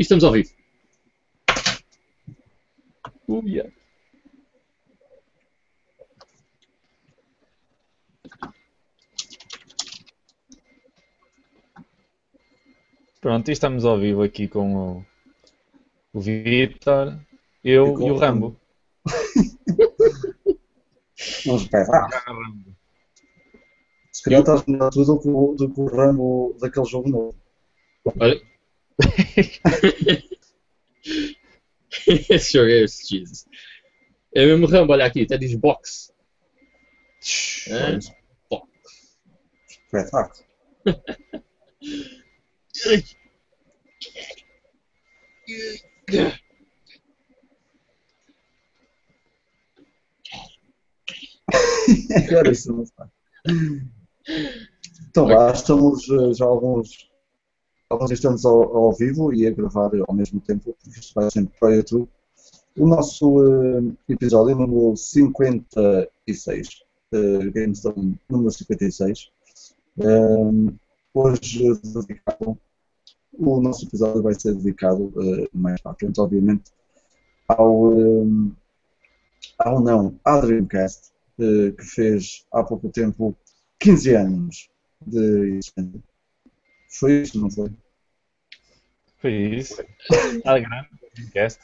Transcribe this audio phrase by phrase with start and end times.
[0.00, 0.50] E estamos ao vivo.
[3.28, 3.70] Uh, yeah.
[13.20, 15.04] Pronto, e estamos ao vivo aqui com o,
[16.14, 17.18] o Vitor,
[17.62, 18.56] eu e, e o Rambo.
[21.46, 22.22] Uns berraços.
[24.12, 27.34] Se calhar estás melhor tudo do que, o- do que o Rambo daquele jogo novo.
[28.18, 28.49] Olha.
[32.06, 33.46] Esse jogo é esse, Jesus.
[34.34, 36.12] É mesmo Rambo, olha aqui, até diz box.
[37.68, 37.98] É?
[38.48, 38.68] Box.
[52.28, 53.10] Agora isso não está.
[55.08, 57.09] Então lá, estamos eh, já alguns,
[57.90, 61.52] alguns instantes ao, ao vivo e a gravar ao mesmo tempo, porque isto vai sempre
[61.58, 62.08] para o YouTube.
[62.78, 66.68] O nosso eh, episódio número 56,
[67.12, 69.30] uh, GameStone número 56.
[69.98, 70.76] Um,
[71.12, 72.58] hoje eh, dedicado,
[73.32, 76.70] o nosso episódio vai ser dedicado eh, mais para frente, obviamente,
[77.48, 78.52] ao, um,
[79.58, 83.36] ao não, à Dreamcast, eh, que fez há pouco tempo
[83.78, 84.70] 15 anos
[85.06, 86.02] de existência.
[86.98, 87.70] Foi isso, não foi?
[89.20, 89.82] Foi isso.
[90.10, 91.60] Está grande, o podcast.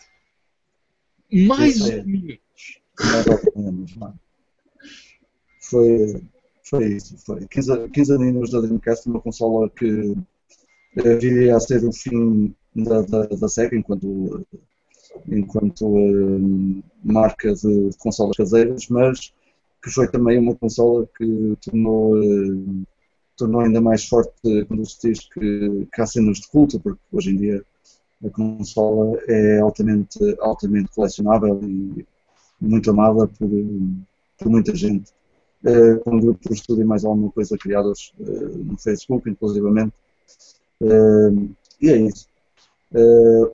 [1.33, 2.41] Mais um minuto.
[3.01, 4.15] Mais ou menos, não?
[5.63, 6.23] Foi,
[6.63, 7.47] foi isso, foi.
[7.49, 10.15] 15, 15 aninhos da Dreamcast, uma consola que
[10.95, 14.47] viria a ser o fim da, da, da SEGA enquanto,
[15.27, 19.33] enquanto eh, marca de consolas caseiras, mas
[19.83, 22.85] que foi também uma consola que tornou, eh,
[23.37, 27.31] tornou ainda mais forte quando se diz que, que há cenas de culto, porque hoje
[27.31, 27.65] em dia
[28.25, 32.07] a consola é altamente, altamente colecionável e
[32.61, 33.51] muito amada por,
[34.39, 35.13] por muita gente.
[35.67, 39.93] Eh, com grupos de estudo e mais alguma coisa criados eh, no Facebook, inclusivamente.
[40.81, 41.31] Eh,
[41.81, 42.29] e é isso.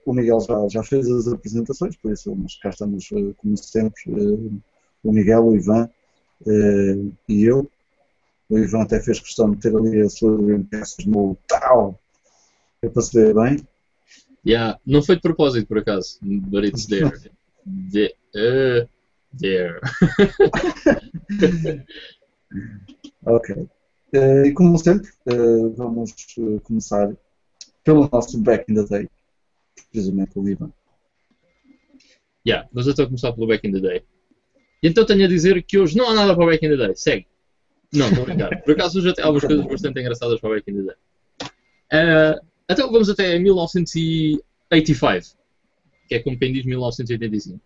[0.05, 3.09] O Miguel já, já fez as apresentações, por isso mas cá estamos,
[3.39, 4.03] como sempre,
[5.03, 5.89] o Miguel, o Ivan
[7.29, 7.69] e eu.
[8.53, 11.99] O Ivan até fez questão de ter ali a sua Dreamcast no tal,
[12.83, 13.67] é para se ver bem.
[14.47, 17.11] Yeah, não foi de propósito, por acaso, but it's there.
[17.91, 18.87] The, uh,
[19.41, 19.81] there.
[23.25, 23.67] Ok.
[24.13, 27.17] Eh, e como sempre, eh, vamos eh, começar
[27.83, 29.09] pelo nosso Back in the Day,
[29.91, 30.71] precisamente o Ivan.
[32.47, 34.05] Yeah, vamos então começar pelo Back in the Day.
[34.83, 36.77] E então tenho a dizer que hoje não há nada para o Back in the
[36.77, 36.95] Day.
[36.95, 37.27] Segue.
[37.93, 38.63] Não, estou a brincar.
[38.63, 40.97] Por acaso até há algumas coisas bastante engraçadas para o Back in the Day.
[41.93, 45.37] Eh, então vamos até 1985,
[46.09, 47.61] que é como quem diz 1985.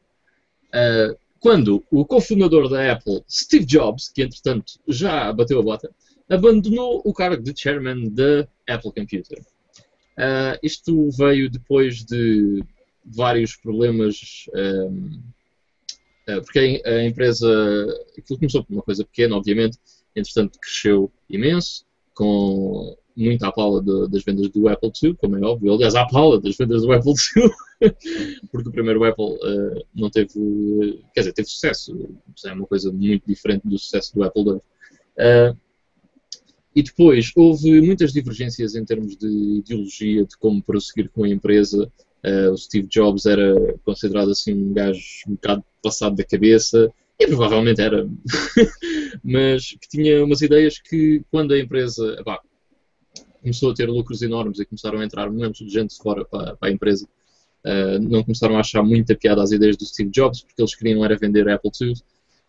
[0.75, 5.91] Eh, quando o cofundador da Apple, Steve Jobs, que entretanto já bateu a bota,
[6.29, 9.39] abandonou o cargo de chairman da Apple Computer.
[10.19, 12.65] Eh, isto veio depois de
[13.05, 14.47] vários problemas.
[14.55, 15.21] ehm,
[16.27, 17.47] eh, porque a empresa.
[18.19, 19.79] Aquilo começou por uma coisa pequena, obviamente,
[20.17, 21.85] entretanto cresceu imenso,
[22.15, 25.73] com muita à pala de- das vendas do Apple II, como é óbvio.
[25.73, 27.13] Aliás, à pala das vendas do Apple
[27.83, 27.95] II,
[28.51, 31.03] porque o primeiro Apple eh, não teve.
[31.15, 31.97] Quer dizer, teve sucesso.
[32.45, 34.61] É uma coisa muito diferente do sucesso do Apple II.
[35.19, 35.55] Eh,
[36.75, 41.91] e depois houve muitas divergências em termos de ideologia, de como prosseguir com a empresa.
[42.23, 43.55] Eh, o Steve Jobs era
[43.85, 48.07] considerado assim um gajo um bocado passado da cabeça, e provavelmente era,
[49.25, 52.41] mas que tinha umas ideias que quando a empresa epá,
[53.41, 56.57] começou a ter lucros enormes e começaram a entrar muitos de gente de fora para,
[56.57, 57.09] para a empresa,
[57.65, 61.05] eh, não começaram a achar muita piada às ideias do Steve Jobs, porque eles queriam
[61.05, 61.95] era vender a Apple II,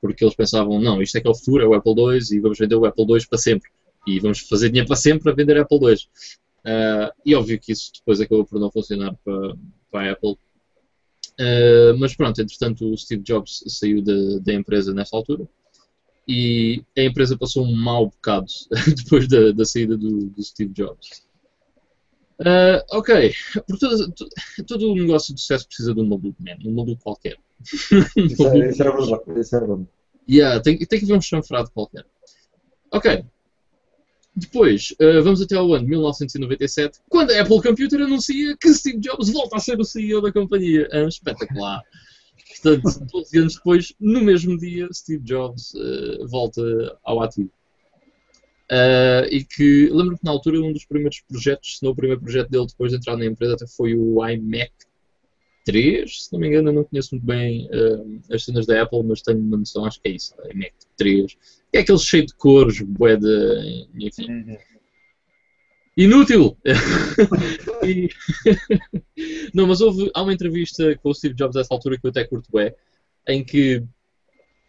[0.02, 2.40] porque eles pensavam, não, isto é que é o futuro, é o Apple II, e
[2.40, 3.70] vamos vender o Apple II para sempre.
[4.06, 5.98] E vamos fazer dinheiro para sempre a vender a Apple II.
[6.68, 9.56] Ah, e óbvio que isso depois acabou por não funcionar para,
[9.90, 10.38] para a Apple.
[11.40, 15.48] Ah, mas pronto, entretanto o Steve Jobs saiu da, da empresa nessa altura
[16.28, 18.52] e a empresa passou um mau bocado
[18.96, 21.26] depois da, da saída do, do Steve Jobs.
[22.40, 23.34] Ah, ok,
[23.68, 24.14] porque todo,
[24.68, 27.38] todo, o negócio de sucesso precisa de um maluco, man, um maluco qualquer.
[28.16, 29.40] Isso é, isso é verdade.
[29.40, 29.88] Isso é verdade.
[30.30, 32.06] Yeah, tem, tem que haver um chanfrado qualquer.
[32.92, 33.26] Ok.
[34.40, 39.00] Depois, eh, vamos até ao ano de 1997, quando a Apple Computer anuncia que Steve
[39.00, 40.88] Jobs volta a ser o CEO da companhia.
[40.92, 41.82] Ah, espetacular.
[42.62, 46.62] Portanto, 12 anos depois, no mesmo dia, Steve Jobs eh, volta
[47.04, 47.50] ao ativo.
[48.70, 52.22] Uh, e que lembro-me que na altura um dos primeiros projetos, se não o primeiro
[52.22, 54.72] projeto dele depois de entrar na empresa, até foi o iMac
[55.68, 59.04] 3, se não me engano, eu não conheço muito bem uh, as cenas da Apple,
[59.04, 61.34] mas tenho uma noção, acho que é isso, iMac 3.
[61.70, 63.86] Que é aquele cheio de cores, bué de.
[64.00, 64.32] enfim.
[64.32, 64.58] Uhum.
[65.98, 66.58] Inútil!
[67.84, 68.10] E-
[69.54, 72.26] não, mas houve, há uma entrevista com o Steve Jobs dessa altura que eu até
[72.26, 72.74] curto bem,
[73.28, 73.84] em que,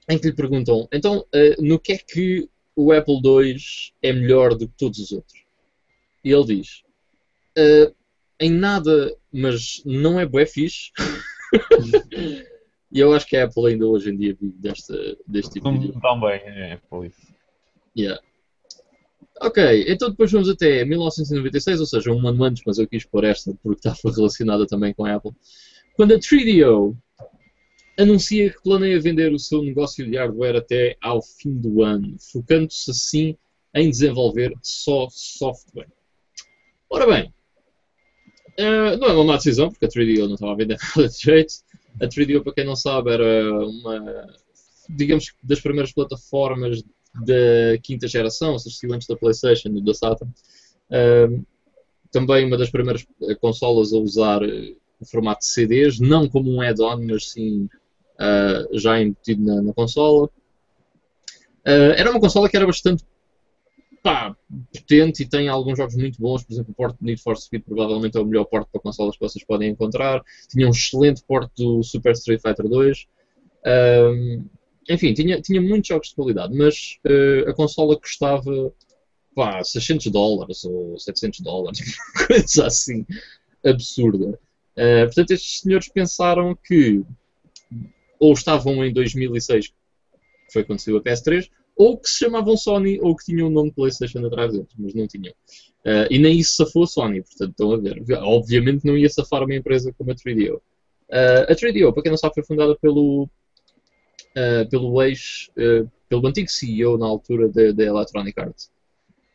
[0.08, 3.56] em que lhe perguntam, então, eh, no que é que o Apple II
[4.02, 5.42] é melhor do que todos os outros?
[6.24, 6.82] E ele diz,
[7.56, 7.92] "Eh,
[8.40, 10.90] em nada, mas não é bué fixe.
[12.92, 14.94] e eu acho que a Apple ainda hoje em dia vive desta,
[15.26, 17.34] deste tipo de tão bem, é por isso.
[17.96, 18.20] Yeah.
[19.40, 23.24] Ok, então depois vamos até 1996, ou seja, um ano antes, mas eu quis pôr
[23.24, 25.32] esta porque estava relacionada também com a Apple.
[25.94, 26.96] Quando a 3DO
[27.98, 32.90] anuncia que planeia vender o seu negócio de hardware até ao fim do ano, focando-se
[32.90, 33.36] assim
[33.74, 35.88] em desenvolver só software.
[36.90, 37.34] Ora bem,
[38.58, 41.18] eh, não é uma má decisão, porque a 3DO não estava a vender nada de
[41.18, 41.54] jeito.
[42.00, 44.26] A 3DO, para quem não sabe, era uma,
[44.88, 46.82] digamos, das primeiras plataformas
[47.14, 50.32] da quinta geração, ou seja, antes da PlayStation e da Saturn.
[52.10, 56.50] Também uma das primeiras eh, consolas a usar eh, o formato de CDs, não como
[56.50, 57.68] um add-on, mas sim
[58.18, 60.28] ah, já embutido na, na consola.
[61.64, 63.04] Ah, era uma consola que era bastante
[64.08, 64.34] pá,
[64.72, 67.62] potente e tem alguns jogos muito bons, por exemplo, o porte de Need for Speed
[67.62, 70.22] provavelmente é o melhor porte para consolas que vocês podem encontrar.
[70.48, 73.06] Tinha um excelente porte do Super Street Fighter 2.
[73.66, 74.44] Ahm,
[74.88, 78.72] enfim, tinha, tinha muitos jogos de qualidade, mas eh, a consola custava
[79.34, 81.80] pá, 600 dólares ou 700 dólares,
[82.26, 83.04] coisa assim
[83.62, 84.40] absurda.
[84.74, 87.04] Eh, portanto, estes senhores pensaram que
[88.18, 89.74] ou estavam em 2006, que
[90.50, 93.72] foi quando saiu a PS3, ou que se chamavam Sony, ou que tinham o nome
[93.72, 95.32] PlayStation atrás deles, mas não tinham.
[95.84, 98.02] Eh, e nem isso safou a Sony, portanto, estão a ver.
[98.22, 100.60] Obviamente não ia safar uma empresa como a 3DO.
[101.10, 103.28] Eh, a 3DO, para quem não sabe, foi fundada pelo
[104.36, 108.70] uh, pelo ex, uh, pelo antigo CEO na altura da Electronic Arts.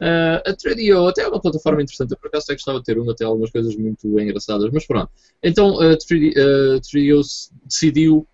[0.02, 2.98] Uh, a 3DO até é uma plataforma interessante, eu por acaso até gostava de ter
[2.98, 5.10] uma, tem algumas coisas muito engraçadas, mas pronto.
[5.42, 8.28] Então a 3D, a 3DO s- decidiu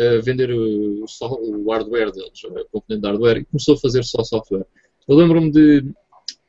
[0.00, 4.22] uh, vender o, o hardware deles, a componente de hardware, e começou a fazer só
[4.24, 4.66] software.
[5.08, 5.78] Eu lembro-me de.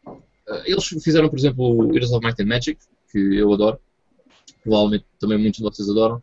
[0.08, 2.80] uh, eles fizeram, por exemplo, o Heroes of Might and Magic,
[3.12, 3.80] que eu adoro,
[4.64, 6.22] provavelmente também muitos de vocês adoram.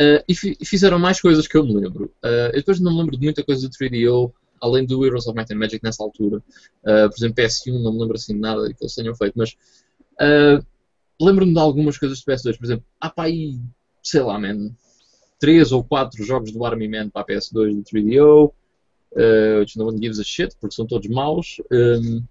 [0.00, 2.06] Uh, e e fizeram mais coisas que eu me lembro.
[2.24, 5.36] Uh, eu depois não me lembro de muita coisa do 3DO, além do Heroes of
[5.36, 6.38] Might and Magic nessa altura.
[6.82, 9.54] Uh, por exemplo, PS1, não me lembro assim de nada que eles tenham feito, mas
[11.20, 12.56] lembro-me de algumas coisas do PS2.
[12.56, 13.58] Por exemplo, há aí,
[14.02, 14.70] sei lá, man,
[15.40, 18.52] 3 ou 4 jogos do Army Man para a PS2 do 3DO,
[19.12, 21.60] uh, which no one gives a shit, porque são todos maus.
[21.72, 22.22] Um,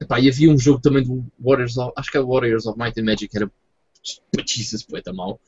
[0.00, 2.98] epá, e havia um jogo também do Warriors of, acho que o Warriors of Might
[2.98, 3.50] and Magic, que era
[4.46, 5.40] Jesus, poeta mau.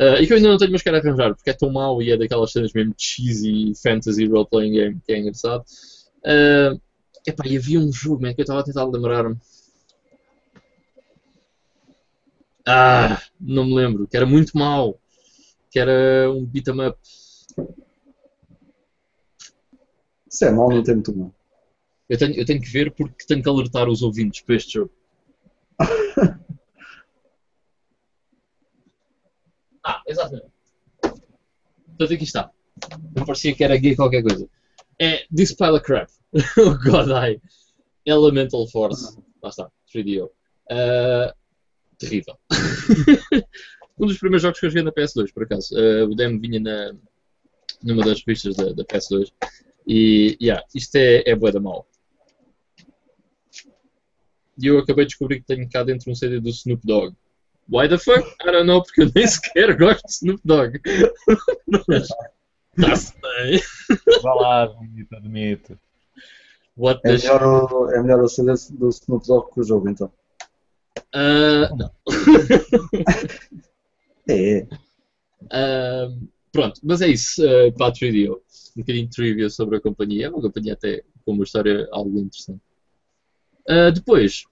[0.00, 2.10] Uh, e que eu ainda não tenho, mas quero arranjar, porque é tão mau e
[2.10, 5.62] é daquelas cenas mesmo cheesy fantasy role-playing game que é engraçado.
[6.24, 6.80] Uh,
[7.26, 9.36] epá, e havia um jogo, man, que eu estava a tentar lembrar-me.
[12.66, 14.98] Ah, não me lembro, que era muito mau.
[15.72, 16.98] Que era um beat 'em up.
[20.28, 21.34] Se é mau, não tem muito mal.
[22.08, 24.92] Eu tenho, eu tenho que ver porque tenho que alertar os ouvintes para este jogo.
[29.82, 30.52] ah, exatamente.
[31.00, 32.50] Portanto, aqui está.
[33.16, 34.46] Não parecia que era gay qualquer coisa.
[34.98, 36.10] É This Pile of Crap.
[36.58, 37.40] oh God, I.
[38.04, 39.16] Elemental Force.
[39.42, 39.70] Lá está.
[39.94, 40.30] 3DO.
[40.70, 41.34] Ah,
[41.98, 42.38] terrível.
[44.02, 45.74] um dos primeiros jogos que eu joguei na PS2, por acaso.
[45.76, 46.94] Ah, o demo vinha na,
[47.82, 49.32] numa das revistas da, da PS2.
[49.86, 51.86] E, yeah, isto é, é bué da mau.
[54.60, 57.14] E eu acabei de descobrir que tenho cá dentro um CD do Snoop Dogg.
[57.70, 58.20] Why the fuck?
[58.42, 60.80] I don't know, porque eu nem sequer gosto de Snoop Dogg.
[61.88, 62.08] Mas,
[62.80, 63.60] tá-se bem.
[64.22, 65.78] Vá lá, admito, admito.
[66.76, 69.88] What É the melhor, o- é melhor o CD do Snoop Dogg que o jogo,
[69.88, 70.12] então.
[71.14, 71.90] Ah, não.
[74.28, 74.66] É,
[75.50, 76.08] Ah,
[76.52, 78.40] pronto, mas é isso ah, para a 3DO.
[78.76, 80.26] Um bocadinho de trivia sobre a companhia.
[80.26, 82.60] É uma companhia até com uma história algo interessante.
[83.68, 84.44] Ah, depois,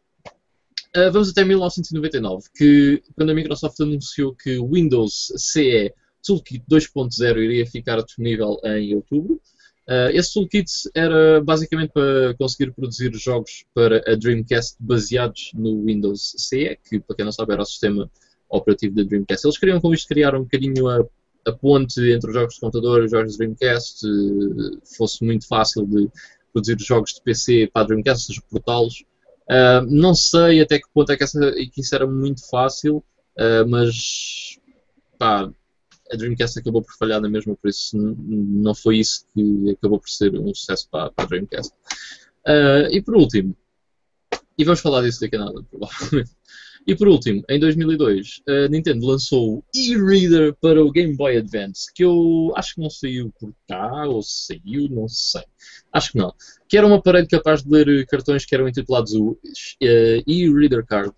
[0.94, 7.38] ah, vamos até 1999, que quando a Microsoft anunciou que o Windows CE Toolkit 2.0
[7.38, 9.40] iria ficar disponível em outubro.
[9.88, 16.34] Ah, esse toolkit era basicamente para conseguir produzir jogos para a Dreamcast baseados no Windows
[16.38, 18.10] CE, que para quem não sabe era o sistema
[18.50, 19.46] operativo da Dreamcast.
[19.46, 21.04] Eles queriam com isto criar um bocadinho a,
[21.46, 25.46] a ponte entre os jogos de computador e os jogos de Dreamcast, eh, fosse muito
[25.46, 26.10] fácil de
[26.52, 29.04] produzir jogos de PC para a Dreamcast, ou seja, portá-los.
[29.48, 33.68] Uh, não sei até que ponto é que, essa, que isso era muito fácil, uh,
[33.68, 34.58] mas
[35.18, 35.50] pá,
[36.12, 40.08] a Dreamcast acabou por falhar na mesma, por isso não foi isso que acabou por
[40.08, 41.72] ser um sucesso para, para a Dreamcast.
[42.46, 43.56] Uh, e por último,
[44.56, 46.30] e vamos falar disso daqui a nada, provavelmente.
[46.86, 51.92] E por último, em 2002, a Nintendo lançou o e-reader para o Game Boy Advance,
[51.94, 55.44] que eu acho que não saiu por cá, ou saiu, não sei.
[55.92, 56.34] Acho que não.
[56.68, 59.38] Que era um aparelho capaz de ler cartões que eram intitulados o uh,
[60.26, 61.14] e-reader card,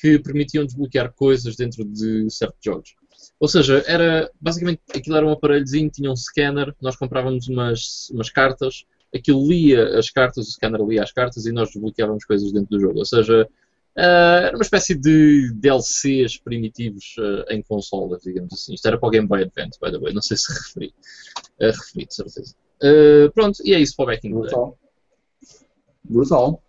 [0.00, 2.94] que permitiam desbloquear coisas dentro de certos jogos.
[3.38, 8.30] Ou seja, era basicamente aquilo era um aparelhozinho, tinha um scanner, nós comprávamos umas, umas
[8.30, 12.70] cartas, aquilo lia as cartas, o scanner lia as cartas e nós desbloqueávamos coisas dentro
[12.70, 12.98] do jogo.
[13.00, 13.48] Ou seja,
[13.94, 18.74] era uma espécie de DLCs primitivos uh, em consolas, digamos assim.
[18.74, 20.94] Isto era para o Game Boy Advance, by the way, não sei se referi.
[21.60, 22.54] Uh, referi, de certeza.
[22.82, 24.78] Uh, pronto, e é isso para o Back in Brutal.
[26.04, 26.62] Brutal.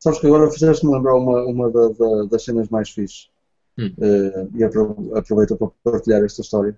[0.00, 3.28] Sabes que agora fizeste-me lembrar uma, uma da, da, das cenas mais fixes.
[3.78, 3.94] Hum.
[4.54, 6.76] e aproveito para partilhar esta história.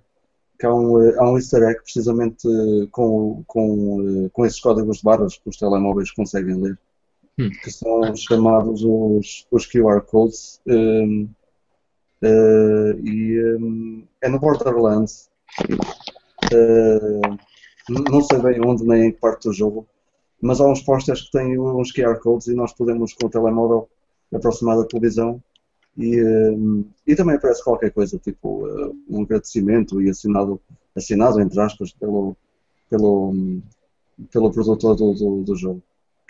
[0.59, 2.47] Que há um, há um easter egg precisamente
[2.92, 6.78] com, com, com esses códigos de barras que os telemóveis conseguem ler
[7.38, 7.48] Hum.
[7.62, 10.60] que são chamados os, os QR codes.
[10.66, 11.28] Um,
[12.22, 15.30] uh, e um, é no Borderlands.
[16.52, 17.38] Uh,
[17.88, 19.86] não sei bem onde nem em que parte do jogo,
[20.40, 23.88] mas há uns posters que têm uns QR codes e nós podemos com o telemóvel
[24.32, 25.42] aproximar da televisão
[25.96, 30.60] e, um, e também aparece qualquer coisa, tipo uh, um agradecimento e assinado,
[30.94, 32.36] assinado entre aspas, pelo,
[32.88, 33.34] pelo,
[34.30, 35.82] pelo produtor do, do, do jogo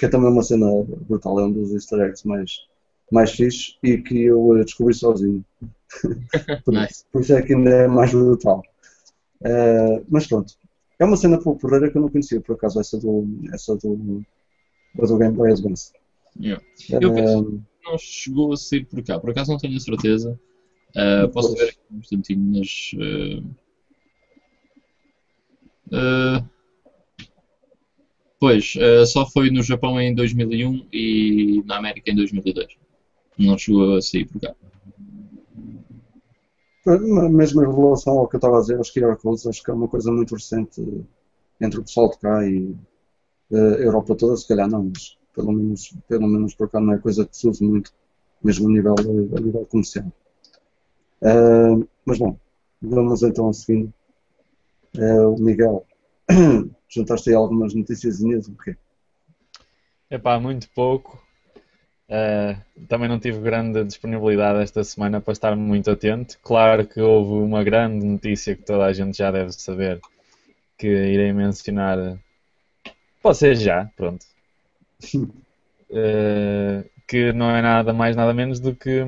[0.02, 0.66] que é também uma cena
[1.06, 2.66] brutal, é um dos easter eggs mais,
[3.12, 5.44] mais fixes e que eu eh, descobri sozinho.
[6.64, 7.04] por, nice.
[7.12, 8.64] por, isso é que ainda é mais brutal.
[9.42, 10.54] Uh, mas pronto,
[10.98, 14.24] é uma cena porreira que eu não conhecia, por acaso, essa do, essa do,
[14.96, 15.92] do Game Boy Advance.
[16.36, 16.60] Yeah.
[16.90, 20.36] Eu penso que não chegou a sair por cá, por acaso não tenho a certeza.
[20.96, 22.90] Uh, posso ver aqui um instantinho, mas.
[25.92, 26.42] Uh,
[28.42, 32.76] Pois, uh, só foi no Japão em 2001 e na América em 2002.
[33.38, 34.52] Não chegou a sair por cá.
[37.30, 39.72] Mesmo em relação ao que eu estava a dizer, aos QR Codes, acho que é
[39.72, 40.82] uma coisa muito recente
[41.60, 42.74] entre o pessoal de cá e
[43.52, 46.94] uh, a Europa toda, se calhar não, mas pelo menos, pelo menos por cá não
[46.94, 47.92] é coisa que se use muito,
[48.42, 50.12] mesmo a nível, a nível comercial.
[51.22, 52.36] Uh, mas bom,
[52.82, 53.88] vamos então a seguir.
[54.98, 55.86] Uh, o Miguel
[56.92, 58.76] juntaste aí algumas notícias o quê?
[60.10, 61.22] Epá, muito pouco.
[62.08, 66.38] Uh, também não tive grande disponibilidade esta semana para estar muito atento.
[66.42, 70.00] Claro que houve uma grande notícia que toda a gente já deve saber,
[70.76, 72.18] que irei mencionar.
[73.22, 74.26] Pode ser já, pronto.
[75.90, 79.00] Uh, que não é nada mais, nada menos do que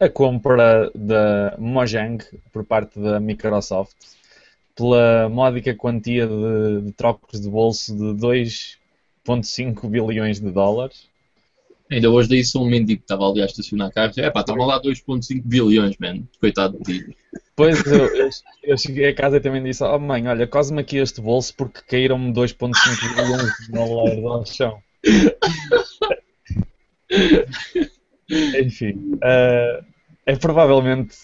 [0.00, 2.18] a compra da Mojang
[2.52, 3.94] por parte da Microsoft
[4.74, 11.10] pela módica quantia de, de trocos de bolso de 2,5 bilhões de dólares.
[11.90, 14.16] Ainda hoje daí sou um mendigo que estava ali a estacionar carros.
[14.16, 16.22] É pá, estavam lá 2,5 bilhões, man.
[16.40, 17.16] Coitado de ti.
[17.54, 18.30] Pois eu, eu,
[18.62, 21.82] eu, cheguei a casa e também disse: Oh mãe, olha, cose-me aqui este bolso porque
[21.86, 22.70] caíram-me 2,5
[23.14, 24.82] bilhões de dólares ao chão.
[28.58, 29.84] Enfim, uh,
[30.24, 31.14] é provavelmente,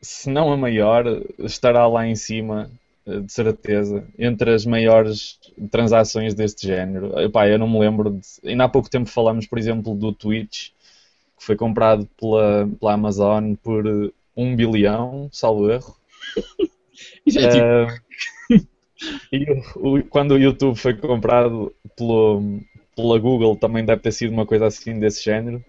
[0.00, 1.04] se não a maior,
[1.40, 2.70] estará lá em cima
[3.06, 5.38] de certeza, entre as maiores
[5.70, 7.18] transações deste género.
[7.20, 8.48] Epá, eu não me lembro de.
[8.48, 10.70] Ainda há pouco tempo falamos, por exemplo, do Twitch,
[11.38, 13.84] que foi comprado pela, pela Amazon por
[14.36, 15.96] 1 bilhão, salvo erro.
[17.26, 17.64] Isso é tipo...
[17.64, 18.66] Uh,
[19.32, 22.60] e o, o, quando o YouTube foi comprado pelo,
[22.96, 25.62] pela Google, também deve ter sido uma coisa assim desse género.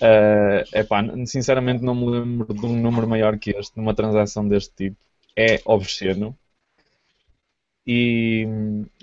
[0.00, 4.74] Uh, epá, sinceramente não me lembro de um número maior que este, numa transação deste
[4.74, 4.96] tipo.
[5.36, 6.36] É obsceno.
[7.86, 8.46] E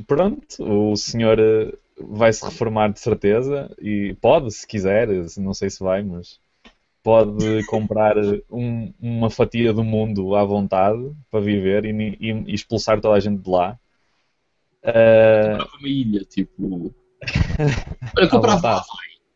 [0.08, 5.08] pronto, o senhor eh, vai se reformar de certeza e pode, se quiser,
[5.38, 6.40] não sei se vai, mas
[7.04, 8.16] pode comprar
[8.50, 13.20] um, uma fatia do mundo à vontade para viver e, e, e expulsar toda a
[13.20, 13.78] gente de lá.
[14.82, 15.52] Uh...
[15.52, 16.96] Comprava uma ilha, tipo.
[18.18, 18.82] Olha, comprava.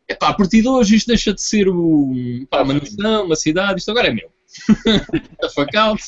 [0.08, 2.12] Epá, a partir de hoje isto deixa de ser o,
[2.50, 4.30] pá, uma nação, uma cidade, isto agora é meu.
[5.42, 6.02] a fuck out.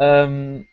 [0.00, 0.64] um,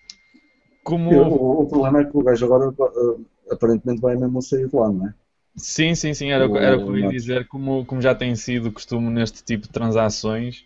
[0.83, 1.11] como...
[1.11, 4.91] O, o, problema é que o gajo agora uh, aparentemente vai mesmo sair de lá,
[4.91, 5.13] não é?
[5.55, 7.47] Sim, sim, sim, era, o, era o que eu ia dizer.
[7.47, 10.65] Como, como já tem sido costume neste tipo de transações,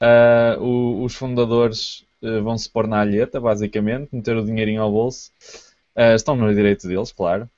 [0.00, 4.92] uh, o, os fundadores uh, vão se pôr na alheta, basicamente, meter o dinheirinho ao
[4.92, 5.32] bolso
[5.96, 7.48] Uh, estão no direito deles, claro.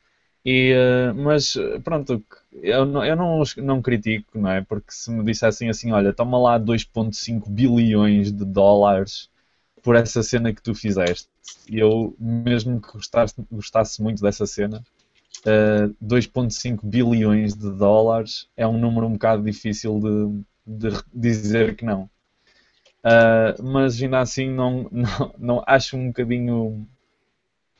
[0.45, 0.75] E,
[1.17, 4.61] mas pronto, eu, não, eu não, não critico, não é?
[4.61, 9.31] Porque se me dissessem assim, olha, toma lá 2.5 bilhões de dólares
[9.87, 11.29] por essa cena que tu fizeste,
[11.71, 14.83] e eu mesmo que gostasse, gostasse muito dessa cena,
[15.47, 20.01] uh, 2.5 bilhões de dólares é um número um bocado difícil
[20.67, 22.11] de, de dizer que não.
[23.05, 26.85] Uh, mas ainda assim não, não, não acho um bocadinho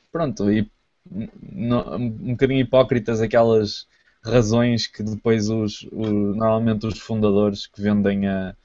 [0.09, 0.65] pronto, e,
[1.11, 3.85] um bocadinho hipócritas aquelas
[4.23, 8.55] razões que depois os, os normalmente os fundadores que vendem a,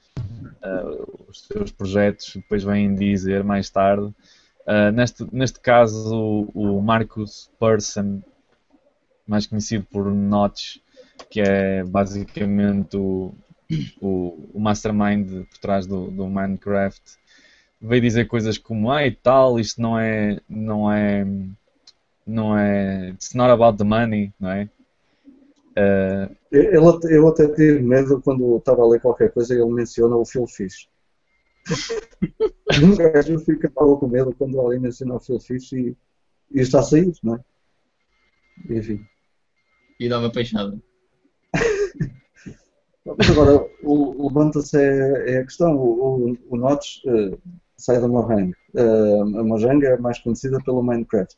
[0.63, 4.05] a, os seus projetos depois vêm dizer mais tarde.
[4.65, 8.21] Uh, neste, neste caso, o, o Marcus Persson,
[9.27, 10.77] mais conhecido por Notch,
[11.29, 13.33] que é basicamente o,
[14.01, 17.01] o, o mastermind por trás do, do Minecraft,
[17.81, 21.25] veio dizer coisas como ah e tal, isto não é não é
[22.25, 24.69] não é it's not about the money, não é?
[25.77, 26.35] Uh...
[26.51, 30.25] Eu, eu até tive medo quando estava a ler qualquer coisa e ele menciona o
[30.25, 30.87] Phil Fish.
[32.83, 35.97] um gajo ficava com medo quando alguém menciona o Phil Fish e,
[36.51, 37.39] e está a sair, não é?
[38.69, 39.05] Enfim.
[39.99, 40.77] E uma peixada.
[43.05, 45.75] Mas agora, levanta-se é, é, a questão.
[45.75, 47.37] O, o, o Notch uh,
[47.77, 48.53] sai da Mojang.
[48.73, 51.35] Uh, a Mojang é mais conhecida pelo Minecraft.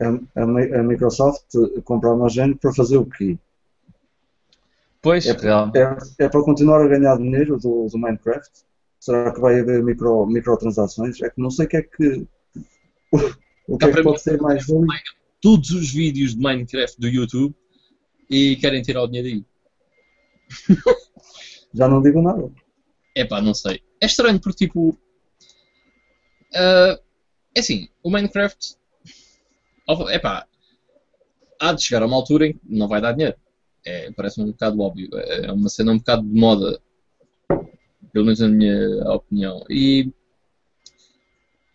[0.00, 1.46] A, a, a Microsoft
[1.84, 3.38] comprou a Mojang para fazer o quê?
[5.02, 8.50] Pois, é, é, é, para continuar a ganhar dinheiro do, do Minecraft?
[8.98, 11.20] Será que vai haver micro, microtransações?
[11.22, 12.26] É que não sei o que é que.
[13.68, 14.86] O, o que é que pode ser mais ali.
[15.40, 17.54] Todos os vídeos de Minecraft do YouTube
[18.28, 20.76] e querem tirar o dinheiro daí.
[21.74, 22.50] Já não digo nada.
[23.14, 23.80] É pá, não sei.
[24.00, 24.90] É estranho porque, tipo.
[26.52, 26.98] Uh,
[27.54, 28.76] é assim, o Minecraft.
[30.10, 30.46] É pá.
[31.58, 33.36] Há de chegar a uma altura em que não vai dar dinheiro.
[33.84, 35.08] É, parece um bocado óbvio.
[35.14, 36.80] É uma cena um bocado de moda.
[38.12, 39.64] Pelo menos na minha opinião.
[39.68, 40.10] E.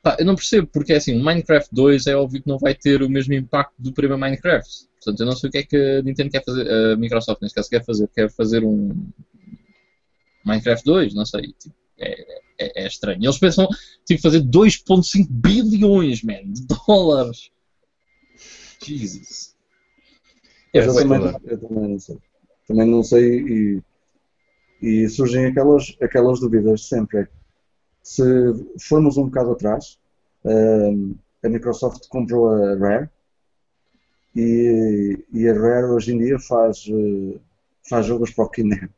[0.04, 2.76] Pá, eu não percebo porque é assim, o Minecraft 2 é óbvio que não vai
[2.76, 4.88] ter o mesmo impacto do primeiro Minecraft.
[4.96, 7.56] Portanto, eu não sei o que é que a Nintendo quer fazer, a Microsoft neste
[7.56, 8.08] caso quer fazer.
[8.10, 9.10] Quer fazer um
[10.46, 11.54] Minecraft 2, não sei.
[11.60, 13.24] Tipo, é, é, é, estranho.
[13.24, 13.68] Eles pensam
[14.06, 17.50] tipo, fazer 2.5 bilhões man, de dólares.
[18.86, 19.56] Jesus.
[20.74, 22.18] É, eu, também, eu também não sei.
[22.68, 23.84] Também não sei e,
[24.82, 27.28] e surgem aquelas, aquelas dúvidas sempre.
[28.04, 28.24] Se
[28.80, 29.98] formos um bocado atrás,
[30.44, 33.10] um, a Microsoft comprou a Rare
[34.36, 37.40] e, e a Rare hoje em dia faz, eh,
[37.88, 38.94] faz jogos para o Kinect.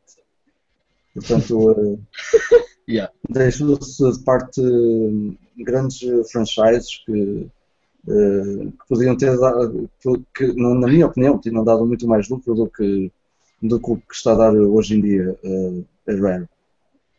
[1.14, 2.00] Portanto, uh,
[2.88, 3.12] yeah.
[3.28, 4.60] deixou-se de parte
[5.58, 7.48] grandes franchises que,
[8.06, 9.90] que podiam ter dado,
[10.34, 13.12] que, na minha opinião, tinham dado muito mais lucro do que,
[13.60, 16.48] do que está a dar hoje em dia uh, a Rare.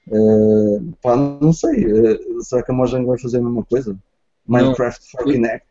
[0.07, 3.95] Uh, pá, não sei, uh, será que a Mojang vai fazer a mesma coisa?
[4.47, 5.23] Minecraft não.
[5.23, 5.65] for Kinect?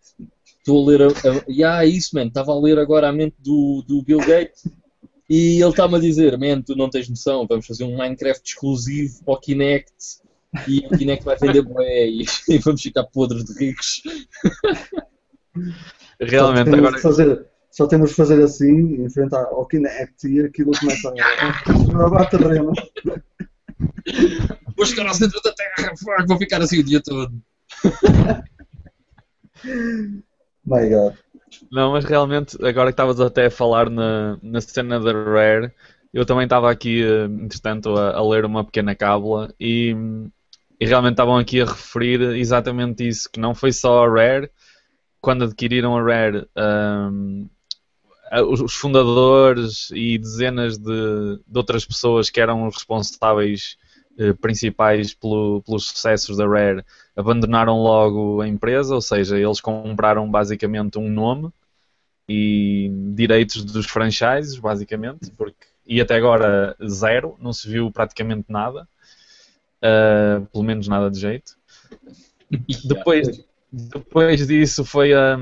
[0.58, 3.82] Estou a ler, a, a, yeah, isso, man, estava a ler agora a mente do,
[3.88, 4.68] do Bill Gates
[5.28, 9.24] e ele está-me a dizer, man, tu não tens noção, vamos fazer um Minecraft exclusivo
[9.24, 9.92] para o Kinect
[10.66, 14.02] e o Kinect vai vender bué e, e vamos ficar podres de ricos.
[16.20, 16.98] Realmente, só agora...
[16.98, 22.72] Fazer, só temos de fazer assim, enfrentar ao Kinect e aquilo começa a gravar terreno.
[24.76, 25.92] Vou chegar ao centro da Terra,
[26.26, 27.32] vou ficar assim o dia todo.
[30.64, 31.14] My God.
[31.70, 35.72] Não, mas realmente, agora que estavas até a falar na, na cena da Rare,
[36.12, 39.94] eu também estava aqui, eh, entretanto, a, a, ler uma pequena cábula e,
[40.80, 44.50] e realmente estavam aqui a referir exatamente isso, que não foi só a Rare,
[45.20, 46.46] quando adquiriram a Rare,
[47.06, 47.48] um,
[48.48, 53.76] os fundadores e dezenas de, de, outras pessoas que eram responsáveis
[54.18, 56.84] eh, principais pelo, pelos sucessos da Rare
[57.16, 61.50] abandonaram logo a empresa, ou seja, eles compraram basicamente um nome
[62.28, 68.86] e direitos dos franchises, basicamente, porque, e até agora zero, não se viu praticamente nada,
[69.82, 71.56] uh, pelo menos nada de jeito.
[72.84, 75.36] depois, depois disso foi a,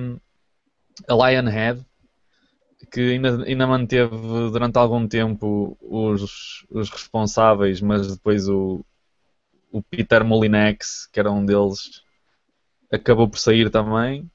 [1.09, 1.85] a Lionhead,
[2.90, 4.16] que ainda, ainda manteve
[4.51, 8.85] durante algum tempo os, os responsáveis, mas depois o,
[9.70, 12.03] o Peter Molinex, que era um deles,
[12.90, 14.31] acabou por sair também.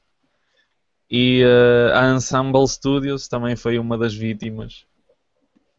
[1.10, 4.86] E uh, a Ensemble Studios também foi uma das vítimas.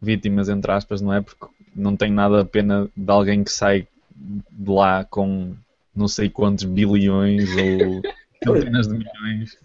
[0.00, 1.22] Vítimas, entre aspas, não é?
[1.22, 5.54] Porque não tem nada a pena de alguém que sai de lá com
[5.94, 8.02] não sei quantos bilhões ou
[8.56, 9.58] centenas de milhões.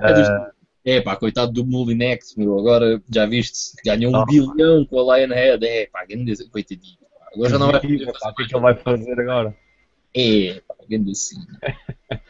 [0.00, 0.52] É, dos-
[0.84, 2.58] é pá, coitado do Molinex, meu.
[2.58, 4.26] Agora já viste, ganhou um Oh.
[4.26, 5.64] bilhão com a Lionhead.
[5.66, 6.96] É pá, grande, coitadinho.
[7.18, 7.26] pá.
[7.34, 9.56] Agora já não vai poder Pá, fazer O que é que ele vai fazer agora?
[10.14, 11.36] É, pá, grande assim.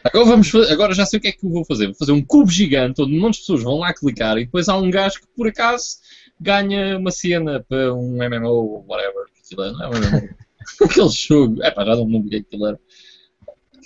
[0.04, 1.86] Agora, vamos fa- agora já sei o que é que eu vou fazer.
[1.86, 4.68] Vou fazer um cubo gigante onde um monte de pessoas vão lá clicar e depois
[4.68, 5.96] há um gajo que por acaso
[6.40, 9.24] ganha uma cena para um MMO ou whatever.
[9.52, 10.28] É, não é um MMO.
[10.82, 11.62] Aquele jogo.
[11.62, 12.80] É pá, já não me lembro o que é que aquilo era.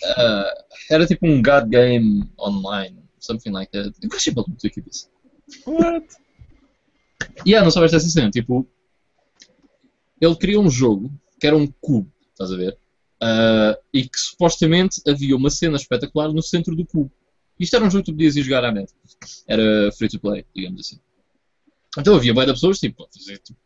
[0.04, 3.02] Ah, era tipo um God Game online.
[3.18, 3.92] Something like that.
[4.02, 5.10] Eu gostei muito daquilo disso.
[5.66, 6.06] What?
[7.44, 8.68] E yeah, não soubeste essa cena, tipo,
[10.20, 11.10] ele criou um jogo
[11.40, 12.76] que era um cubo, estás a ver?
[13.20, 17.10] Ah, e que supostamente havia uma cena espetacular no centro do cubo.
[17.58, 18.92] Isto era um jogo que tu podias ir jogar à net.
[19.46, 21.00] Era free to play, digamos assim.
[21.98, 23.58] Então havia de pessoas, tipo, fazer tipo,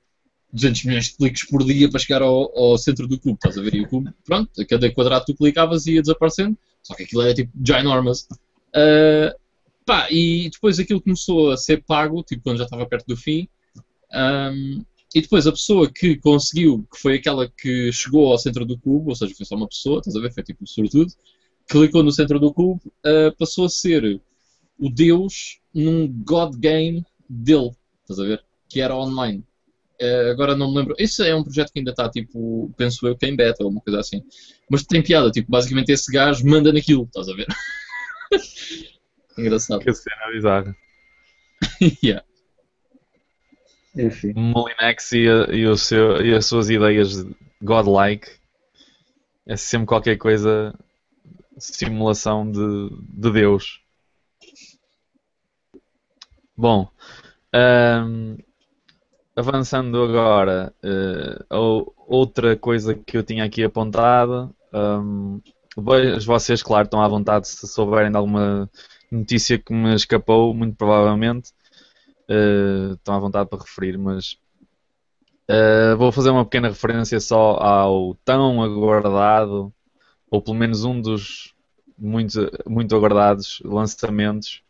[0.52, 3.62] 200 milhões de cliques por dia para chegar ao, ao centro do cubo, estás a
[3.62, 3.74] ver?
[3.74, 7.34] E o cubo, pronto, a cada quadrado tu clicavas ia desaparecendo, só que aquilo era
[7.34, 8.26] tipo ginormous.
[8.74, 9.34] Ah,
[9.86, 13.48] pá, e depois aquilo começou a ser pago, tipo, quando já estava perto do fim,
[14.12, 14.84] Ahm,
[15.14, 19.10] e depois a pessoa que conseguiu, que foi aquela que chegou ao centro do cubo,
[19.10, 20.32] ou seja, foi só uma pessoa, estás a ver?
[20.32, 21.12] Foi tipo um sortudo,
[21.68, 24.20] clicou no centro do cubo, ah, passou a ser
[24.78, 27.70] o deus num God Game dele,
[28.02, 28.44] estás a ver?
[28.68, 29.44] Que era online.
[30.00, 30.94] Ah, agora não me lembro.
[30.98, 33.70] Isso é um projeto que ainda está, tipo, penso eu, que é em beta ou
[33.70, 34.22] uma coisa assim.
[34.70, 37.46] Mas tem piada, tipo, basicamente esse gajo manda naquilo, estás a ver?
[39.38, 39.80] Engraçado.
[39.80, 40.76] Que cena bizarra.
[42.02, 42.20] yeah.
[43.96, 44.32] Enfim.
[44.36, 47.24] Molinex e, a- e o seu, e as suas ideias
[47.62, 48.28] godlike
[49.46, 50.74] é sempre qualquer coisa
[51.58, 53.80] simulação de, de Deus.
[56.56, 56.88] Bom,
[57.52, 58.36] ahm,
[59.40, 60.72] avançando agora,
[61.50, 64.50] ou- outra coisa que eu tinha aqui apontada,
[65.76, 68.68] ve- vocês, claro, estão à vontade se souberem de alguma
[69.10, 71.52] notícia que me escapou, muito provavelmente,
[72.28, 74.38] eh, estão à vontade para referir, mas
[75.48, 79.72] eh, vou fazer uma pequena referência só ao tão aguardado,
[80.30, 81.54] ou pelo menos um dos
[81.98, 84.62] muito, muito aguardados lançamentos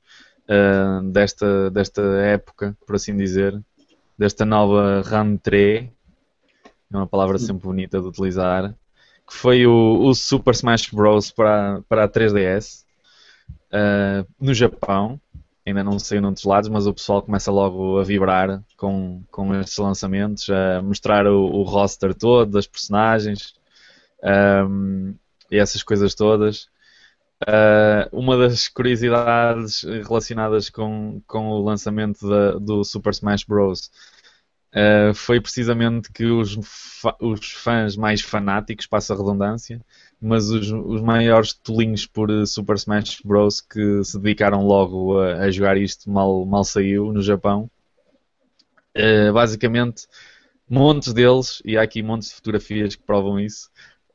[0.48, 3.60] eh, desta, desta época, por assim dizer,
[4.20, 5.90] desta nova rentrée,
[6.92, 8.74] é uma palavra sempre bonita de utilizar,
[9.26, 11.30] que foi o, o Super Smash Bros.
[11.30, 12.84] para, para a 3DS,
[13.72, 15.18] eh, no Japão,
[15.64, 19.78] ainda não saiu noutros lados, mas o pessoal começa logo a vibrar com, com estes
[19.78, 23.54] lançamentos, a mostrar o, o roster todo das personagens
[24.22, 25.14] ahm,
[25.50, 26.68] e essas coisas todas.
[27.46, 33.90] Ah, uma das curiosidades relacionadas com, com o lançamento da- do Super Smash Bros.
[34.74, 36.56] ah, foi precisamente que os,
[37.20, 39.80] os fãs mais fanáticos, passa a redundância,
[40.20, 43.60] mas os, os maiores tolinhos por Super Smash Bros.
[43.60, 47.70] que se dedicaram logo a, a jogar isto mal, mal saiu no Japão.
[48.94, 50.06] Eh, basicamente,
[50.68, 53.70] montes deles, e há aqui montes de fotografias que provam isso,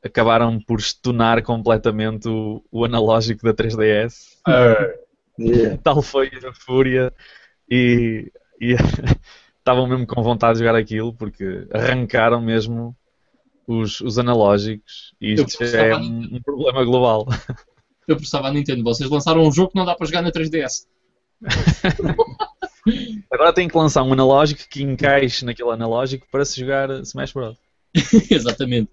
[0.05, 4.37] acabaram por stunar completamente o, o analógico da 3DS.
[5.39, 5.77] Yeah.
[5.83, 7.11] Tal foi a fúria
[7.69, 8.75] e, e
[9.57, 12.95] estavam mesmo com vontade de jogar aquilo porque arrancaram mesmo
[13.67, 17.25] os, os analógicos e isto é um, um problema global.
[18.07, 20.85] Eu processava a Nintendo, vocês lançaram um jogo que não dá para jogar na 3DS.
[23.31, 27.57] Agora tem que lançar um analógico que encaixe naquele analógico para se jogar Smash Bros.
[28.29, 28.91] Exatamente.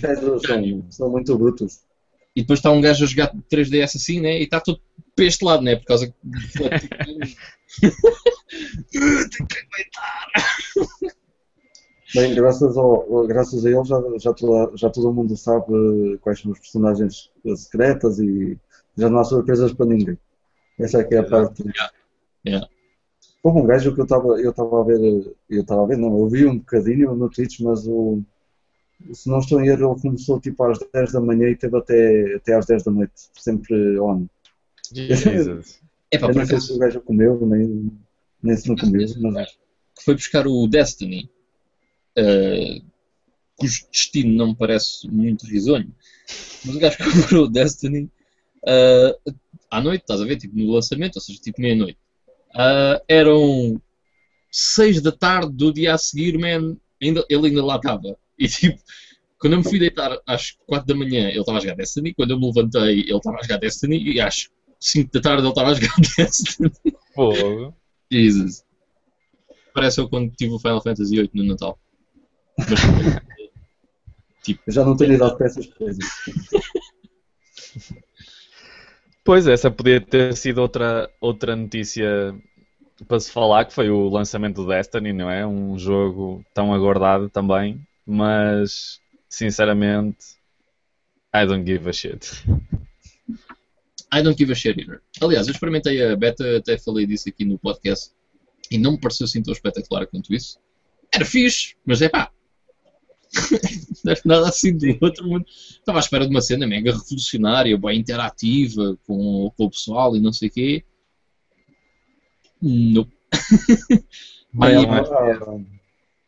[0.00, 1.80] Gajos são, são muito brutos.
[2.36, 4.38] E depois está um gajo a jogar 3DS assim, né?
[4.38, 4.80] E está todo
[5.16, 5.76] para este lado, né?
[5.76, 6.14] Por causa que.
[8.92, 10.28] Tem que aguentar.
[12.14, 16.52] Bem, graças, ao, graças a ele já, já, toda, já todo mundo sabe quais são
[16.52, 18.56] os personagens secretas e
[18.96, 20.18] já não há surpresas para ninguém.
[20.78, 21.64] Essa é que é a parte.
[22.46, 22.66] Yeah.
[23.42, 26.28] Houve um gajo que eu estava eu a ver, eu estava a ver, não, eu
[26.28, 28.22] vi um bocadinho no Twitch, mas o,
[29.12, 32.34] se não estou em erro, ele começou tipo às 10 da manhã e teve até,
[32.34, 34.26] até às 10 da noite, sempre on.
[34.92, 35.80] Jesus.
[36.10, 37.92] É pá, Eu por não sei se acaso, o gajo comeu, nem,
[38.42, 39.50] nem se não comeu, mas
[39.96, 41.28] que foi buscar o Destiny,
[42.16, 42.80] eh,
[43.56, 45.92] cujo destino não me parece muito risonho,
[46.64, 48.10] mas o gajo que comprou o Destiny
[48.66, 49.18] eh,
[49.70, 50.36] à noite, estás a ver?
[50.36, 51.98] Tipo no lançamento, ou seja, tipo meia-noite.
[52.54, 53.80] Ah, eram
[54.50, 58.16] 6 da tarde do dia a seguir, man, ainda, ele ainda lá estava.
[58.38, 58.78] E tipo,
[59.38, 62.14] quando eu me fui deitar às 4 da manhã, ele estava a jogar Destiny.
[62.14, 64.12] Quando eu me levantei, ele estava a jogar Destiny.
[64.12, 64.48] E às
[64.80, 66.72] 5 da tarde, ele estava a jogar Destiny.
[67.14, 67.74] Fogo.
[68.10, 68.64] Jesus.
[69.74, 71.78] Parece eu quando tive o Final Fantasy VIII no Natal.
[72.58, 72.68] Mas,
[74.66, 76.04] eu já não tenho idade para essas coisas.
[79.24, 82.34] Pois, essa podia ter sido outra, outra notícia
[83.06, 85.46] para se falar, que foi o lançamento do Destiny, não é?
[85.46, 90.38] Um jogo tão aguardado também, mas sinceramente,
[91.34, 92.26] I don't give a shit.
[94.10, 95.02] I don't give a shit either.
[95.20, 98.12] Aliás, eu experimentei a beta, até falei disso aqui no podcast,
[98.70, 100.58] e não me pareceu assim tão espetacular quanto isso.
[101.12, 102.32] Era fixe, mas é pá.
[104.02, 105.44] não nada assim do outro mundo.
[105.46, 110.20] Estava à espera de uma cena mega revolucionária, bem interativa com, com o pessoal e
[110.20, 110.84] não sei o quê.
[112.62, 113.06] Não.
[114.58, 115.77] Ao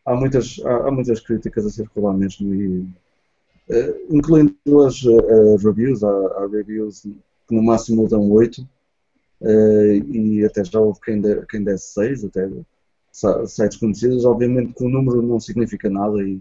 [0.05, 2.87] Há, muitas, há, há muitas críticas a circular mesmo, e,
[3.71, 4.55] eh, incluindo
[4.87, 4.97] as
[5.55, 6.03] as reviews.
[6.05, 8.67] Há, há reviews que no máximo dão 8,
[9.43, 12.49] eh, e até já houve quem, dê, quem desse 6, até
[13.47, 14.25] sites conhecidos.
[14.25, 16.41] Obviamente que o número não significa nada, e,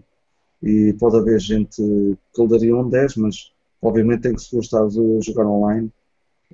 [0.62, 1.76] e pode haver gente
[2.34, 5.92] que lhe daria um 10, mas obviamente tem que se gostar de jogar online,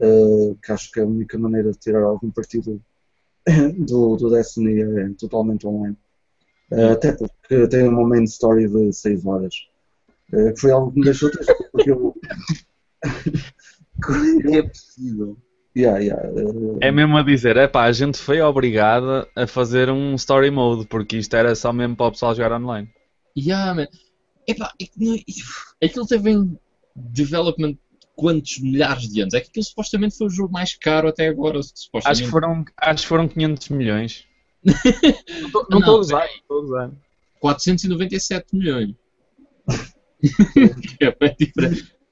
[0.00, 2.80] eh, que acho que é a única maneira de tirar algum partido
[3.78, 5.96] do, do Destiny é totalmente online.
[6.72, 9.55] Eh, até porque tem uma main story de 6 horas.
[10.33, 12.14] Eh, que foi algo que me deixou triste, porque eu.
[14.52, 15.37] é possível.
[15.76, 19.90] yeah, yeah, eh, É mesmo a dizer, é pá, a gente foi obrigada a fazer
[19.90, 22.88] um story mode, porque isto era só mesmo para o pessoal jogar online.
[23.37, 23.87] Yeah, man.
[24.46, 25.18] Epá, é que não-
[25.83, 26.59] aquilo teve em
[26.94, 27.76] development
[28.14, 29.35] quantos milhares de anos?
[29.35, 31.61] É que aquilo supostamente foi o jogo mais caro até agora.
[31.62, 32.22] Supostamente.
[32.22, 34.24] Acho que foram, acho que foram 500 milhões.
[34.66, 36.90] Não estou Não, não estou a usar, não estou a usar.
[37.40, 38.94] 497 milhões.
[40.98, 41.14] É.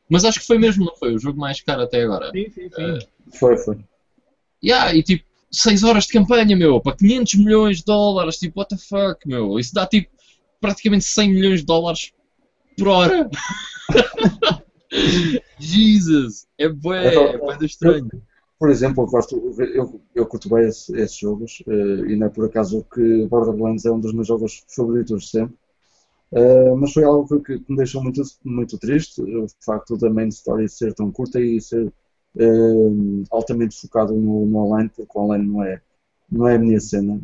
[0.09, 1.15] Mas acho que foi mesmo, não foi?
[1.15, 2.31] O jogo mais caro até agora.
[2.31, 2.99] Sim, sim, Eh,
[3.33, 3.79] foi, foi.
[4.63, 8.75] Yeah, e tipo, 6 horas de campanha, meu, para 500 milhões de dólares, tipo, what
[8.75, 10.11] the fuck, meu, isso dá tipo
[10.61, 12.13] praticamente 100 milhões de dólares
[12.77, 13.29] por hora.
[15.59, 18.11] Jesus, é bué, é bué de estranho.
[18.65, 22.31] Por exemplo, eu, gosto, eu, eu curto bem esse- esses jogos eh, e não é
[22.31, 25.55] por acaso que Borderlands é um dos meus jogos favoritos de sempre.
[26.33, 30.29] Eh, mas foi algo que, que me deixou muito, muito triste, o facto da main
[30.29, 31.93] story ser tão curta e ser
[32.39, 32.47] eh,
[33.31, 35.83] altamente focado no, no online, porque o online não é,
[36.31, 37.21] não é a minha cena,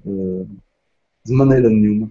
[1.25, 2.11] de maneira nenhuma.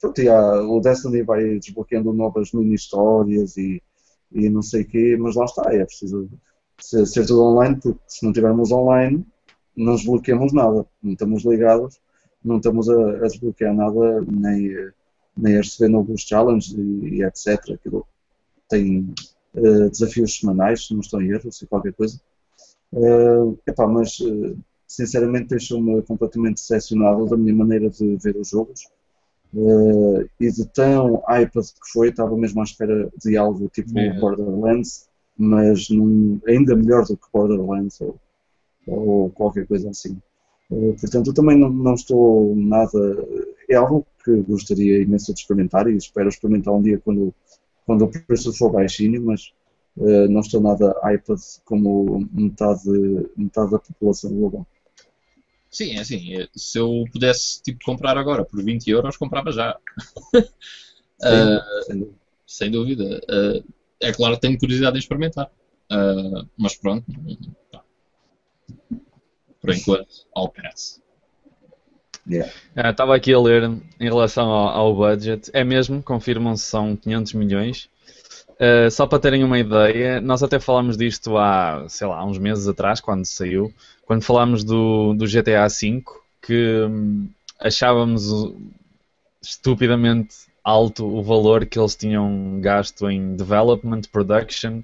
[0.00, 3.82] Pronto, e há- o Destiny vai desbloqueando novas mini-histórias e,
[4.32, 6.28] e não sei o quê, mas lá está, é preciso
[6.80, 9.24] ser, ser tudo online, porque se não tivermos online,
[9.76, 12.00] não desbloqueamos nada, não estamos ligados,
[12.44, 14.90] não estamos a, a desbloquear nada, nem,
[15.36, 17.74] nem a receber novos challenges e, e etc.
[17.74, 18.06] Aquilo
[18.68, 19.12] tem
[19.54, 22.20] eh, desafios semanais, se não estou em erro, se qualquer coisa.
[22.92, 24.54] Eh, epá, mas eh,
[24.86, 28.88] sinceramente deixou-me completamente decepcionado da minha maneira de ver os jogos.
[29.54, 34.18] Eh, e de tão hyped que foi, estava mesmo à espera de algo tipo É.
[34.18, 35.08] Borderlands,
[35.40, 38.20] mas num- ainda melhor do que Borderlands ou,
[38.86, 40.18] ou qualquer coisa assim.
[40.72, 42.98] Eh, portanto, eu também não, não estou nada.
[43.68, 47.34] É algo que gostaria imenso de experimentar e espero experimentar um dia quando,
[47.86, 49.52] quando o preço for baixinho, mas
[50.00, 52.88] eh, não estou nada hyped como metade,
[53.36, 54.66] metade da população global.
[55.70, 59.76] Sim, é assim, eh, se eu pudesse tipo, comprar agora por 20 euros, comprava já.
[61.22, 62.18] Ah, Sem dúvida.
[62.46, 63.20] sem dúvida.
[63.28, 63.62] Ah,
[64.00, 65.50] é claro que tenho curiosidade em experimentar.
[65.90, 67.04] Ah, mas pronto.
[67.72, 67.82] pá.
[69.60, 71.00] Por enquanto, all pass.
[72.28, 72.52] Yeah.
[72.76, 77.32] Ah, Estava aqui a ler em relação ao, ao budget, é mesmo, confirmam-se são 500
[77.34, 77.90] milhões.
[78.58, 82.68] Ah, só para terem uma ideia, nós até falámos disto há, sei lá, uns meses
[82.68, 83.72] atrás, quando saiu,
[84.04, 86.02] quando falámos do, do GTA V,
[86.42, 88.52] que hum, achávamos
[89.42, 94.82] estupidamente alto o valor que eles tinham gasto em development, production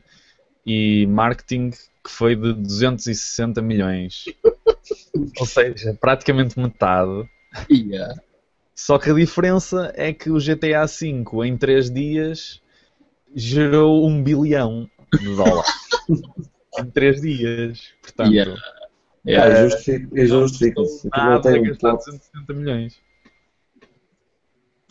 [0.64, 4.24] e marketing, que foi de 260 milhões.
[5.38, 7.28] Ou seja, praticamente metade.
[7.70, 8.14] Yeah.
[8.74, 12.60] Só que a diferença é que o GTA V em 3 dias
[13.34, 15.70] gerou um bilhão de dólares.
[16.78, 17.80] em 3 dias.
[18.02, 18.54] Portanto, Yeah.
[18.54, 18.86] Ah,
[19.28, 19.68] Yeah.
[20.14, 21.08] e justifica-se.
[21.08, 23.00] Nada tem a um gastar plot 260 milhões.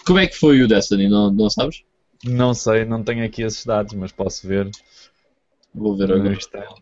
[0.06, 1.10] Como é que foi o Destiny?
[1.10, 1.84] Não, não sabes?
[2.24, 4.70] Não sei, não tenho aqui esses dados, mas posso ver.
[5.74, 6.34] Vou ver agora.
[6.34, 6.76] Instagram.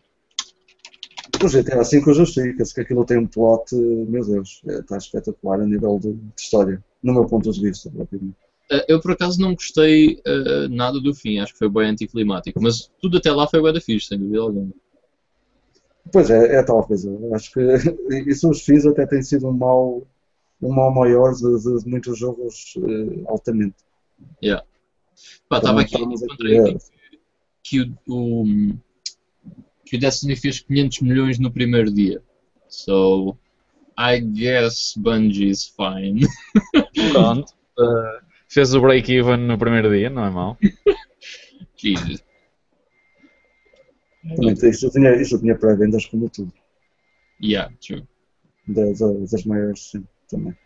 [1.42, 5.66] O GTA V justifica-se que aquilo tem um plot, meu Deus, é, está espetacular a
[5.66, 8.36] nível de, de história, no meu ponto de vista, obviamente.
[8.70, 12.60] Ah, eu por acaso não gostei ah, nada do fim, acho que foi bem anticlimático.
[12.62, 14.70] Mas tudo até lá foi bem da fixe, sem dúvida alguma.
[16.12, 17.10] Pois é, é tal coisa.
[17.34, 17.60] Acho que
[18.30, 20.06] isso os fins até tem sido um mal,
[20.64, 23.76] um mal maior de, de- muitos jogos eh, altamente.
[25.48, 26.78] Pá, Então, estava aqui, encontrei a- aqui
[27.62, 32.22] que o, o- que que o Destiny fez 500 milhões no primeiro dia.
[32.68, 33.36] So,
[33.98, 36.26] I guess Bungie is fine.
[37.12, 37.52] Pronto.
[37.78, 40.56] Uh, fez o break-even no primeiro dia, não é mau.
[41.76, 42.24] Jesus.
[44.62, 46.52] Isto tinha, isto tinha pré-vendas como tudo.
[47.42, 48.06] Yeah, true.
[48.66, 48.98] Das,
[49.30, 50.56] das maiores, sim, também.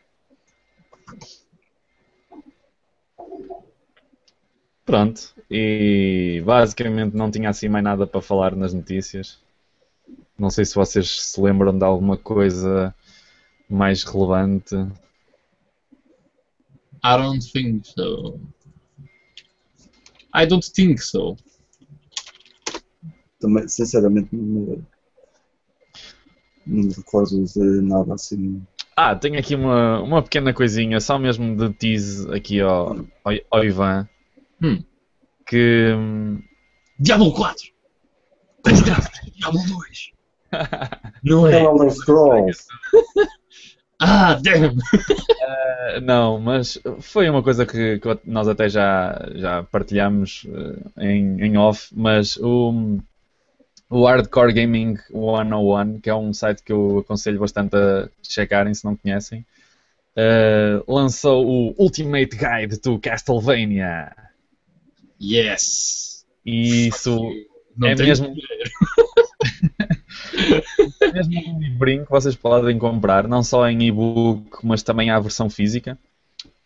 [4.84, 5.34] Pronto.
[5.50, 9.38] E basicamente não tinha assim mais nada para falar nas notícias.
[10.38, 12.94] Não sei se vocês se lembram de alguma coisa
[13.68, 14.74] mais relevante.
[17.04, 18.40] I don't think so.
[20.34, 21.36] I don't think so.
[23.40, 24.84] Também, sinceramente, não me,
[26.66, 28.66] não me recordo de nada assim.
[29.00, 33.64] Ah, tenho aqui uma, uma pequena coisinha, só mesmo de tease aqui ao, ao, ao
[33.64, 34.08] Ivan.
[34.60, 34.82] Hum.
[35.46, 35.94] Que.
[36.98, 37.62] Diablo 4!
[39.36, 40.10] Diablo 2!
[41.22, 41.62] Não é?
[41.62, 42.66] Elder Scrolls!
[44.00, 44.76] Ah, damn!
[45.40, 50.46] eh, não, mas foi uma coisa que, que nós até já, já partilhamos
[50.96, 53.00] eh, em, em off, mas o,
[53.90, 58.84] o Hardcore Gaming 101, que é um site que eu aconselho bastante a checarem se
[58.84, 59.44] não conhecem,
[60.16, 64.12] eh, lançou o Ultimate Guide to Castlevania.
[65.20, 66.24] Yes!
[66.44, 67.18] E isso
[67.76, 68.34] Não é mesmo-
[71.00, 75.16] é mesmo um livrinho que vocês podem comprar, não só em e-book, mas também há
[75.16, 75.98] a versão física.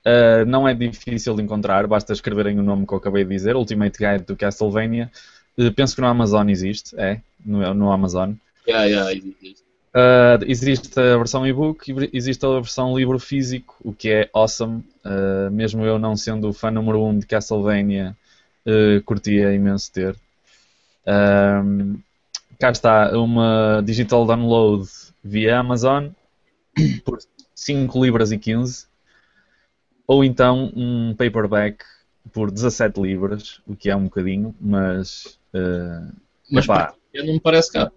[0.04, 3.54] Uh, não é difícil de encontrar, basta escreverem o nome que eu acabei de dizer,
[3.54, 5.10] Ultimate Guide do Castlevania.
[5.58, 8.34] Uh, penso que no Amazon existe, é, no, no Amazon.
[8.66, 9.62] Yeah, yeah, existe.
[9.94, 14.82] Uh, existe a versão e-book e existe a versão livro físico, o que é awesome.
[15.04, 18.16] Uh, mesmo eu não sendo o fã número 1 um de Castlevania,
[18.66, 20.16] uh, curtia imenso ter.
[21.06, 21.98] Um,
[22.58, 24.88] cá está uma digital download
[25.22, 26.08] via Amazon
[27.04, 27.18] por
[27.54, 28.86] 5 libras e 15
[30.06, 31.84] ou então um paperback
[32.32, 36.12] por 17 libras, o que é um bocadinho, mas, uh,
[36.50, 37.92] Mas epá, Eu não me parece caro.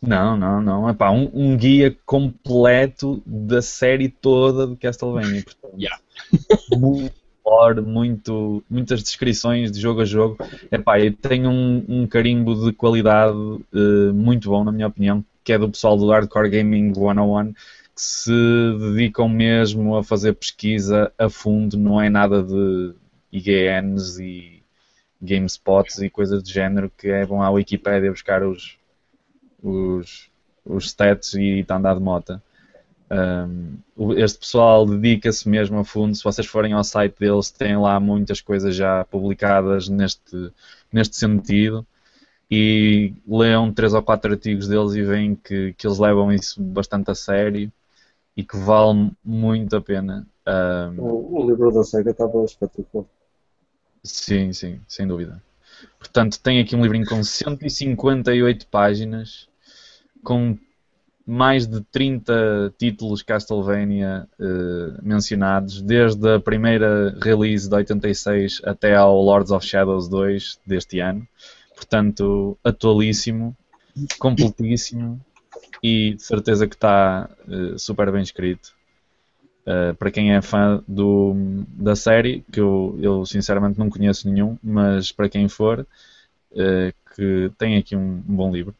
[0.00, 0.88] não, não, não.
[0.90, 5.42] Epá, um, um guia completo da série toda de Castlevania.
[5.42, 6.00] Portanto, Yeah.
[6.76, 10.38] muito lore, muito, muitas descrições de jogo a jogo.
[10.72, 13.36] Epá, eu tenho um, um carimbo de qualidade
[13.74, 17.56] eh, muito bom, na minha opinião, que é do pessoal do Hardcore Gaming 101, que
[17.96, 18.32] se
[18.78, 22.94] dedicam mesmo a fazer pesquisa a fundo, não é nada de
[23.30, 24.53] IGNs e
[25.24, 28.78] GameSpots e coisas do género, que é bom à Wikipédia buscar os,
[29.62, 30.30] os,
[30.64, 32.42] os stats e está andar de mota.
[33.10, 33.76] Um,
[34.16, 36.14] este pessoal dedica-se mesmo a fundo.
[36.14, 40.52] Se vocês forem ao site deles, tem lá muitas coisas já publicadas neste,
[40.92, 41.86] neste sentido.
[42.50, 47.10] E leiam três ou quatro artigos deles e veem que, que eles levam isso bastante
[47.10, 47.72] a sério
[48.36, 50.26] e que vale muito a pena.
[50.46, 53.06] Um, O, o livro da SEGA estava espetacular.
[54.04, 55.42] Sim, sim, sem dúvida.
[55.98, 59.48] Portanto, tem aqui um livrinho com 158 páginas,
[60.22, 60.58] com
[61.26, 69.20] mais de 30 títulos Castlevania eh, mencionados, desde a primeira release de 86 até ao
[69.22, 71.26] Lords of Shadows 2 deste ano.
[71.74, 73.56] Portanto, atualíssimo,
[74.18, 75.18] completíssimo
[75.82, 78.74] e de certeza que está eh, super bem escrito.
[79.66, 81.34] Uh, para quem é fã do,
[81.68, 85.86] da série, que eu, eu sinceramente não conheço nenhum, mas para quem for,
[86.52, 88.74] uh, que tem aqui um, um bom livro.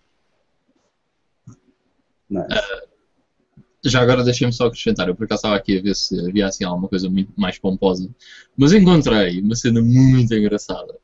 [2.28, 2.48] Nice.
[3.86, 6.64] Já agora deixem-me só acrescentar, eu por acaso estava aqui a ver se havia assim
[6.64, 8.08] alguma coisa muito mais pomposa,
[8.56, 10.98] mas encontrei uma cena muito engraçada.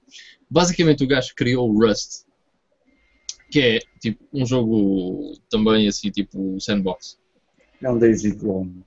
[0.48, 2.24] Basicamente o gajo criou o Rust,
[3.50, 7.18] que é tipo um jogo também assim tipo sandbox.
[7.82, 8.82] É um Daisy Clone.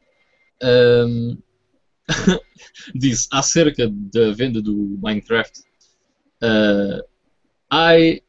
[0.63, 1.37] Ahm,
[2.95, 5.61] disse acerca da venda do Minecraft.
[6.41, 6.99] ah,
[7.95, 8.21] I.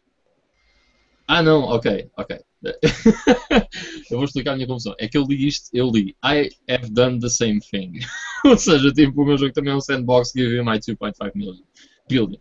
[1.26, 2.38] Ah, não, ok, ok.
[4.10, 4.94] eu vou explicar a minha confusão.
[4.98, 7.92] É que eu li isto, eu li I have done the same thing.
[8.44, 11.62] Ou seja, tipo, o meu jogo também é um sandbox give my 2.5 million.
[12.08, 12.38] Billion.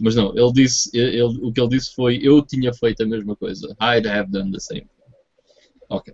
[0.00, 3.36] Mas não, ele disse, ele, o que ele disse foi eu tinha feito a mesma
[3.36, 3.68] coisa.
[3.80, 4.88] I'd have done the same.
[5.88, 6.12] Ok.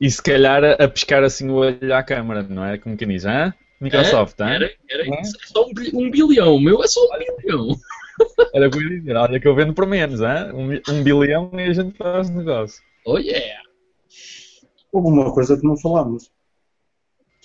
[0.00, 2.78] E se calhar a, a pescar assim o olho à câmara, não é?
[2.78, 3.52] Como quem diz, hã?
[3.80, 4.50] Microsoft, hã?
[4.50, 5.20] Era, era É?
[5.20, 5.36] isso.
[5.42, 7.68] É só um, um bilhão, o meu é só um bilhão.
[8.54, 10.52] Era o que eu ia dizer, olha que eu vendo por menos, hã?
[10.52, 12.82] Um, um bilhão e a gente faz negócio.
[13.04, 13.62] Oh yeah!
[14.92, 16.30] Houve uma coisa que não falámos.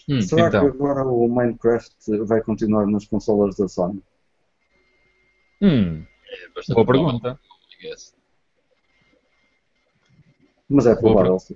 [0.09, 0.61] Hum, Será então.
[0.71, 1.95] que agora o Minecraft
[2.25, 4.01] vai continuar nas consolas da Sony?
[5.61, 7.39] Hum, é bastante boa provável, pergunta.
[10.69, 11.55] Mas é provável, sim.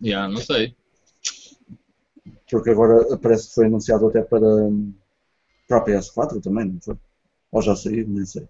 [0.00, 0.74] Yeah, não sei.
[2.50, 4.46] Porque agora parece que foi anunciado até para,
[5.68, 6.96] para a PS4 também, não foi?
[7.52, 8.46] Ou já saiu, nem sei.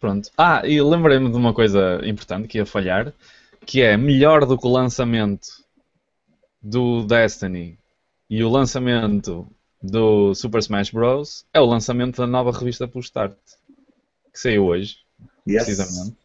[0.00, 0.30] Pronto.
[0.36, 3.12] Ah, e lembrei-me de uma coisa importante que ia falhar,
[3.64, 5.48] que é melhor do que o lançamento
[6.60, 7.78] do Destiny
[8.28, 9.46] e o lançamento
[9.82, 11.44] do Super Smash Bros.
[11.52, 13.36] é o lançamento da nova revista Pull Start,
[14.32, 14.96] que saiu hoje,
[15.46, 15.64] Yes.
[15.64, 16.16] precisamente.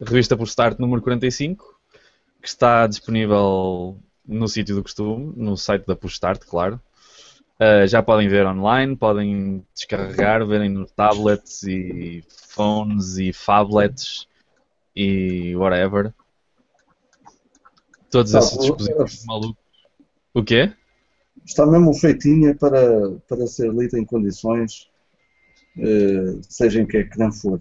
[0.00, 1.64] Revista Pull Start número 45,
[2.42, 6.80] que está disponível no sítio do costume, no site da Pull Start, claro.
[7.58, 14.28] Uh, já podem ver online, podem descarregar, verem no tablets e phones e phablets
[14.94, 16.12] e whatever.
[18.10, 19.64] Todos Tá, esses dispositivos malucos.
[20.34, 20.70] O quê?
[21.44, 24.90] Está mesmo feitinha para, para ser lida em condições,
[25.78, 27.60] eh, seja em que ecrã for.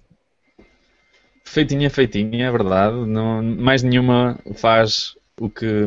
[1.46, 2.96] Feitinha, feitinha, é verdade.
[2.96, 5.86] Não, mais nenhuma faz o que,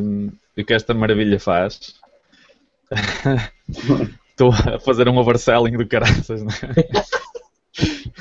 [0.57, 1.95] o que esta maravilha faz.
[4.31, 6.89] Estou a fazer um overselling do caraças, não é?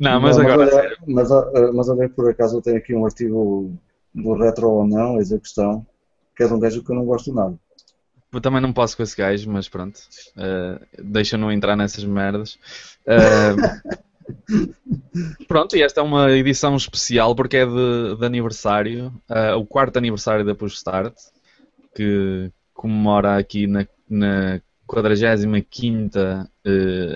[0.00, 0.62] Não, mas Não, agora.
[0.62, 0.96] olha, sério.
[1.06, 1.28] mas,
[1.74, 3.70] mas olha, por acaso eu tenho aqui um artigo
[4.14, 5.86] do Retro ou não, eis a questão,
[6.34, 7.54] que é de um gajo que eu não gosto nada.
[8.32, 10.00] Eu também não posso com esse gajo, mas pronto.
[10.36, 12.54] Uh, Deixa-no entrar nessas merdas.
[13.04, 13.98] Uh,
[15.48, 19.96] pronto, e esta é uma edição especial porque é de, de aniversário, uh, o quarto
[19.96, 21.14] aniversário da Push Start,
[21.94, 26.48] que comemora aqui na, na 45 uh,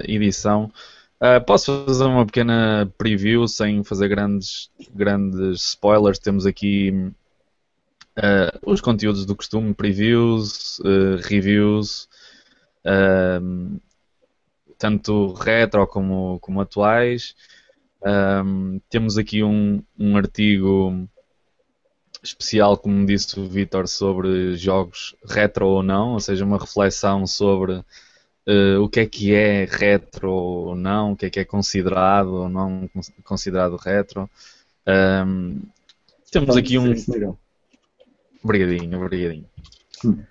[0.04, 0.70] edição.
[1.20, 6.18] Uh, posso fazer uma pequena preview sem fazer grandes, grandes spoilers.
[6.18, 7.12] Temos aqui
[8.16, 12.08] Uh, os conteúdos do costume, previews, uh, reviews,
[14.78, 17.34] tanto retro como, como atuais.
[18.04, 21.08] Um, temos aqui um, um artigo
[22.22, 27.72] especial, como disse o Vitor, sobre jogos retro ou não, ou seja, uma reflexão sobre
[27.74, 32.34] uh, o que é que é retro ou não, o que é que é considerado
[32.34, 32.88] ou não
[33.24, 34.28] considerado retro.
[34.86, 35.60] Um,
[36.30, 36.92] temos aqui um.
[38.42, 39.48] Obrigadinho, obrigadinho.
[40.04, 40.22] Hum.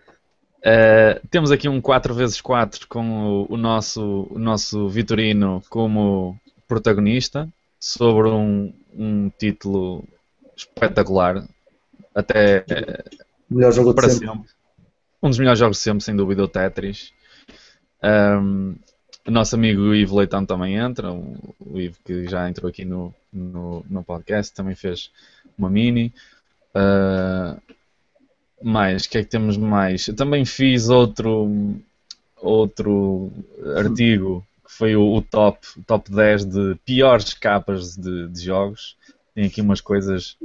[0.66, 8.30] Uh, temos aqui um 4x4 com o, o, nosso, o nosso Vitorino como protagonista sobre
[8.30, 10.06] um, um título
[10.56, 11.44] espetacular.
[12.16, 12.64] Até
[13.50, 14.30] melhor jogo para de sempre.
[14.30, 14.50] sempre.
[15.22, 17.12] Um dos melhores jogos de sempre, sem dúvida, o Tetris.
[18.02, 18.76] Um,
[19.28, 23.86] o nosso amigo Ivo Leitão também entra, o Ivo que já entrou aqui no, no,
[23.90, 25.12] no podcast, também fez
[25.58, 26.14] uma mini.
[26.76, 27.62] Uh,
[28.64, 30.08] mais, o que é que temos mais?
[30.08, 31.50] Eu também fiz outro
[32.44, 33.32] outro
[33.78, 38.98] artigo que foi o, o top, top 10 de piores capas de, de, jogos.
[39.34, 40.38] Tem aqui umas coisas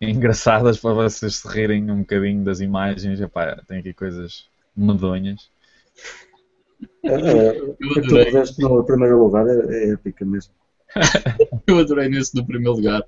[0.00, 3.20] engraçadas para vocês se rirem um bocadinho das imagens.
[3.20, 4.46] Epá, tem aqui coisas
[4.76, 5.50] medonhas.
[7.04, 10.52] É, é, o que tu no primeiro lugar é, é épica mesmo.
[11.66, 13.02] Eu adorei nesse no primeiro lugar.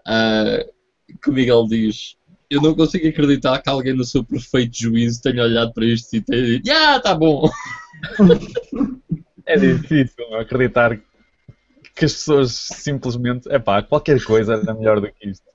[0.00, 0.72] Uh,
[1.20, 2.16] que o Miguel diz
[2.52, 6.20] eu não consigo acreditar que alguém no seu perfeito juízo tenha olhado para isto e
[6.20, 7.48] tenha dito, ah, tá bom.
[9.46, 10.96] É difícil acreditar
[11.94, 15.46] que as pessoas simplesmente, é pá, qualquer coisa era melhor do que isto.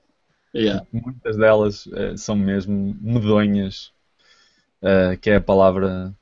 [0.54, 0.86] Yeah.
[0.92, 3.92] Muitas delas uh, são mesmo medonhas,
[4.82, 6.14] uh, que é a palavra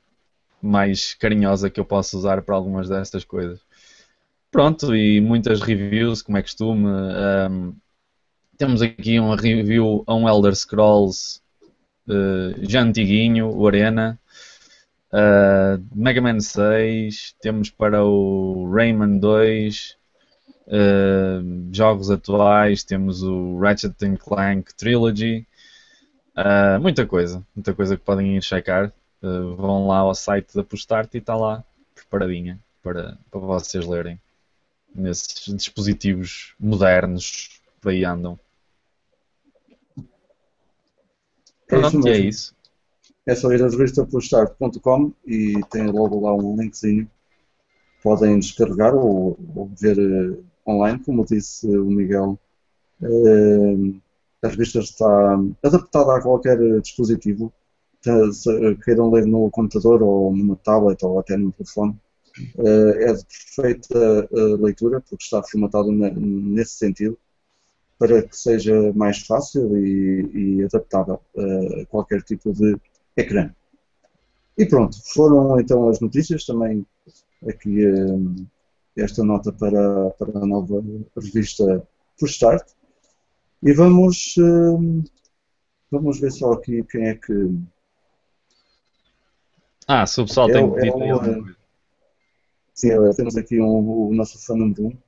[0.60, 3.60] mais carinhosa que eu posso usar para algumas destas coisas.
[4.50, 6.86] Pronto, e muitas reviews, como é costume.
[6.86, 7.74] Um,
[8.56, 11.40] temos aqui uma review a um Elder Scrolls
[12.08, 14.18] uh, já antiguinho, o Arena.
[15.12, 19.96] Uh, Mega Man 6, temos para o Rayman 2,
[20.66, 25.46] uh, jogos atuais, temos o Ratchet Clank Trilogy,
[26.36, 28.92] uh, muita coisa, muita coisa que podem ir checar.
[29.22, 34.20] vão lá ao site da Postart e está lá preparadinha para, para vocês lerem
[34.94, 38.38] nesses dispositivos modernos por aí andam.
[41.70, 42.28] É isso é mesmo.
[42.28, 42.54] isso.
[43.26, 47.10] É só ir a revistapostart.com e tem logo lá um linkzinho.
[48.02, 52.38] Podem descarregar ou, ou ver eh, online, como disse o Miguel.
[53.02, 54.00] Eh,
[54.42, 57.52] a revista está adaptada a qualquer dispositivo.
[58.02, 58.50] Tá- se
[58.84, 61.96] queiram ler no computador ou numa tablet ou até no telefone.
[62.58, 67.18] Eh, é de perfeita eh, leitura, porque está formatado ne- nesse sentido,
[67.98, 71.20] para que seja mais fácil e, e adaptável
[71.82, 72.76] a qualquer tipo de
[73.16, 73.50] ecrã.
[74.58, 76.86] E pronto, foram então as notícias, também
[77.46, 80.82] aqui eh, esta nota para, para a nova
[81.16, 81.86] revista
[82.18, 82.66] Push Start.
[83.62, 85.02] E vamos, eh,
[85.90, 87.50] vamos ver só aqui quem é que.
[89.86, 91.56] Ah, se o pessoal É tem é alguma coisa.
[92.74, 94.98] Sim, temos aqui um- o nosso fã número 1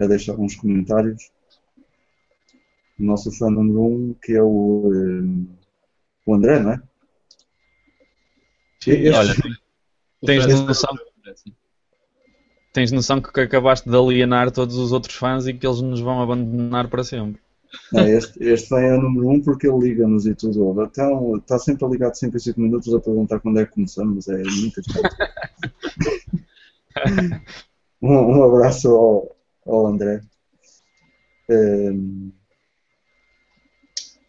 [0.00, 1.30] a deixar alguns comentários.
[2.98, 5.46] O nosso fã número 1, que é o, eh,
[6.24, 6.82] o André, não é?
[8.86, 9.34] Este- Olha,
[10.22, 10.94] O tens noção-
[12.72, 16.20] tens noção que acabaste de alienar todos os outros fãs e que eles nos vão
[16.22, 17.40] abandonar para sempre.
[17.92, 20.82] Não, este, este vem a número 1 porque ele liga-nos e tudo.
[20.84, 23.72] Então, está sempre a ligar de 5 em 5 minutos a perguntar quando é que
[23.72, 24.28] começamos.
[24.28, 24.80] É muito
[28.00, 29.36] um, um abraço ao,
[29.66, 30.22] ao André.
[31.50, 32.30] Ehm,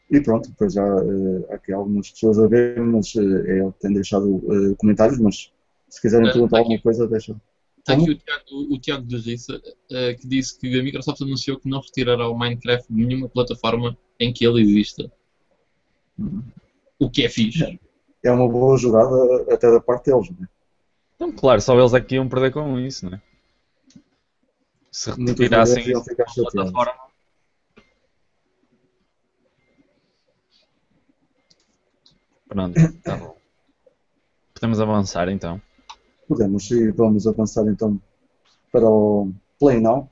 [0.10, 3.72] e pronto, depois já eh, há aqui algumas pessoas a ver, mas eh, é ele
[3.74, 5.52] que tem deixado eh, comentários, mas
[5.90, 7.36] se quiserem perguntar alguma coisa, deixa.
[7.80, 8.44] Está aqui o Tiago,
[8.74, 9.62] o Tiago de Rissa,
[10.20, 14.34] que disse que a Microsoft anunciou que não retirará o Minecraft de nenhuma plataforma em
[14.34, 15.10] que ele exista.
[17.00, 17.80] O que é fixe.
[18.22, 20.50] É uma boa jogada até da parte deles, não é?
[21.16, 23.22] Então, claro, só eles aqui iam perder com isso, não é?
[24.92, 26.04] Se retirassem isso
[26.36, 27.07] plataforma.
[32.48, 33.38] Pronto, tá bom.
[34.54, 35.62] Podemos avançar então.
[36.28, 38.02] Podemos e vamos avançar então
[38.72, 40.10] para o Play Now.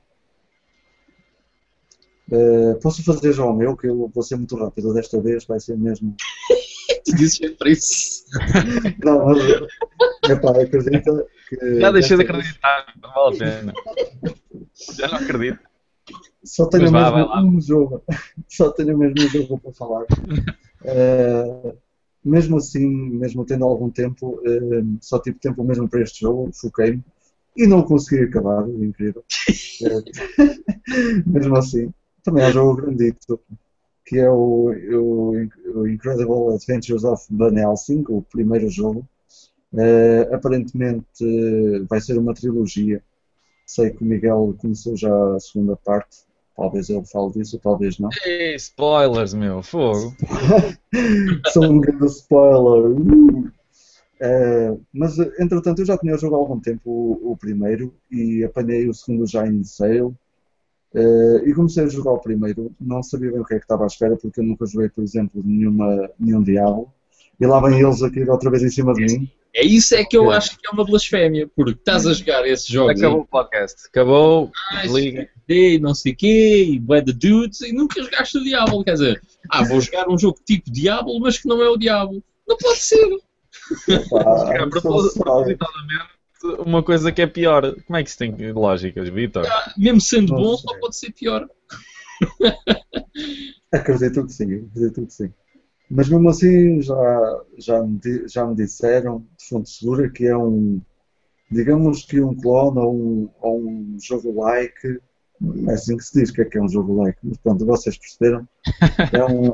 [2.30, 5.60] Eh, posso fazer já o meu, que eu vou ser muito rápido desta vez, vai
[5.60, 6.14] ser mesmo.
[7.04, 8.24] Tu dizes sempre isso.
[9.04, 11.80] Não, mas epá, acredita que.
[11.80, 13.72] Já deixei de acreditar, não vale a pena.
[14.96, 15.60] Já não acredito.
[16.44, 17.42] Só tenho vá, mesmo lá.
[17.42, 18.04] um jogo.
[18.48, 20.06] Só tenho mesmo um jogo para falar.
[20.84, 21.74] Eh,
[22.28, 27.02] mesmo assim, mesmo tendo algum tempo, eh, só tive tempo mesmo para este jogo, foquei-me
[27.56, 29.24] e não consegui acabar, incrível.
[29.82, 31.92] Eh, mesmo assim,
[32.24, 33.38] também há jogo grandito,
[34.06, 35.32] que é o, o,
[35.74, 39.06] o Incredible Adventures of Van Helsing, o primeiro jogo.
[39.76, 43.02] Eh, aparentemente eh, vai ser uma trilogia.
[43.66, 46.18] Sei que o Miguel começou já a segunda parte,
[46.56, 48.08] talvez ele fale disso, talvez não.
[48.24, 50.14] Ei, spoilers, meu, fogo.
[51.52, 52.90] Sou um grande spoiler.
[54.18, 54.80] Uh!
[54.92, 58.94] Mas, entretanto, eu já tinha jogado há algum tempo o, o primeiro e apanhei o
[58.94, 60.14] segundo já em sale.
[60.94, 62.72] Eh, e comecei a jogar o primeiro.
[62.80, 65.04] Não sabia bem o que é que estava à espera, porque eu nunca joguei, por
[65.04, 66.90] exemplo, nenhuma, nenhum Diablo.
[67.38, 69.30] E lá vêm eles aqui outra vez em cima de mim.
[69.54, 70.36] É isso é que eu É.
[70.36, 73.88] acho que é uma blasfémia, porque estás a jogar esses jogos Acabou o podcast.
[73.88, 75.28] Acabou, aí, desliga.
[75.48, 78.84] E não sei o quê, e de dudes, e nunca jogaste o Diablo.
[78.84, 82.22] Quer dizer, ah, vou jogar um jogo tipo Diablo, mas que não é o Diablo.
[82.46, 83.08] Não pode ser.
[84.10, 85.58] Pá, É, propositadamente,
[86.64, 87.74] uma coisa que é pior.
[87.86, 89.46] Como é que isso tem lógicas, Vitor?
[89.46, 90.68] Ah, Mesmo sendo Não bom, sei.
[90.68, 91.48] só pode ser pior.
[93.72, 95.32] Acredito que sim, acredito que sim.
[95.90, 100.80] Mas mesmo assim já, já, me, já me disseram de fonte segura que é um,
[101.50, 104.98] digamos que um clone ou um, ou um jogo like,
[105.68, 107.96] é assim que se diz que é que é um jogo like, mas pronto, vocês
[107.98, 108.48] perceberam.
[109.12, 109.52] É um,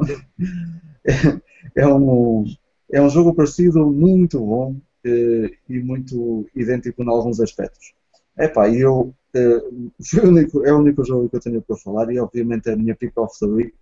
[1.76, 2.44] é, um,
[2.90, 7.92] é um jogo parecido, muito bom eh, e muito idêntico em alguns aspectos.
[8.38, 9.60] Epá, eu, eh,
[10.00, 12.74] foi o único, é o único jogo que eu tenho para falar e obviamente é
[12.74, 13.74] a minha pick of the week.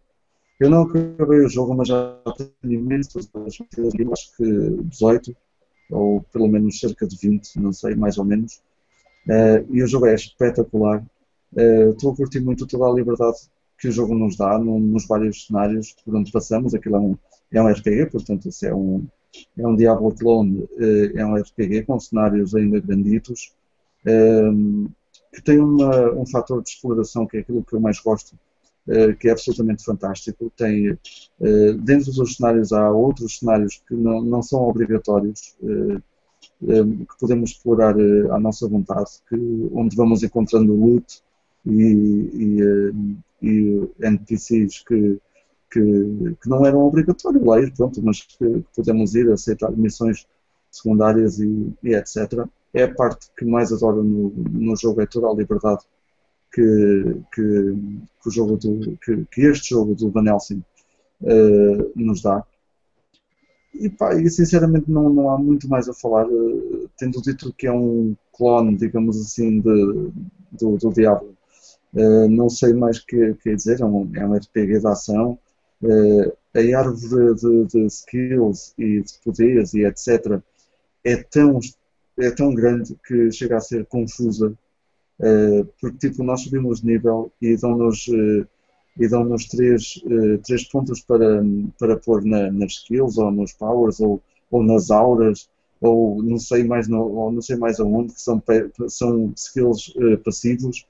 [0.58, 5.36] Eu não acabei o jogo, mas já tenho imensas metidas aqui, acho que 18,
[5.90, 8.60] ou pelo menos cerca de 20, não sei, mais ou menos.
[9.28, 11.04] Eh, e o jogo é espetacular.
[11.56, 13.38] Eh, Estou a curtir muito toda a liberdade
[13.78, 16.74] que o jogo nos dá no- nos vários cenários por onde passamos.
[16.74, 17.16] Aquilo é um,
[17.52, 19.04] é um RPG, portanto, isso é um,
[19.58, 23.52] é um Diablo clone, eh, é um RPG com cenários ainda granditos,
[24.06, 24.50] eh,
[25.34, 28.36] que tem uma, um fator de exploração que é aquilo que eu mais gosto
[29.20, 30.50] que é absolutamente fantástico.
[30.56, 30.98] Tem,
[31.84, 35.54] dentro dos cenários há outros cenários que não, não são obrigatórios,
[36.60, 37.94] que podemos explorar
[38.32, 39.36] à nossa vontade, que,
[39.72, 41.22] onde vamos encontrando loot
[41.66, 42.92] e, e, eh,
[43.42, 45.18] e NPCs que,
[45.70, 45.80] que,
[46.42, 50.26] que não eram obrigatórios lá ir, pronto, mas que, podemos ir aceitar missões
[50.70, 52.46] secundárias e, e etc.
[52.72, 55.82] É a parte que mais adoro no, no jogo, é toda a liberdade
[56.52, 57.42] que, que,
[58.22, 60.62] que o jogo do, que, que este jogo do Van Helsing
[61.22, 62.44] eh, nos dá.
[63.74, 67.66] E, pá, e sinceramente não, não há muito mais a falar, eh, tendo dito que
[67.66, 70.10] é um clone, digamos assim, de,
[70.52, 71.36] do, do Diablo.
[71.94, 75.38] Eh, não sei mais o que, que dizer, é um, é um RPG de ação.
[75.82, 80.40] Eh, a árvore de, de skills e de poderes e etc.
[81.04, 81.60] é tão,
[82.18, 84.52] é tão grande que chega a ser confusa,
[85.20, 88.46] uh, porque tipo, nós subimos de nível e dão-nos uh,
[88.98, 91.42] e dão-nos três, uh, três pontos para,
[91.78, 94.20] para pôr na, nas skills ou nos powers ou,
[94.50, 95.48] ou nas auras
[95.80, 98.42] ou não sei mais no, ou não sei mais aonde que são,
[98.88, 100.84] são skills passivos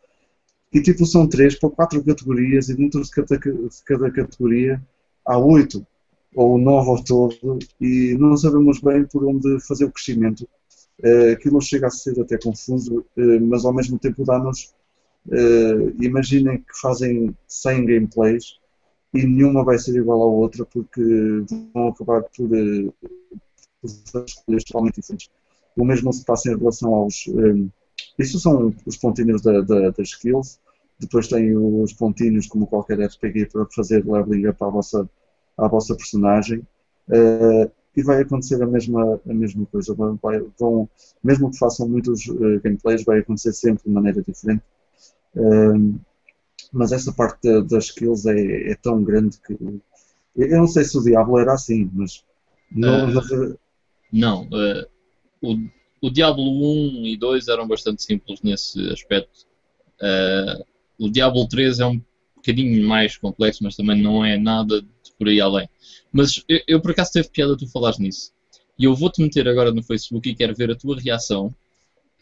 [0.72, 4.80] e tipo são três para quatro categorias e dentro de cada, de cada categoria
[5.24, 5.84] há oito
[6.34, 10.48] ou nove ao todo e não sabemos bem por onde fazer o crescimento.
[11.02, 14.72] Uh, aquilo chega a ser até confuso, uh, mas ao mesmo tempo dá-nos.
[15.26, 18.58] Uh, imaginem que fazem 100 gameplays
[19.12, 21.02] e nenhuma vai ser igual à outra porque
[21.74, 22.48] vão acabar por,
[23.80, 25.30] por escolhas totalmente diferentes.
[25.76, 27.24] O mesmo se passa em relação aos.
[28.20, 30.58] Isso são os pontinhos da, da, das skills.
[30.98, 35.08] Depois tem os pontinhos, como qualquer RPG, para fazer leveling up à vossa,
[35.56, 36.60] à vossa personagem.
[37.08, 39.94] Uh, e vai acontecer a mesma, a mesma coisa.
[39.94, 40.18] Vão,
[40.58, 40.88] vão
[41.24, 44.62] mesmo que façam muitos uh, gameplays, vai acontecer sempre de maneira diferente.
[45.34, 45.98] Uh,
[46.72, 49.56] mas essa parte da, das skills é, é, tão grande que.
[50.36, 52.24] Eu não sei se o Diablo era assim, mas.
[52.70, 53.58] Não, uh,
[54.12, 54.48] não
[55.42, 55.56] o,
[56.00, 56.44] o Diablo
[57.02, 59.46] 1 e 2 eram bastante simples nesse aspecto.
[60.98, 62.00] o Diablo 3 é um
[62.36, 64.82] bocadinho mais complexo, mas também não é nada
[65.18, 65.68] por aí além.
[66.12, 68.32] Mas eu, eu por acaso teve piada tu falares nisso.
[68.78, 71.54] E eu vou-te meter agora no Facebook e quero ver a tua reação.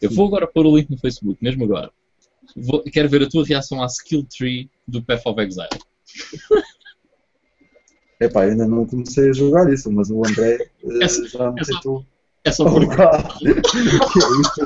[0.03, 1.91] Eu vou agora pôr o link no Facebook, mesmo agora.
[2.57, 5.69] Vou, quero ver a tua reação à skill tree do Path of Exile.
[8.21, 10.67] Epá, ainda não comecei a jogar isso, mas o André é,
[11.07, 11.65] uh, já me é
[12.43, 12.83] tentou.
[12.83, 12.87] É.
[12.87, 14.61] Oh, que é isto?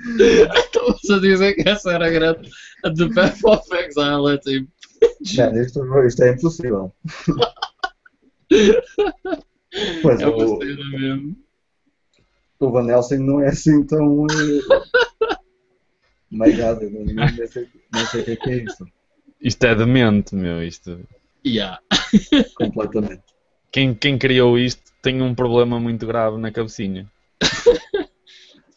[0.00, 2.50] Estavas a dizer que essa era a grande.
[2.84, 4.70] A The Path of Exile é tipo.
[5.36, 6.92] Não, isto, isto é impossível.
[10.02, 11.36] Pois, é o, mesmo.
[12.58, 14.26] o Van Helsing não é assim tão.
[16.28, 18.84] My God, eu não, não, sei, não sei o que é, que é isso.
[19.40, 20.60] Isto é demente, meu.
[20.60, 21.06] Isto.
[21.46, 21.80] Yeah.
[22.56, 23.22] Completamente.
[23.72, 27.10] Quem, quem criou isto tem um problema muito grave na cabecinha.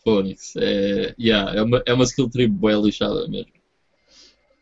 [0.03, 0.55] Fónix.
[0.57, 3.51] É, yeah, é, uma, é uma skill tree boa lixada mesmo.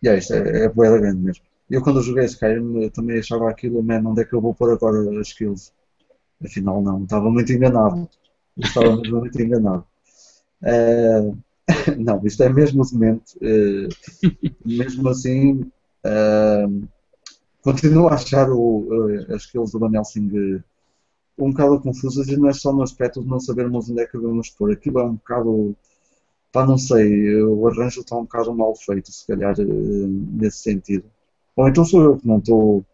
[0.03, 1.43] Yeah, isto é, é boa grande mesmo.
[1.69, 4.97] Eu quando joguei Skyrim também achava aquilo, man, onde é que eu vou pôr agora
[5.19, 5.71] as skills?
[6.43, 8.09] Afinal não, estava muito enganado.
[8.57, 9.85] estava mesmo muito enganado.
[10.61, 11.37] Uh,
[11.97, 13.37] não, isto é mesmo demente.
[13.37, 13.87] Uh,
[14.65, 15.61] mesmo assim,
[16.05, 16.87] uh,
[17.61, 18.87] continuo a achar o,
[19.29, 20.63] as skills do Van Helsing
[21.37, 24.17] um bocado confusas e não é só no aspecto de não sabermos onde é que
[24.17, 24.71] devemos pôr.
[24.71, 25.75] Aquilo é um bocado.
[26.51, 31.05] Pá, não sei, o arranjo está um bocado mal feito, se calhar, nesse sentido.
[31.55, 32.85] Ou então sou eu que não estou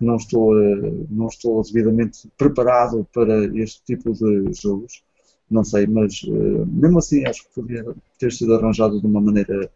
[0.00, 5.02] não estou, eh, não estou devidamente preparado para este tipo de jogos,
[5.50, 9.70] não sei, mas eh, mesmo assim acho que poderia ter sido arranjado de uma maneira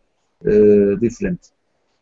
[1.00, 1.50] diferente.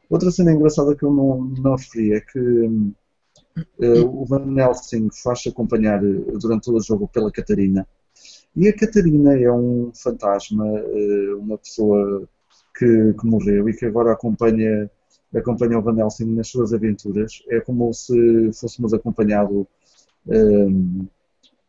[0.09, 5.49] Outra cena engraçada que eu não, não referi é que uh, o Van Helsing faz-se
[5.49, 7.87] acompanhar durante todo o jogo pela Catarina,
[8.57, 12.29] e a Catarina é um fantasma, uh, uma pessoa
[12.77, 14.91] que, que morreu e que agora acompanha
[15.37, 17.43] acompanha o Van Helsing nas suas aventuras.
[17.51, 19.67] É como se fôssemos acompanhado.
[20.27, 21.07] Um,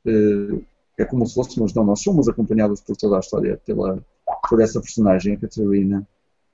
[0.06, 0.64] uh,
[0.98, 4.04] é como se fôssemos, não, nós somos acompanhados por toda a história pela,
[4.50, 6.08] por essa personagem, a Catarina,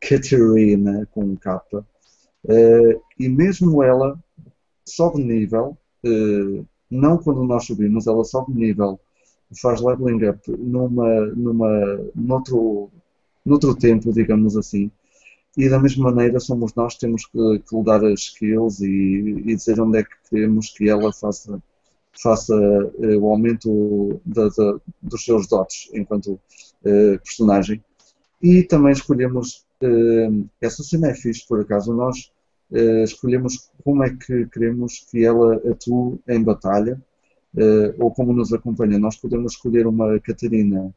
[0.08, 1.86] Catarina com capa,
[2.46, 4.18] uh, e mesmo ela
[4.86, 9.00] sobe nível, uh, não quando nós subimos, ela sobe nível,
[9.62, 12.92] faz leveling up numa, numa, noutro,
[13.46, 14.92] noutro tempo, digamos assim,
[15.58, 19.56] e da mesma maneira somos nós que temos que, que dar as skills e, e,
[19.56, 21.62] dizer onde é que queremos que ela faça,
[22.22, 27.82] faça uh, o aumento da, da, dos seus dotes enquanto uh, personagem.
[28.42, 29.65] E também escolhemos,
[30.62, 32.32] essa cena é fixe por acaso, nós
[33.04, 37.02] escolhemos como é que queremos que ela atue em batalha
[38.00, 38.98] ou como nos acompanha.
[39.00, 40.94] Nós podemos escolher uma Catarina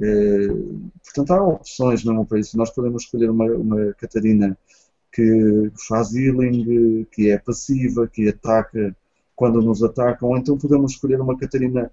[0.00, 0.48] eh,
[1.04, 2.56] portanto, há opções mesmo para isso.
[2.56, 4.56] Nós podemos escolher uma, uma Catarina
[5.12, 8.96] que, faz healing, que é passiva, que ataca
[9.36, 11.90] quando nos atacam, ou então podemos escolher uma Catarina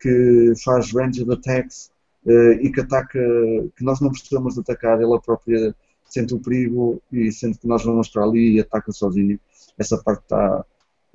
[0.00, 1.90] que faz ranged attacks
[2.26, 3.18] e que ataca,
[3.76, 5.74] que nós não precisamos de atacar, ela própria
[6.10, 9.38] sente o perigo e sente que nós vamos para ali e ataca sozinha.
[9.78, 10.64] Essa parte está.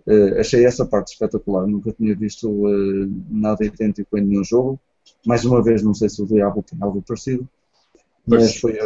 [0.07, 1.67] Uh, achei essa parte espetacular.
[1.67, 4.79] Nunca tinha visto uh, nada idêntico em nenhum jogo.
[5.25, 7.47] Mais uma vez, não sei se o Diablo tem algo parecido,
[8.25, 8.77] mas foi.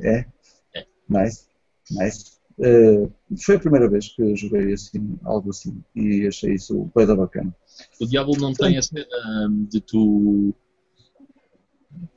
[0.00, 0.26] É?
[0.74, 0.86] é?
[1.08, 1.44] Nice.
[1.90, 2.34] Nice.
[2.58, 7.16] Uh, foi a primeira vez que joguei assim, algo assim, e achei isso bem da
[7.16, 7.54] bacana.
[8.00, 9.04] O Diablo não tem a cena
[9.50, 10.54] hum, de tu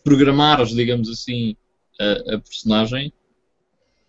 [0.04, 1.56] programares, digamos assim,
[2.00, 3.14] a, a personagem,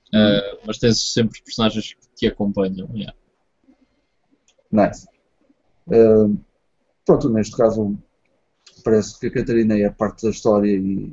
[0.09, 2.89] uh, mas tens sempre personagens que te acompanham.
[2.95, 3.14] Yeah.
[4.71, 5.07] Nice.
[5.87, 6.39] Uh,
[7.05, 7.97] pronto, neste caso
[8.85, 11.12] parece que a Catarina é parte da história e,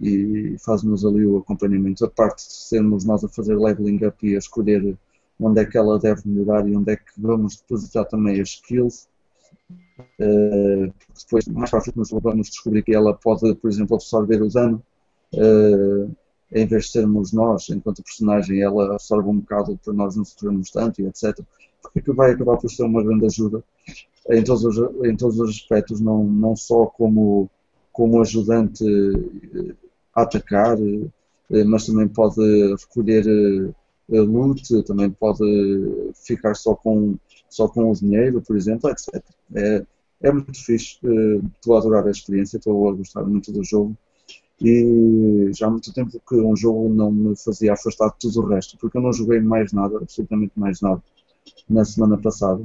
[0.00, 2.04] e faz-nos ali o acompanhamento.
[2.04, 4.96] A parte de sermos nós a fazer leveling up e a escolher
[5.38, 9.08] onde é que ela deve melhorar e onde é que vamos depositar também as skills.
[10.18, 14.48] Uh, depois, mais para a frente, vamos descobrir que ela pode, por exemplo, absorver o
[14.48, 14.82] dano.
[15.32, 16.14] Uh,
[16.52, 20.70] em vez de sermos nós, enquanto personagem, ela absorve um bocado para nós não sofrermos
[20.70, 21.38] tanto e etc.
[21.80, 23.62] Porque que vai acabar por ser uma grande ajuda
[24.28, 27.48] em todos os, em todos os aspectos, não, não só como,
[27.92, 29.74] como ajudante eh,
[30.14, 30.76] a atacar,
[31.66, 32.40] mas também pode
[32.74, 33.72] recolher
[34.12, 35.42] eh, loot, também pode
[36.14, 37.16] ficar só com,
[37.48, 39.22] só com o dinheiro, por exemplo, etc.
[39.54, 39.84] É,
[40.22, 40.98] é muito fixe,
[41.56, 43.96] estou a adorar a experiência, estou a gostar muito do jogo
[44.62, 48.46] e já há muito tempo que um jogo não me fazia afastar de tudo o
[48.48, 51.02] resto, porque eu não joguei mais nada, absolutamente mais nada,
[51.68, 52.62] na semana passada.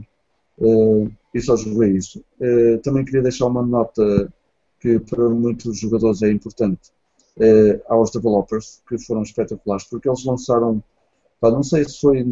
[0.57, 2.23] Uh, e só joguei isso.
[2.39, 4.31] Uh, também queria deixar uma nota
[4.79, 6.91] que para muitos jogadores é importante
[7.37, 10.83] uh, aos developers, que foram espetaculares, porque eles lançaram,
[11.39, 12.25] pá, não sei se foi,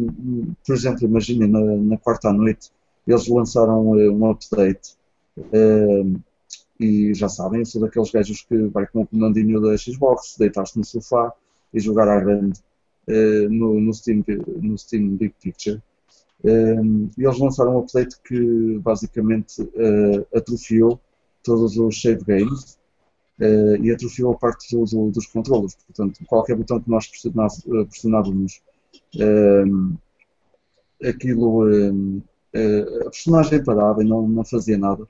[0.66, 2.70] por exemplo, imaginem, na, na quarta à noite,
[3.06, 4.96] eles lançaram um update
[6.78, 10.76] e já sabem, eu sou daqueles gajos que vai com o comandinho da Xbox, deitar-se
[10.76, 11.32] no sofá
[11.72, 12.60] e jogar à grande
[13.08, 14.24] uh, no, no, Steam,
[14.60, 15.80] no Steam Big Picture.
[16.44, 21.00] Um, ehm, e eles lançaram um update que basicamente uh, atrofiou
[21.42, 22.78] todos os save games
[23.40, 25.74] uh, e atrofiou a parte do, do, dos controles.
[25.86, 28.60] Portanto, qualquer botão que nós pressionávamos,
[29.16, 29.96] um,
[31.02, 32.22] aquilo, um,
[32.52, 35.06] ehm, a personagem parava e não, não fazia nada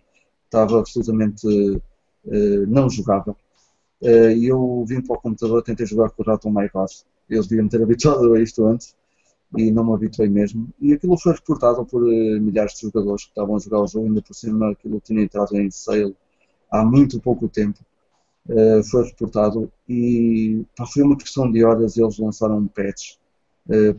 [0.54, 3.36] estava absolutamente uh, não jogável.
[4.00, 6.90] Uh, e eu vim para o computador, tentei jogar com o Raton My God.
[7.28, 8.94] Eles deviam ter habituado a isto antes
[9.56, 10.68] e não me habituei mesmo.
[10.80, 14.06] E aquilo foi reportado por uh, milhares de jogadores que estavam a jogar o jogo,
[14.06, 16.14] ainda por cima aquilo tinha entrado em sale
[16.70, 17.78] há muito pouco tempo.
[18.46, 23.23] Uh, foi reportado e pá, foi uma questão de horas eles lançaram um patch uh,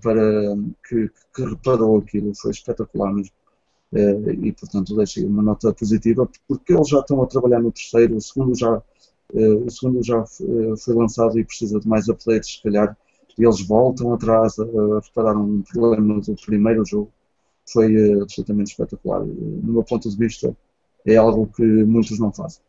[0.01, 0.55] para
[0.87, 3.33] que, que, reparou aquilo, foi espetacular mesmo.
[3.93, 8.15] Eh, e, portanto, deixei uma nota positiva, porque eles já estão a trabalhar no terceiro,
[8.17, 8.81] o segundo já,
[9.33, 12.97] eh, o segundo já eh, foi lançado e precisa de mais updates, se calhar,
[13.37, 17.11] e eles voltam atrás a reparar um problema do primeiro jogo.
[17.71, 19.25] Foi absolutamente espetacular.
[19.25, 20.55] No meu ponto de vista,
[21.05, 22.61] é algo que muitos não fazem.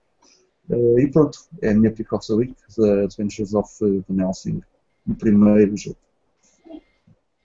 [0.98, 3.70] e pronto, é a minha pick of the week, The Adventures of
[4.08, 4.62] Van Helsing,
[5.08, 5.98] o primeiro jogo.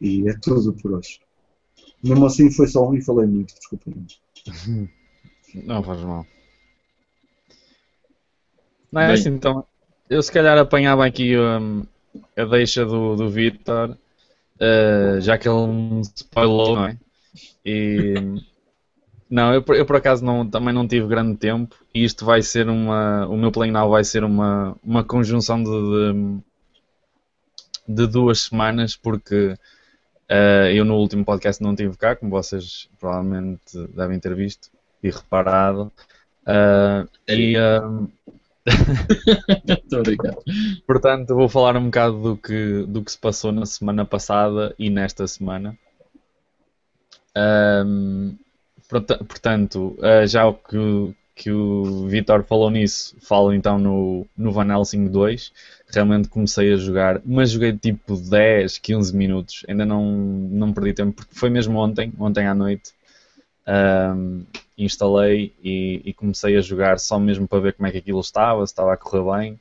[0.01, 1.19] E é tudo por hoje.
[2.03, 3.91] Mesmo assim foi só um e falei muito, desculpa.
[5.53, 6.25] Não faz mal.
[8.91, 9.63] Não é Bem, assim, então.
[10.09, 11.85] Eu se calhar apanhava aqui um,
[12.35, 16.97] a deixa do, do Victor, uh, já que ele me spoilou, não é?
[17.63, 18.15] E.
[19.31, 22.67] Não, eu, eu por acaso não, também não tive grande tempo e isto vai ser
[22.67, 23.25] uma.
[23.27, 25.69] O meu play now vai ser uma, uma conjunção de,
[27.87, 29.55] de, de duas semanas, porque
[30.31, 34.69] Uh, eu no último podcast não tive cá, como vocês provavelmente devem ter visto
[35.03, 35.91] e reparado.
[36.47, 38.09] Uh, e, uh...
[40.87, 44.89] Portanto, vou falar um bocado do que, do que se passou na semana passada e
[44.89, 45.77] nesta semana.
[47.85, 48.37] Um,
[49.27, 55.07] portanto, já o que, que o Vitor falou nisso, falo então no, no Van Helsing
[55.07, 55.51] 2.
[55.93, 59.65] Realmente comecei a jogar, mas joguei tipo 10, 15 minutos.
[59.67, 62.93] Ainda não, não perdi tempo, porque foi mesmo ontem, ontem à noite.
[63.67, 64.43] Um,
[64.77, 68.65] instalei e, e, comecei a jogar só mesmo para ver como é que aquilo estava,
[68.65, 69.59] se estava a correr bem.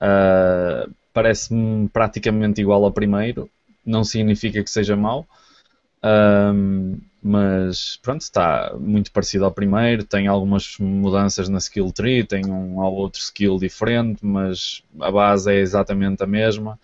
[0.00, 3.50] Uh, Parece-me praticamente igual ao primeiro,
[3.84, 5.26] não significa que seja mau.
[6.04, 12.44] Um, mas pronto, está muito parecido ao primeiro, tem algumas mudanças na skill tree, tem
[12.46, 16.78] um ou outro skill diferente, mas a base é exatamente a mesma.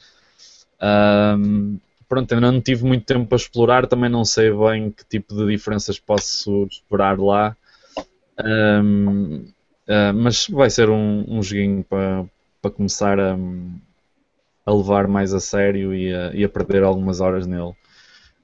[0.80, 5.34] Um, pronto, eu não tive muito tempo para explorar, também não sei bem que tipo
[5.34, 7.56] de diferenças posso esperar lá.
[8.44, 9.52] Um, uh,
[9.88, 12.24] ah, mas vai ser um, um joguinho para,
[12.62, 13.36] para começar a,
[14.64, 17.74] a levar mais a sério e a, e a perder algumas horas nele.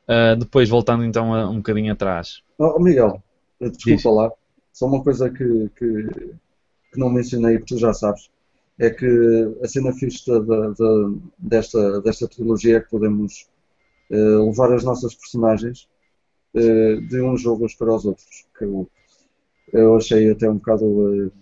[0.08, 2.42] Uh, depois, voltando então a, um bocadinho atrás.
[2.58, 3.22] Oh, Miguel,
[3.60, 4.04] desculpa Diz.
[4.04, 4.32] lá.
[4.72, 6.08] Só uma coisa que, que,
[6.92, 8.30] que, não mencionei, que tu já sabes,
[8.78, 9.06] é que
[9.62, 13.48] a cena fixe da, da, desta, desta trilogia é que podemos
[14.10, 15.88] uh, levar as nossas personagens
[16.54, 18.46] uh, de uns jogos para os outros.
[18.58, 18.90] Que eu,
[19.72, 21.32] eu achei até um bocado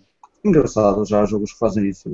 [0.43, 2.09] engraçado, já há jogos que fazem isso.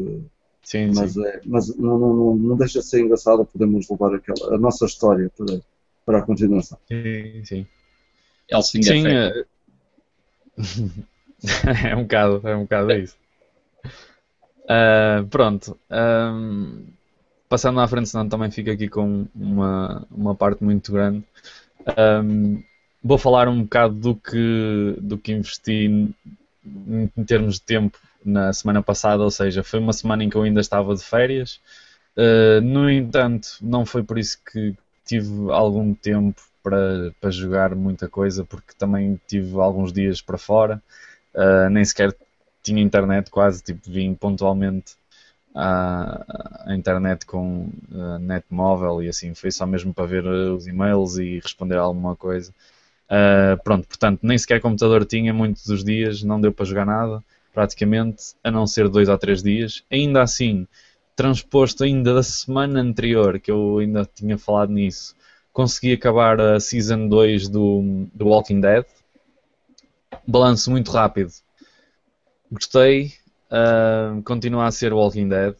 [0.63, 1.25] Sim, mas, sim.
[1.25, 4.85] É, mas não, não, não, não deixa de ser engraçado, podemos levar aquela, a nossa
[4.85, 5.59] história para,
[6.09, 6.79] para a continuação.
[6.87, 7.67] Sim, sim.
[8.49, 9.45] Helsing Sim, Effect.
[9.45, 9.45] é,
[11.91, 13.15] é um bocado, é um bocado isso.
[14.67, 15.77] Ah, pronto.
[15.89, 16.85] ahm,
[17.49, 21.23] passando à frente, senão também fico aqui com uma, uma parte muito grande.
[21.97, 22.63] Ahm,
[23.03, 26.15] vou falar um bocado do que, do que investi em,
[27.17, 30.43] em termos de tempo na semana passada, ou seja, foi uma semana em que eu
[30.43, 31.59] ainda estava de férias.
[32.17, 34.75] Ah, no entanto, não foi por isso que
[35.09, 40.81] tive algum tempo para, para jogar muita coisa, porque também tive alguns dias para fora.
[41.33, 42.15] Uh, nem sequer
[42.61, 44.93] tinha internet quase, tipo, vim pontualmente
[45.55, 50.53] à, à internet com uh, net móvel e assim, foi só mesmo para ver uh,
[50.53, 52.53] os e-mails e responder alguma coisa.
[53.09, 57.23] Uh, pronto, portanto, nem sequer computador tinha muitos dos dias, não deu para jogar nada,
[57.51, 59.83] praticamente, a não ser dois ou três dias.
[59.91, 60.67] Ainda assim,
[61.19, 65.13] transposto ainda da semana anterior, que eu ainda tinha falado nisso,
[65.51, 68.85] consegui acabar a Season 2 do, do Walking Dead.
[70.25, 71.29] Balanço muito rápido.
[72.49, 73.11] Gostei.
[73.51, 75.55] Uh, continua a ser Walking Dead.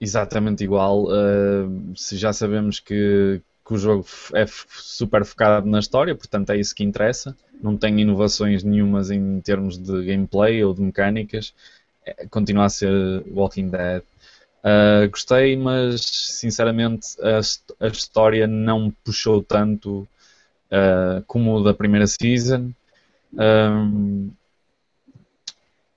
[0.00, 1.04] Exatamente igual.
[1.04, 6.56] Uh, se já sabemos que, que o jogo é super focado na história, portanto é
[6.56, 7.36] isso que interessa.
[7.62, 11.52] Não tem inovações nenhumas em termos de gameplay ou de mecânicas.
[12.02, 14.02] É, continua a ser Walking Dead.
[14.62, 20.06] Uh, gostei, mas sinceramente a, a história não me puxou tanto
[20.70, 22.70] uh, como o da primeira season.
[23.32, 24.30] Um,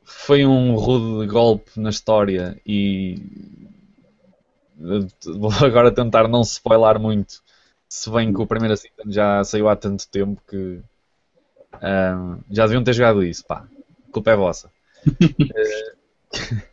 [0.03, 3.17] foi um rude golpe na história e
[5.25, 7.41] vou agora tentar não spoiler muito,
[7.89, 10.79] se bem que o primeiro season já saiu há tanto tempo que
[11.81, 13.65] um, já deviam ter jogado isso, pá,
[14.07, 14.71] a culpa é vossa.
[15.19, 15.97] Uh,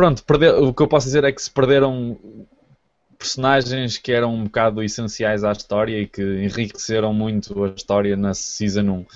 [0.00, 2.18] pronto, perdeu- o que eu posso dizer é que se perderam
[3.18, 8.32] personagens que eram um bocado essenciais à história e que enriqueceram muito a história na
[8.32, 9.06] Season 1.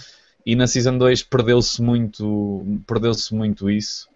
[0.45, 4.09] E na Season 2 perdeu-se muito, perdeu-se muito isso.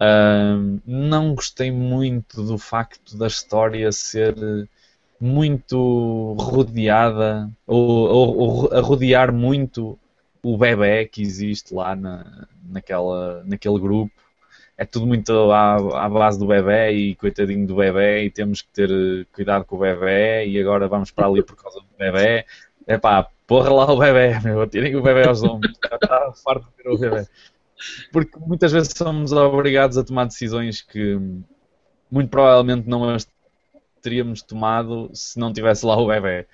[0.00, 4.34] Ahm, não gostei muito do facto da história ser
[5.20, 9.98] muito rodeada ou, ou- ou a rodear muito
[10.42, 14.12] o bebê que existe lá na, naquela, naquele grupo
[14.76, 18.68] é tudo muito à, à base do bebê e coitadinho do bebê e temos que
[18.68, 22.44] ter eh, cuidado com o bebê e agora vamos para ali por causa do bebê.
[22.86, 26.82] É pá, porra lá o bebê, meu, tirem o bebê aos ombros, está farto de
[26.82, 27.26] ter o bebê.
[28.12, 31.18] Porque muitas vezes somos obrigados a tomar decisões que
[32.10, 33.28] muito provavelmente não as
[34.02, 36.46] teríamos tomado se não tivesse lá o bebê.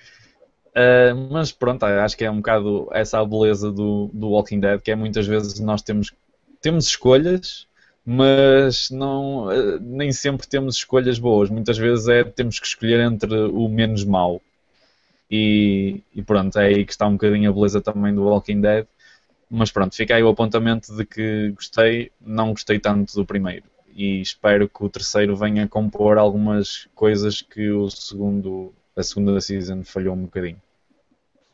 [0.68, 4.80] Uh, mas pronto, acho que é um bocado essa a beleza do, do Walking Dead,
[4.80, 6.12] que é muitas vezes nós temos,
[6.60, 7.66] temos escolhas,
[8.12, 11.48] mas não, uh, nem sempre temos escolhas boas.
[11.48, 14.42] Muitas vezes é temos que escolher entre o menos mau.
[15.30, 18.84] E, e pronto, é aí que está um bocadinho a beleza também do Walking Dead.
[19.48, 23.66] Mas pronto, fica aí o apontamento de que gostei, não gostei tanto do primeiro.
[23.94, 29.84] E espero que o terceiro venha compor algumas coisas que o segundo, a segunda season
[29.84, 30.60] falhou um bocadinho.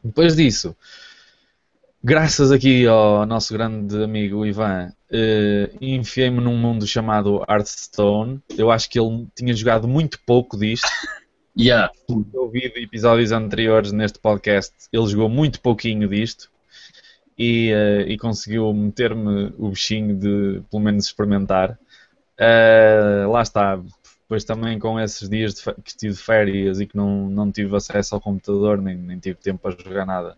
[0.03, 0.75] Depois disso,
[2.07, 8.41] graças aqui ao nosso grande amigo Ivan, eh, enfiei-me num mundo chamado Hearthstone.
[8.57, 10.87] Eu acho que ele tinha jogado muito pouco disto.
[11.59, 11.91] Yeah.
[12.11, 16.51] Eu ouvi episódios anteriores neste podcast, ele jogou muito pouquinho disto
[17.39, 21.79] e, eh, e conseguiu meter-me o bichinho de pelo menos experimentar.
[22.37, 23.81] Eh, lá está,
[24.21, 28.15] depois também com esses dias que tive de férias e que não, não tive acesso
[28.15, 30.37] ao computador, nem, nem tive tempo para jogar nada.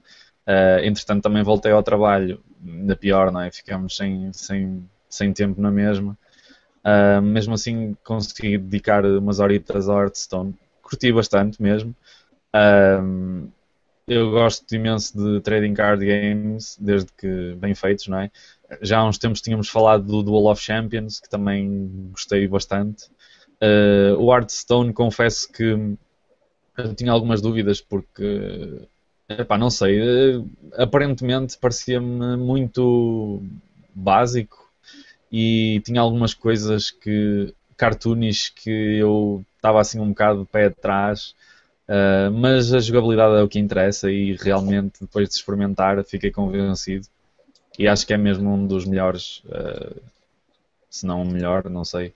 [0.49, 3.51] Eh, entretanto, também voltei ao trabalho, ainda pior, não é?
[3.51, 6.17] Ficamos sem, sem, sem tempo na mesma.
[6.85, 10.55] Ah, mesmo assim, consegui dedicar umas horitas ao Hearthstone.
[10.83, 11.95] Curti bastante mesmo.
[12.55, 13.49] Ahm,
[14.07, 18.31] eu gosto imenso de trading card games, desde que bem feitos, não é?
[18.83, 23.07] Já há uns tempos tínhamos falado do Duel of Champions, que também gostei bastante.
[23.61, 25.97] Ah, o Hearthstone, confesso que
[26.79, 28.89] eu tinha algumas dúvidas, porque,
[29.29, 30.43] epá, não sei, eh,
[30.77, 33.43] aparentemente parecia-me muito
[33.95, 34.71] básico
[35.31, 41.35] e tinha algumas coisas que cartoonish que eu estava assim um bocado de pé atrás,
[41.89, 47.07] uh, mas a jogabilidade é o que interessa e realmente depois de experimentar fiquei convencido
[47.79, 50.01] e acho que é mesmo um dos melhores, uh,
[50.91, 52.13] se não o melhor, não sei,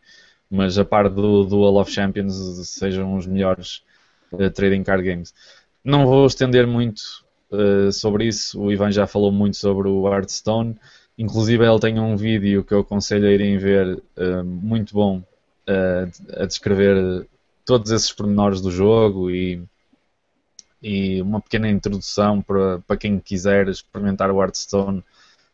[0.51, 2.35] mas a par do Duel of Champions
[2.69, 3.83] sejam os melhores
[4.33, 5.33] uh, trading card games.
[5.85, 8.61] Não vou estender muito uh, sobre isso.
[8.61, 10.77] O Ivan já falou muito sobre o Hearthstone.
[11.19, 16.43] Inclusive, ele tem um vídeo que eu aconselho a irem ver, uh, muito bom, uh,
[16.43, 17.27] a descrever
[17.65, 19.63] todos esses pormenores do jogo e,
[20.83, 25.03] e uma pequena introdução para, quem quiser experimentar o Hearthstone.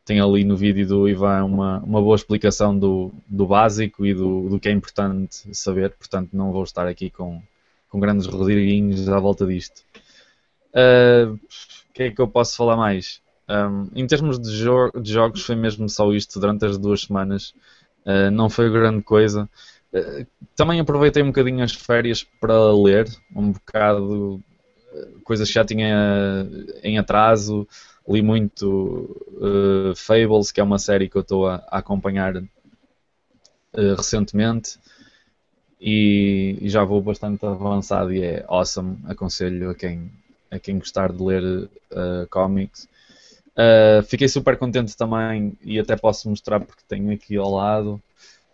[0.04, 4.48] Tem ali no vídeo do Ivan uma, uma boa explicação do, do básico e do,
[4.48, 7.42] do que é importante saber, portanto, não vou estar aqui com,
[7.90, 9.82] com grandes rodriguinhos à volta disto.
[10.74, 13.20] Uh, o que é que eu posso falar mais?
[13.48, 17.54] Um, em termos de, jo de, jogos, foi mesmo só isto durante as duas semanas.
[18.04, 19.48] Uh, não foi grande coisa.
[19.92, 24.42] Uh, também aproveitei um bocadinho as férias para ler, um bocado
[25.22, 26.46] coisas que já tinha
[26.82, 27.66] em atraso.
[28.08, 29.14] Li muito
[29.94, 32.42] Fables, que é uma série que eu estou a, a acompanhar
[33.96, 34.78] recentemente.
[35.80, 38.98] E, e, já vou bastante avançado e é awesome.
[39.06, 40.10] Aconselho a quem,
[40.50, 42.88] a quem gostar de ler uh, comics.
[43.58, 48.00] Uh, fiquei super contente também, e até posso mostrar porque tenho aqui ao lado,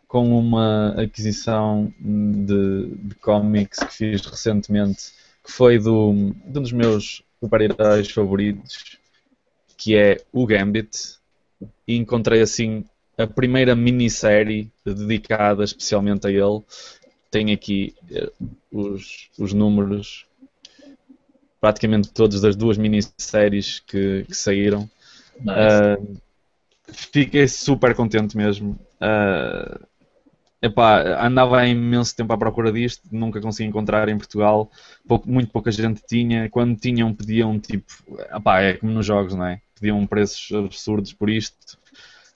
[0.09, 5.13] com uma aquisição de, de comics que fiz recentemente,
[5.45, 8.97] que foi do, de um dos meus super-heróis favoritos,
[9.77, 11.19] que é o Gambit,
[11.87, 12.85] e encontrei assim
[13.19, 16.63] a primeira minissérie dedicada especialmente a ele.
[17.31, 20.27] Tem aqui uh, os, os números
[21.65, 24.87] praticamente todos das duas minisséries que, que saíram.
[25.41, 25.99] Nice.
[25.99, 26.21] Uh,
[26.93, 28.79] fiquei super contente mesmo.
[29.01, 29.83] Uh,
[30.61, 34.71] epá, andava há imenso tempo à procura disto, nunca consegui encontrar em Portugal.
[35.09, 36.51] Pouco, muito pouca gente tinha.
[36.51, 37.91] Quando tinham, pediam tipo.
[38.31, 39.63] Epá, é como nos jogos, não é?
[39.75, 41.79] Pediam preços absurdos por isto.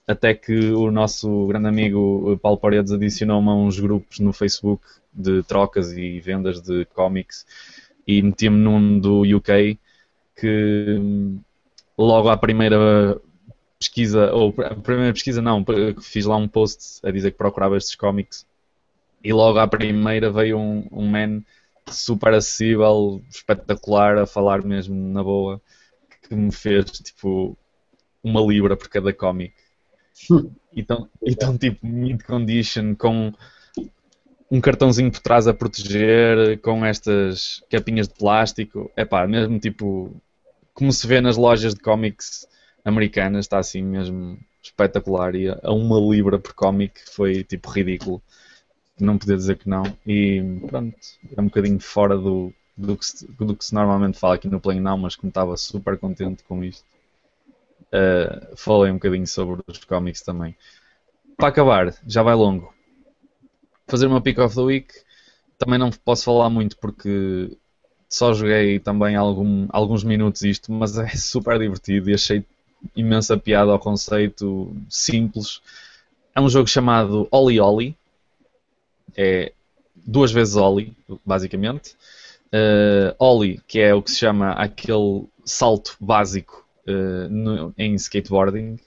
[0.07, 5.43] Até que o nosso grande amigo Paulo Paredes adicionou-me a uns grupos no Facebook de
[5.43, 7.45] trocas e vendas de cómics
[8.09, 9.77] e meti-me num do UK
[10.35, 10.97] que
[11.95, 13.21] logo à primeira
[13.77, 15.63] pesquisa, ou a primeira pesquisa não,
[16.01, 18.47] fiz lá um post a dizer que procurava estes cómics
[19.23, 21.43] e logo à primeira veio um, um man
[21.87, 25.61] super acessível, espetacular, a falar mesmo na boa,
[26.27, 27.55] que me fez tipo
[28.23, 29.53] uma libra por cada cómic.
[30.75, 33.31] Então, então tipo, mid condition com
[34.51, 38.91] um cartãozinho por trás a proteger, com estas capinhas de plástico.
[38.95, 40.15] É pá, mesmo tipo.
[40.73, 42.47] Como se vê nas lojas de cómics
[42.83, 45.35] americanas, está assim mesmo espetacular.
[45.35, 48.21] E a uma libra por cómic foi tipo ridículo.
[48.99, 49.83] Não podia dizer que não.
[50.05, 50.95] E pronto,
[51.35, 54.59] é um bocadinho fora do, do, que, se, do que se normalmente fala aqui no
[54.59, 56.85] Play Now, mas como estava super contente com isto,
[57.93, 60.55] uh, falei um bocadinho sobre os cómics também.
[61.37, 62.73] Para acabar, já vai longo
[63.89, 64.93] fazer uma pick of the week.
[65.57, 67.51] Também não posso falar muito porque
[68.09, 72.45] só joguei também algum, alguns minutos isto, mas é super divertido e achei
[72.95, 75.61] imensa piada ao conceito simples.
[76.33, 77.95] É um jogo chamado Oli Oli.
[79.17, 79.51] É
[79.95, 81.95] duas vezes Oli, basicamente.
[82.47, 88.79] Uh, Oli, que é o que se chama aquele salto básico uh, no, em skateboarding.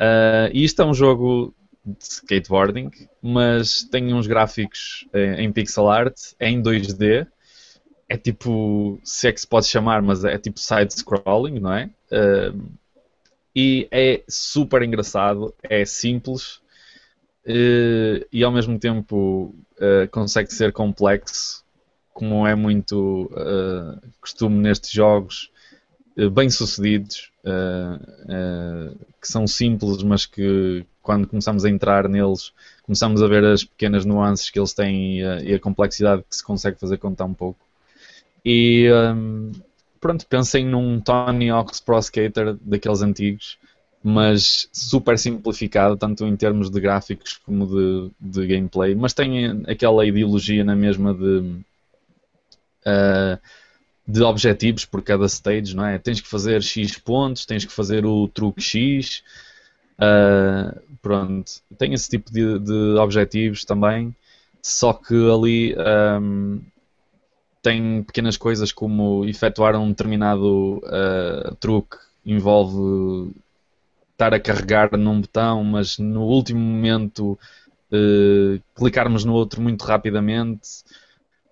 [0.00, 1.54] Uh, e isto é um jogo
[1.98, 2.90] de skateboarding,
[3.22, 7.26] mas tem uns gráficos eh, em pixel art, em 2D,
[8.10, 11.88] é tipo, se é que se pode chamar, mas é tipo side-scrolling, não é?
[12.10, 12.70] Uh,
[13.54, 16.56] e é super engraçado, é simples
[17.46, 21.64] uh, e ao mesmo tempo uh, consegue ser complexo,
[22.12, 23.30] como é muito
[24.20, 25.50] costume nestes jogos
[26.32, 27.30] bem sucedidos,
[29.20, 32.52] que são simples, mas que quando começamos a entrar neles,
[32.82, 36.36] começamos a ver as pequenas nuances que eles têm e a, e a complexidade que
[36.36, 37.58] se consegue fazer com tão pouco.
[38.44, 39.52] E um,
[40.00, 43.58] pronto, pensem num Tony Hawk's Pro Skater daqueles antigos,
[44.02, 50.06] mas super simplificado, tanto em termos de gráficos como de, de gameplay, mas tem aquela
[50.06, 51.60] ideologia na mesma de.
[52.86, 53.38] Uh,
[54.10, 55.98] de objetivos por cada stage, não é?
[55.98, 59.22] Tens que fazer X pontos, tens que fazer o truque X,
[60.00, 64.16] Uh, pronto, tem esse tipo de, de, objetivos também,
[64.62, 65.76] só que ali
[66.22, 66.58] um,
[67.60, 73.30] tem pequenas coisas como efetuar um determinado uh, truque envolve
[74.12, 77.38] estar a carregar num botão, mas no último momento
[77.92, 80.82] uh, clicarmos no outro muito rapidamente.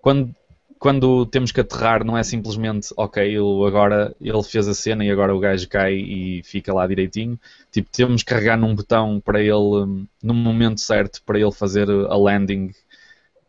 [0.01, 0.35] Quando
[0.79, 5.11] quando temos que aterrar não é simplesmente ok, ele agora ele fez a cena e
[5.11, 7.37] agora o gajo cai e fica lá direitinho.
[7.69, 12.15] Tipo, temos que carregar num botão para ele, no momento certo, para ele fazer a
[12.15, 12.71] landing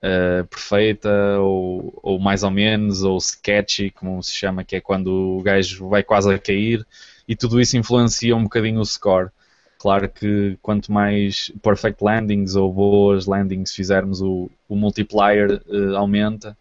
[0.03, 5.39] uh, perfeita, ou, ou mais ou menos, ou sketchy, como se chama, que é quando
[5.39, 6.85] o gajo vai quase a cair,
[7.29, 9.31] e tudo isso influencia um bocadinho o score.
[9.79, 16.57] Claro que quanto mais perfect landings ou boas landings fizermos, o, o multiplier uh, aumenta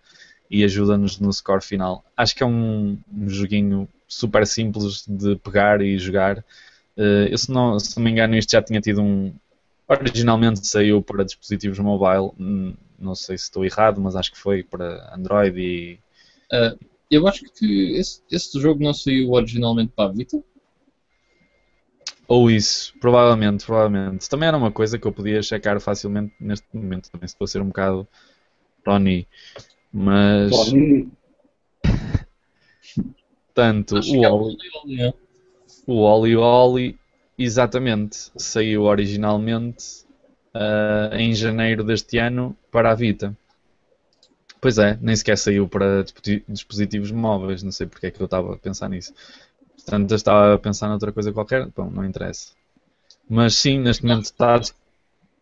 [0.49, 2.03] e ajuda-nos no score final.
[2.17, 6.39] Acho que é um, um joguinho super simples de pegar e jogar.
[6.97, 9.33] Uh, eu, se não, se não me engano, isto já tinha tido um.
[9.87, 14.63] Originalmente saiu para dispositivos mobile, hum, não sei se estou errado, mas acho que foi
[14.63, 15.99] para Android e.
[16.51, 16.77] Uh,
[17.09, 20.43] eu acho que esse, esse jogo não saiu originalmente para a Vita.
[22.27, 24.29] Ou isso, provavelmente, provavelmente.
[24.29, 27.47] Também era uma coisa que eu podia checar facilmente neste momento, também se estou a
[27.47, 28.07] ser um bocado
[28.83, 29.27] Tony.
[29.91, 30.51] Mas.
[33.53, 34.57] Tanto o é Oli.
[35.01, 35.13] É.
[35.85, 36.99] O Oli Oli,
[37.37, 40.05] exatamente, saiu originalmente
[40.53, 43.35] uh, em janeiro deste ano para a Vita.
[44.61, 46.03] Pois é, nem sequer saiu para
[46.47, 49.13] dispositivos móveis, não sei porque é que eu estava a pensar nisso.
[49.75, 52.51] Portanto, eu estava a pensar noutra coisa qualquer, bom, não interessa.
[53.27, 54.59] Mas sim, neste momento está,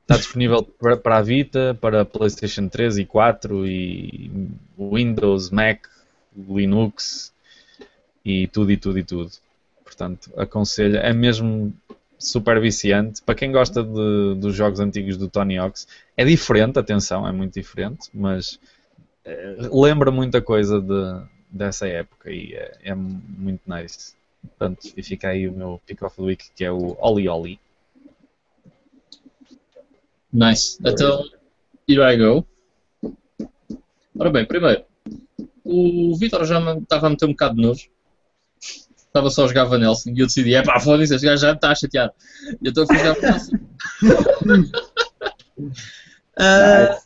[0.08, 4.32] está disponível para, para a Vita, para PlayStation 3 e 4 e
[4.80, 5.86] Windows, Mac,
[6.34, 7.34] Linux
[8.24, 9.32] e tudo e tudo e tudo.
[9.84, 11.74] Portanto, aconselho, é mesmo
[12.18, 13.22] super viciante.
[13.22, 15.86] Para quem gosta de, dos jogos antigos do Tony Hawks,
[16.16, 18.58] é diferente, atenção, é muito diferente, mas
[19.26, 24.16] é, lembra muita coisa de, dessa época e é, é muito nice.
[24.42, 27.60] Portanto, e fica aí o meu pick of the week, que é o Oli Oli.
[30.32, 30.78] Nice.
[30.86, 31.24] Então,
[31.88, 32.46] here I go.
[34.20, 34.84] Ora bem, primeiro,
[35.64, 37.90] o Vitor já estava a meter um bocado de nojo.
[38.96, 41.54] Estava só a jogar Van Helsing e eu decidi, é pá, foda-se, este gajo já
[41.54, 42.14] está chateado.
[42.62, 43.56] E então fui jogar Van Helsing.
[46.38, 47.02] uh,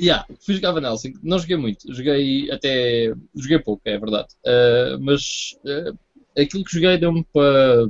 [0.00, 1.14] yeah, fui jogar Van Helsing.
[1.22, 3.14] Não joguei muito, joguei até.
[3.34, 4.28] Joguei pouco, é verdade.
[4.44, 5.96] Uh, mas uh,
[6.38, 7.88] aquilo que joguei deu-me para, na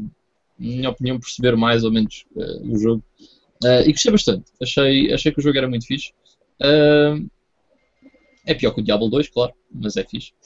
[0.59, 3.05] minha opinião, perceber mais ou menos uh, o jogo.
[3.65, 4.53] Uh, e gostei bastante.
[4.63, 6.13] Achei, achei que o jogo era muito fixe.
[6.61, 7.29] Uh,
[8.47, 10.33] é pior que o Diablo 2, claro, mas é fixe.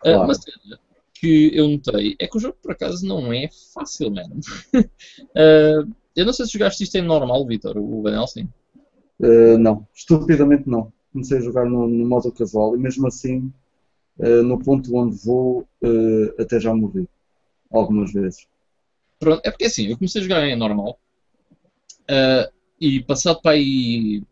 [0.00, 0.24] Claro.
[0.24, 0.78] uma cena
[1.14, 4.38] que eu notei é que o jogo, por acaso, não é fácil, mano.
[6.14, 8.48] eu não sei se jogaste isto em normal, Vitor, o Van Helsing.
[9.58, 10.92] não, estupidamente não.
[11.12, 13.50] Comecei a jogar no, no modo casual e mesmo assim
[14.18, 17.08] uh, no ponto onde vou, uh, até já morri.
[17.72, 18.46] Algumas vezes.
[19.18, 20.98] Pronto, é porque assim, eu comecei a jogar em normal
[22.10, 24.22] uh, e passado para aí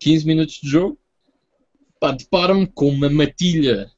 [0.00, 0.98] 15 minutos de jogo,
[2.00, 3.90] pá, deparo-me com uma matilha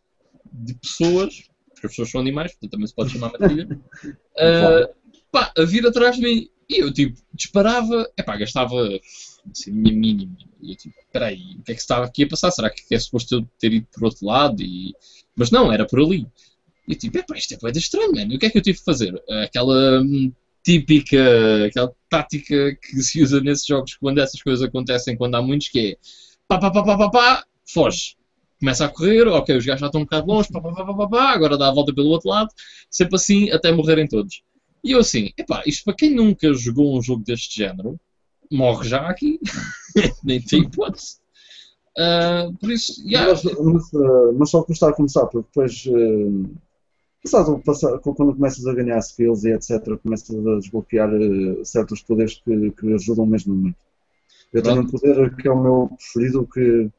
[0.53, 3.67] de pessoas, porque as pessoas são animais, portanto também se pode chamar matilha,
[4.07, 4.95] uh,
[5.31, 6.49] pá, a vir atrás de mim.
[6.69, 8.77] E eu, tipo, disparava, é pá, gastava
[9.51, 10.37] assim, minha mínima.
[10.61, 12.53] E eu, tipo, peraí, o que é que se estava aqui a passar?
[12.53, 14.63] Será que é suposto eu ter ido por outro lado?
[14.63, 14.95] E
[15.35, 16.27] mas não, era por ali.
[16.87, 18.33] E tipo, epá, isto é coisa estranho, mano.
[18.33, 19.23] E o que é que eu tive de fazer?
[19.43, 20.33] Aquela hum,
[20.63, 25.69] típica, aquela tática que se usa nesses jogos quando essas coisas acontecem, quando há muitos,
[25.69, 25.97] que é
[26.47, 28.17] pá, pá, pá, pá, pá, pá, foge.
[28.59, 30.95] Começa a correr, ok, os gajos já estão um bocado longe, pá, pá, pá, pá,
[30.95, 32.51] pá, pá, agora dá a volta pelo outro lado,
[32.91, 34.43] sempre assim, até morrerem todos.
[34.85, 37.99] E eu assim, epá, isto para quem nunca jogou um jogo deste género,
[38.51, 39.39] morre já aqui,
[40.25, 41.21] nem tem hipótese.
[41.99, 43.31] Uh, por isso, yeah.
[43.31, 46.51] mas, mas, uh, mas, só custar a começar, porque depois, uh,
[47.65, 52.71] passar, quando começas a ganhar skills e etc., começas a desbloquear uh, certos poderes que,
[52.73, 53.79] que ajudam mesmo muito.
[54.53, 56.91] Eu tenho um poder que é o meu preferido que,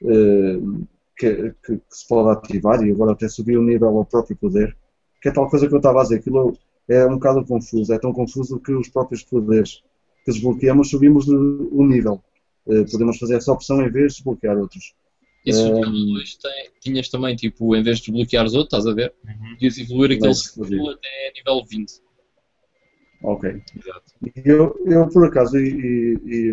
[0.00, 4.74] que, que, que, se pode ativar e agora até subir o nível ao próprio poder,
[5.20, 6.16] que é tal coisa que eu estava a dizer.
[6.16, 6.56] Aquilo
[6.88, 9.82] é um bocado confuso, é tão confuso que os próprios poderes
[10.24, 12.22] que desbloqueamos subimos o nível.
[12.68, 14.94] Eh, podemos fazer essa opção em vez de desbloquear outros.
[15.46, 18.86] Isso um, Diablo 2 tem, tinhas também, tipo, em vez de desbloquear os outros, estás
[18.86, 19.14] a ver?
[19.24, 19.50] Uhum.
[19.52, 21.92] Podias evoluir aquele skill até nível 20.
[23.22, 23.62] Ok.
[23.78, 24.12] Exato.
[24.44, 26.52] Eu, eu por acaso, e, e,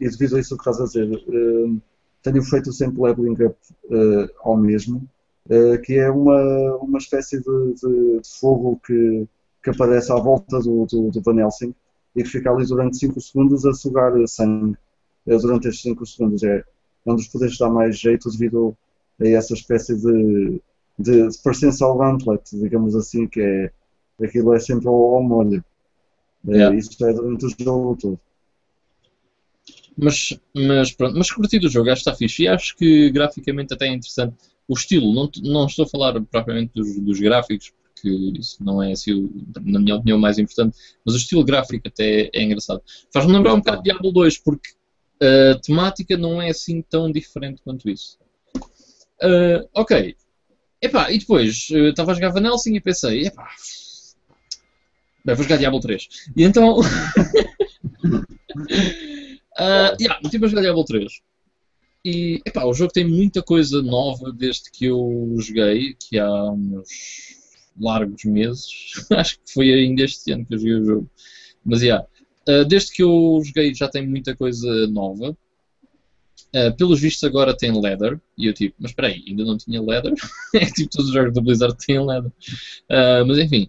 [0.00, 1.80] e, devido a isso que estás a dizer, uh,
[2.22, 5.08] tenho feito sempre leveling up uh, ao mesmo,
[5.46, 9.26] uh, que é uma, uma espécie de, de, de, fogo que,
[9.62, 11.74] que aparece à volta do, do, do Van Helsing
[12.16, 14.76] e que fica ali durante 5 segundos a sugar sangue
[15.24, 16.42] durante estes 5 segundos.
[16.42, 16.62] É,
[17.06, 18.76] é um dos poderes que dá mais jeito devido
[19.20, 20.60] a essa espécie de,
[20.98, 23.70] de, de presença ao gauntlet, digamos assim, que é
[24.24, 25.64] aquilo é sempre ao, ao molho.
[26.48, 26.76] É, yeah.
[26.76, 28.20] Isso é durante o jogo todo.
[29.96, 33.74] Mas, mas pronto, mas curti do jogo, acho que está fixe e acho que graficamente
[33.74, 34.34] até é interessante.
[34.66, 38.08] O estilo, não, não estou a falar propriamente dos, dos gráficos, porque
[38.38, 39.30] isso não é assim,
[39.64, 42.82] na minha opinião, o mais importante, mas o estilo gráfico até é engraçado.
[43.12, 44.70] Faz-me lembrar um bocado de Diablo 2, porque
[45.22, 48.18] A temática não é assim tão diferente quanto isso.
[49.22, 50.16] Uh, ok.
[50.80, 53.48] Epá, e depois uh, estava a jogar Van Helsing e pensei, epá,
[55.24, 56.08] bem, vou jogar Diablo 3.
[56.36, 56.80] E então.
[56.80, 56.84] uh,
[60.00, 61.12] yeah, meti-me a jogar Diablo 3.
[62.04, 66.88] E epá, o jogo tem muita coisa nova desde que eu joguei, que há uns
[67.78, 68.66] largos meses.
[69.12, 71.10] Acho que foi ainda este ano que eu joguei o jogo.
[71.64, 72.04] Mas yeah,
[72.48, 75.36] uh, desde que eu joguei já tem muita coisa nova.
[76.54, 78.20] Uh, pelos vistos agora tem leather.
[78.36, 80.12] E eu tipo, mas espera aí, ainda não tinha leather?
[80.54, 82.30] é tipo todos os jogos da Blizzard têm leather.
[82.30, 83.68] Uh, mas enfim,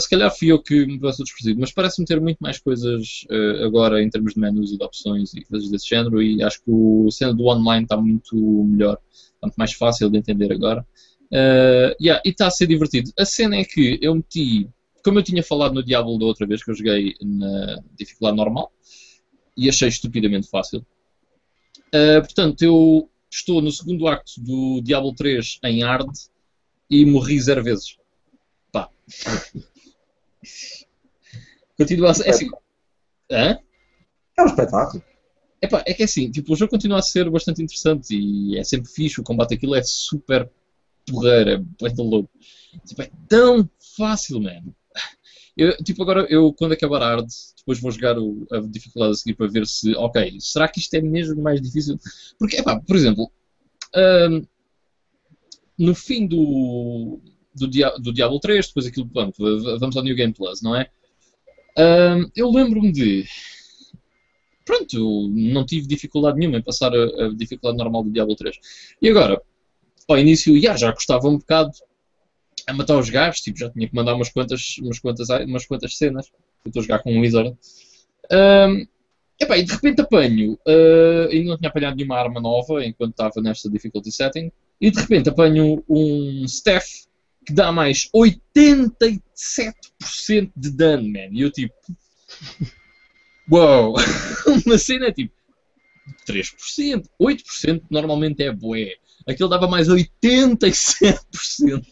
[0.00, 3.26] se calhar fui eu que me passou despercebido, mas parece-me ter muito mais coisas
[3.62, 6.70] agora em termos de menus e de opções e coisas desse género e acho que
[6.70, 10.82] o cena do online está muito melhor, está muito mais fácil de entender agora.
[11.30, 13.12] Yeah, e está a ser divertido.
[13.18, 14.66] A cena é que eu meti,
[15.06, 18.72] como eu tinha falado no Diablo da outra vez que eu joguei na dificuldade normal
[19.56, 20.84] e achei estupidamente fácil.
[22.24, 26.10] portanto, eu estou no segundo acto do Diablo 3 em hard
[26.90, 27.96] e morri zero vezes.
[31.78, 32.26] Continua a ser.
[32.26, 32.48] É, assim,
[33.30, 33.58] Hã?
[34.36, 35.04] é um espetáculo.
[35.62, 38.64] Epá, é que é assim, tipo, o jogo continua a ser bastante interessante e é
[38.64, 40.50] sempre fixe, o combate aquilo é super
[41.06, 42.30] porreiro, é muito louco.
[42.84, 44.75] Tipo, é tão fácil, mano.
[45.56, 47.24] Eu, tipo, agora eu quando acabar a
[47.56, 50.94] depois vou jogar o, a dificuldade a seguir para ver se, ok, será que isto
[50.94, 51.98] é mesmo mais difícil?
[52.38, 53.30] Porque, epá, por exemplo,
[54.30, 54.42] um,
[55.78, 57.20] no fim do,
[57.54, 59.36] do, Dia do Diablo 3, depois aquilo, pronto,
[59.78, 60.90] vamos ao New Game Plus, não é?
[61.78, 63.24] Um, eu lembro-me de.
[64.64, 68.56] Pronto, não tive dificuldade nenhuma em passar a, a, dificuldade normal do Diablo 3.
[69.00, 69.40] E agora,
[70.08, 71.70] ao início, já, já custava um bocado
[72.66, 75.96] a matar os gajos, tipo, já tinha que mandar umas quantas, umas quantas, umas quantas
[75.96, 76.30] cenas.
[76.64, 77.56] Eu estou a jogar com um Wizard.
[78.30, 78.86] Um,
[79.40, 83.40] epá, e de repente apanho, uh, ainda não tinha apanhado nenhuma arma nova enquanto estava
[83.40, 87.06] nesta difficulty setting, e de repente apanho um Steph
[87.46, 89.20] que dá mais 87%
[90.56, 91.28] de dano, man.
[91.30, 91.72] E eu tipo.
[93.50, 93.92] Uau!
[93.92, 94.02] Wow.
[94.66, 95.32] Uma cena tipo.
[96.28, 98.94] 3%, 8% normalmente é bué.
[99.26, 101.84] Aquele dava mais 87%.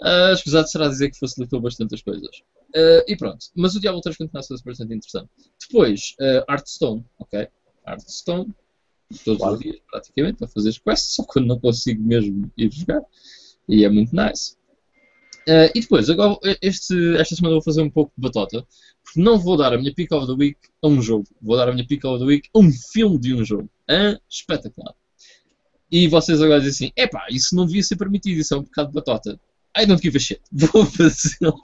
[0.00, 2.36] Uh, escusado será dizer que facilitou bastante as coisas.
[2.76, 3.46] Uh, e pronto.
[3.54, 5.30] Mas o Diablo 3 continua a ser bastante interessante.
[5.60, 7.48] Depois, uh, Hearthstone, ok?
[7.86, 8.54] Hearthstone,
[9.24, 9.54] todos claro.
[9.54, 13.02] os dias praticamente, a fazer quests, só quando não consigo mesmo ir jogar.
[13.68, 14.56] E é muito nice.
[15.48, 18.66] Uh, e depois, agora, este, esta semana vou fazer um pouco de batota,
[19.04, 21.68] porque não vou dar a minha pick of the week a um jogo, vou dar
[21.68, 23.68] a minha pick of the week a um filme de um jogo.
[23.88, 24.94] Ah, espetacular.
[25.94, 28.88] E vocês agora dizem assim: epá, isso não devia ser permitido, isso é um bocado
[28.88, 29.40] de batota.
[29.78, 31.56] I don't give a shit, vou fazê-lo.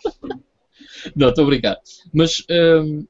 [1.17, 1.77] não, estou a brincar.
[2.15, 3.05] Mas, um,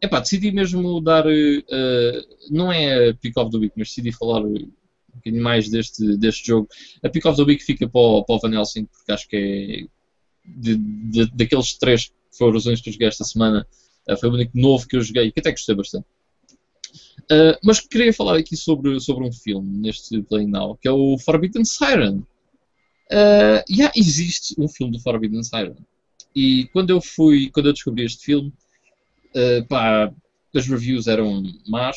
[0.00, 1.26] epá, decidi mesmo dar.
[1.26, 4.72] Uh, não é a pick of the week, mas decidi falar um
[5.14, 6.66] bocadinho mais deste, deste jogo.
[7.04, 9.36] A Pick of the Week fica para o, para o Van Helsing, porque acho que
[9.36, 13.66] é de, de, daqueles três que foram os que eu joguei esta semana,
[14.08, 16.06] uh, foi o único novo que eu joguei que até gostei bastante.
[17.24, 21.18] Uh, mas queria falar aqui sobre, sobre um filme neste Play Now, que é o
[21.18, 22.18] Forbidden Siren.
[23.10, 25.76] Uh, já existe um filme do Forbidden Siren.
[26.34, 28.52] E quando eu fui, quando eu descobri este filme,
[29.34, 30.12] uh, pá,
[30.54, 31.96] as reviews eram más,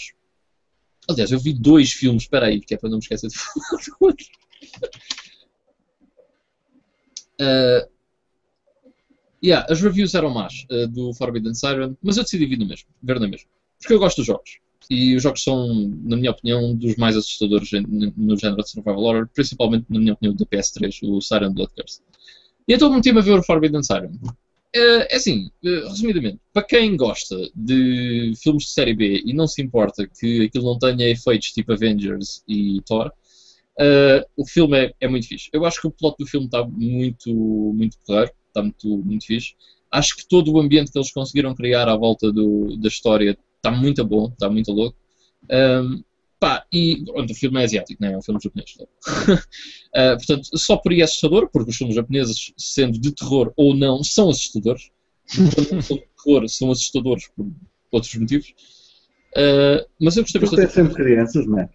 [1.08, 3.84] Aliás, eu vi dois filmes, espera aí, que é para não me esquecer de falar
[3.84, 4.26] do outro.
[7.40, 7.90] Uh,
[9.44, 12.90] yeah, as reviews eram más uh, do Forbidden Siren, mas eu decidi vir no mesmo,
[13.04, 13.30] ver na.
[13.30, 14.60] Porque eu gosto dos jogos.
[14.90, 17.70] E os jogos são, na minha opinião, um dos mais assustadores
[18.18, 22.02] no género de survival horror, principalmente, na minha opinião, do PS3, o Siren Blood Curse.
[22.68, 24.12] E então meti-me a ver o Forbidden Siren.
[24.76, 29.48] Eh, é assim, eh, resumidamente, para quem gosta de filmes de série B e não
[29.48, 33.08] se importa que aquilo não tenha efeitos tipo Avengers e Thor,
[33.80, 35.50] uh, o filme é, é, muito fixe.
[35.54, 39.56] Eu acho que o plot do filme está muito, muito porreiro, está muito, muito fixe.
[39.90, 43.72] Acho que todo o ambiente que eles conseguiram criar à volta do, da história está
[43.72, 44.98] muito bom, está muito louco.
[45.52, 46.04] Um,
[46.38, 48.14] Pá, e pronto, o filme é asiático, não é?
[48.14, 48.76] É um filme japonês.
[48.78, 49.38] uh,
[50.18, 54.04] portanto, só por aí é assustador, porque os filmes japoneses, sendo de terror ou não,
[54.04, 54.92] são assustadores.
[55.34, 57.48] Quando são de terror, são assustadores por
[57.92, 58.54] outros motivos.
[59.32, 60.62] Uh, mas eu gostei bastante.
[60.62, 61.70] Eles sempre crianças, não é?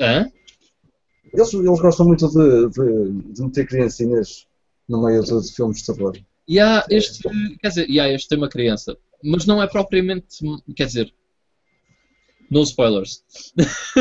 [0.00, 0.30] Hã?
[1.32, 4.46] Eles, eles gostam muito de, de, de meter criancinhas
[4.88, 6.16] no meio de filmes de terror.
[6.46, 7.22] E há este,
[7.60, 10.38] quer dizer, e há este tem uma criança, mas não é propriamente,
[10.76, 11.14] quer dizer,
[12.52, 13.24] no spoilers.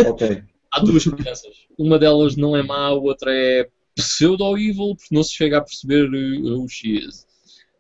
[0.06, 0.44] Ok.
[0.72, 1.54] Há duas crianças.
[1.78, 6.10] Uma delas não é má, a outra é pseudo-evil, porque não se chega a perceber
[6.10, 7.26] uh, o she is.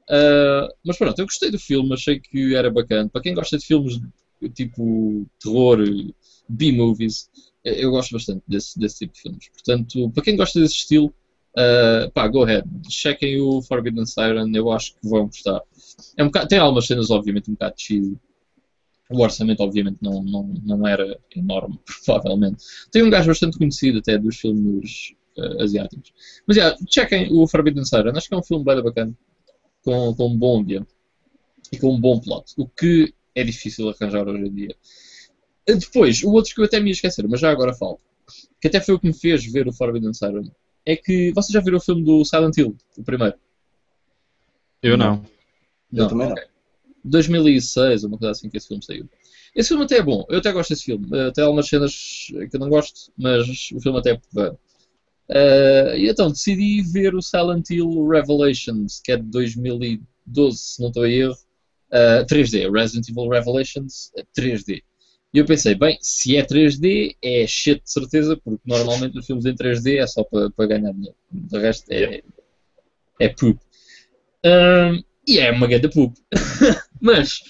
[0.09, 3.09] Uh, mas pronto, eu gostei do filme, achei que era bacana.
[3.09, 3.99] Para quem gosta de filmes
[4.49, 5.77] tipo terror,
[6.49, 7.29] B-movies.
[7.63, 9.49] Eu, eu gosto bastante desse, desse tipo de filmes.
[9.49, 11.13] Portanto, para quem gosta desse estilo,
[11.57, 12.67] uh, pá, go ahead.
[12.89, 15.61] Chequem o Forbidden Siren, eu acho que vão gostar.
[16.17, 18.17] É um bocado, tem algumas cenas, obviamente, um bocado cheesy.
[19.11, 22.63] O orçamento, obviamente, não, não, não era enorme, provavelmente.
[22.91, 26.13] Tem um gajo bastante conhecido até dos filmes uh, asiáticos.
[26.47, 28.13] Mas, yeah, chequem o Forbidden Siren.
[28.15, 29.13] Acho que é um filme bem bacana,
[29.83, 30.89] com, com um bom ambiente
[31.71, 32.53] e com um bom plot.
[32.57, 34.75] O que é difícil arranjar hoje em dia.
[35.65, 37.99] Depois, o outro que eu até me ia esquecer, mas já agora falo,
[38.59, 40.51] que até foi o que me fez ver o Forbidden Siren,
[40.85, 43.35] é que vocês já viram o filme do Silent Hill, o primeiro?
[44.81, 45.23] Eu não.
[45.93, 46.35] Eu também não.
[47.05, 47.09] Ok.
[47.09, 49.09] 2006, uma coisa assim que esse filme saiu.
[49.55, 51.05] Esse filme até é bom, eu até gosto desse filme.
[51.07, 51.93] Uh, tem algumas cenas
[52.49, 54.57] que eu não gosto, mas o filme até é bom.
[55.29, 60.89] Uh, e então decidi ver o Silent Hill Revelations, que é de 2012, se não
[60.89, 61.35] estou a erro.
[61.91, 64.81] Uh, 3D, Resident Evil Revelations 3D.
[65.33, 69.45] E eu pensei, bem, se é 3D, é shit de certeza, porque normalmente os filmes
[69.45, 71.15] em 3D é só para, para ganhar dinheiro.
[71.51, 72.21] O resto é,
[73.19, 73.59] é poop.
[74.45, 76.13] Um, e é uma grande poop.
[77.01, 77.41] Mas,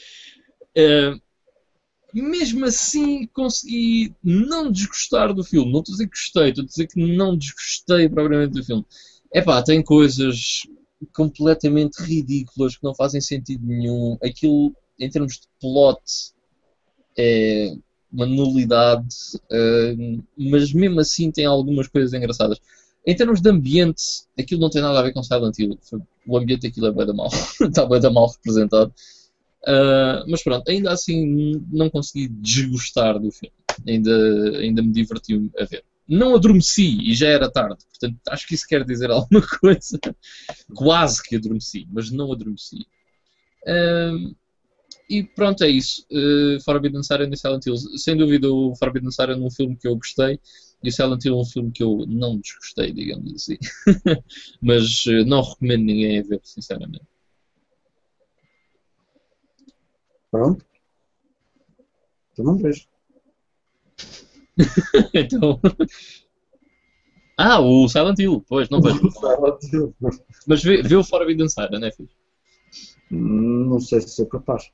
[0.77, 1.19] um,
[2.13, 5.71] mesmo assim, consegui não desgostar do filme.
[5.71, 8.85] Não estou a dizer que gostei, estou a dizer que não desgostei propriamente do filme.
[9.33, 10.63] É pá, tem coisas
[11.13, 14.17] completamente ridículas que não fazem sentido nenhum.
[14.23, 16.01] Aquilo, em termos de plot,
[17.17, 17.75] é
[18.11, 19.07] uma nulidade,
[19.51, 22.59] uh, mas mesmo assim tem algumas coisas engraçadas.
[23.07, 24.03] Em termos de ambiente,
[24.37, 25.79] aquilo não tem nada a ver com Silent Hill.
[26.27, 27.29] O ambiente daquilo é bem da mal.
[27.61, 28.93] Está bem da mal representado.
[29.67, 33.55] Uh, mas pronto, ainda assim não consegui desgostar do filme.
[33.87, 35.83] Ainda, ainda me diverti a ver.
[36.07, 37.85] Não adormeci e já era tarde.
[37.89, 39.99] Portanto, acho que isso quer dizer alguma coisa.
[40.75, 42.85] Quase que adormeci, mas não adormeci.
[43.67, 44.35] Uh,
[45.09, 46.05] e pronto, é isso.
[46.11, 47.77] Uh, Forbidden Siren e Silent Hill.
[47.77, 50.39] Sem dúvida, o Forbidden Siren é um filme que eu gostei
[50.83, 53.57] e o Silent Hill é um filme que eu não desgostei, digamos assim.
[54.61, 57.10] Mas uh, não recomendo ninguém a ver, sinceramente.
[60.31, 60.65] Pronto.
[62.35, 62.87] Tu não vejo.
[65.13, 65.59] então.
[67.37, 69.01] Ah, o Silent Hill, pois, não vejo.
[70.47, 72.09] Mas vê, vê o Forbidden Siren, não é, filho?
[73.09, 74.71] Não sei se sou capaz.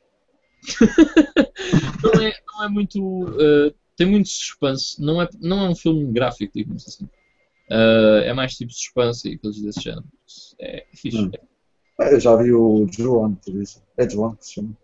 [2.04, 3.00] não, é, não é muito.
[3.00, 5.02] Uh, tem muito suspense.
[5.02, 7.06] Não é, não é um filme gráfico, digamos assim.
[7.70, 10.06] Uh, é mais tipo suspense e coisas desse género.
[10.60, 11.18] É fixe.
[11.18, 11.32] Hum.
[12.00, 13.84] Eu já vi o Joan, por isso.
[13.98, 14.78] É Joan que se chama.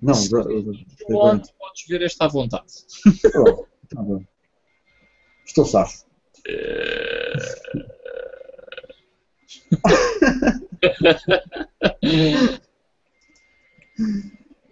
[0.00, 2.72] Não, Se podes ver esta à vontade.
[3.32, 4.22] Pronto, tá bom.
[5.44, 6.06] Estou safo.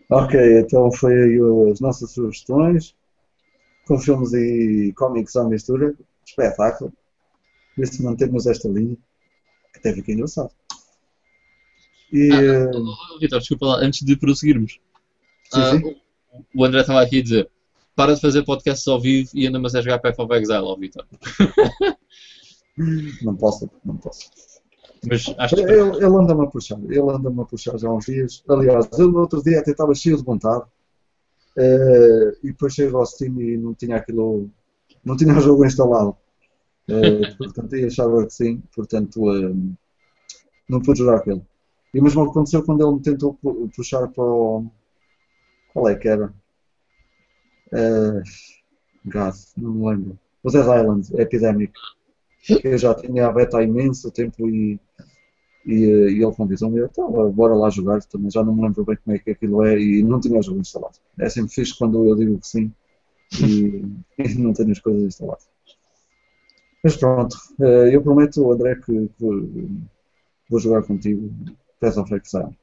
[0.08, 1.38] Ok, então foi aí
[1.72, 2.94] as nossas sugestões
[3.86, 5.94] com filmes e cómics à mistura.
[6.24, 6.92] Espetáculo.
[7.76, 8.96] Ver se mantemos esta linha.
[9.72, 10.50] Que até fica engraçado.
[12.12, 14.80] E eh, Oh, Vitor, desculpa lá, antes de prosseguirmos.
[15.52, 15.96] Sim, sim.
[16.54, 17.48] o- o André estava aqui a dizer:
[17.94, 21.04] para de fazer podcasts ao vivo e anda-me a jogar Path of Exile, ó Vitor.
[23.22, 24.30] não posso, não posso.
[25.08, 25.62] Mas acho que.
[25.62, 28.42] Ele, ele anda-me a puxar, ele anda-me a puxar já há uns dias.
[28.48, 30.64] Aliás, eu no outro dia até estava cheio de vontade.
[31.58, 34.50] Eh, e depois chego ao Steam e não tinha aquilo,
[35.04, 36.14] não tinha o jogo instalado.
[36.88, 39.54] Eh, portanto, eu achava que sim, portanto, eh,
[40.68, 41.40] não pude jogar aquele.
[41.94, 44.66] E o mesmo aconteceu quando ele me tentou pu- puxar para o.
[45.76, 46.32] Qual é que era?
[49.04, 50.18] God, não me lembro.
[50.42, 51.74] O Dead Island, Epidemic.
[52.40, 54.80] Que eu já tinha a beta há imenso tempo e,
[55.66, 59.16] e, e ele convidou-me, então bora lá jogar, também já não me lembro bem como
[59.16, 60.96] é que aquilo é e não tinha o jogo instalado.
[61.18, 62.72] É sempre fixe quando eu digo que sim
[63.42, 63.84] e,
[64.16, 65.46] e não tenho as coisas instaladas.
[66.82, 69.68] Mas pronto, eh, eu prometo, André, que, que
[70.48, 71.30] vou jogar contigo
[71.78, 72.56] Path of Exile.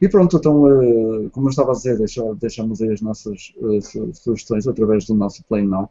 [0.00, 3.80] E pronto, então, eh, como eu estava a dizer, deixa- deixamos aí as nossas eh,
[3.80, 5.88] su- sugestões através do nosso Play Now,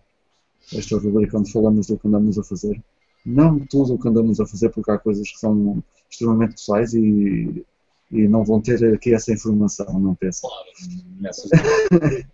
[0.73, 2.81] esta rubrica onde falamos do que andamos a fazer.
[3.25, 7.65] Não tudo o que andamos a fazer, porque há coisas que são extremamente pessoais e,
[8.11, 10.41] e não vão ter aqui essa informação, não penso.
[10.41, 12.25] Claro.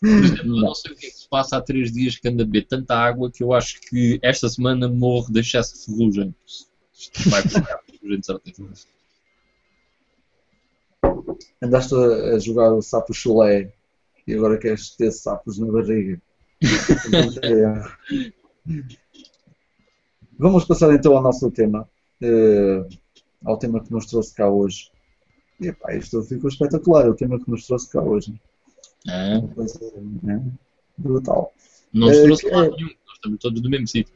[0.00, 2.42] Por exemplo, não sei o que é que se passa há três dias que ando
[2.42, 6.34] a beber tanta água que eu acho que esta semana morro de excesso de ferrugem.
[6.92, 8.26] Isto vai ferrugem de.
[11.62, 13.72] Andaste a, jogar o sapo chulé
[14.26, 16.20] e agora queres ter sapos na barriga.
[17.42, 18.24] É.
[20.38, 21.88] Vamos passar então ao nosso tema,
[22.20, 22.84] eh,
[23.44, 24.90] ao tema que nos trouxe cá hoje.
[25.60, 28.34] E epá, isto ficou espetacular, o tema que nos trouxe cá hoje.
[29.06, 29.78] Uma coisa,
[30.22, 30.42] né?
[30.98, 31.52] Brutal.
[31.92, 34.14] Não nos É, trouxe que- lado nenhum, nós estamos todos no mesmo sítio.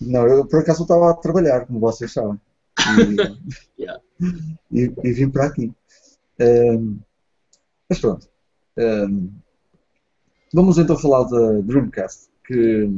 [0.00, 2.40] Não, eu por acaso estava a trabalhar, como vocês sabem.
[2.78, 3.16] E,
[3.78, 4.02] Yeah.
[4.72, 5.72] e, e vim para aqui.
[6.40, 6.98] Ahm,
[7.88, 8.28] mas pronto.
[8.78, 9.28] Ahm,
[10.52, 12.88] vamos então falar da Dreamcast, que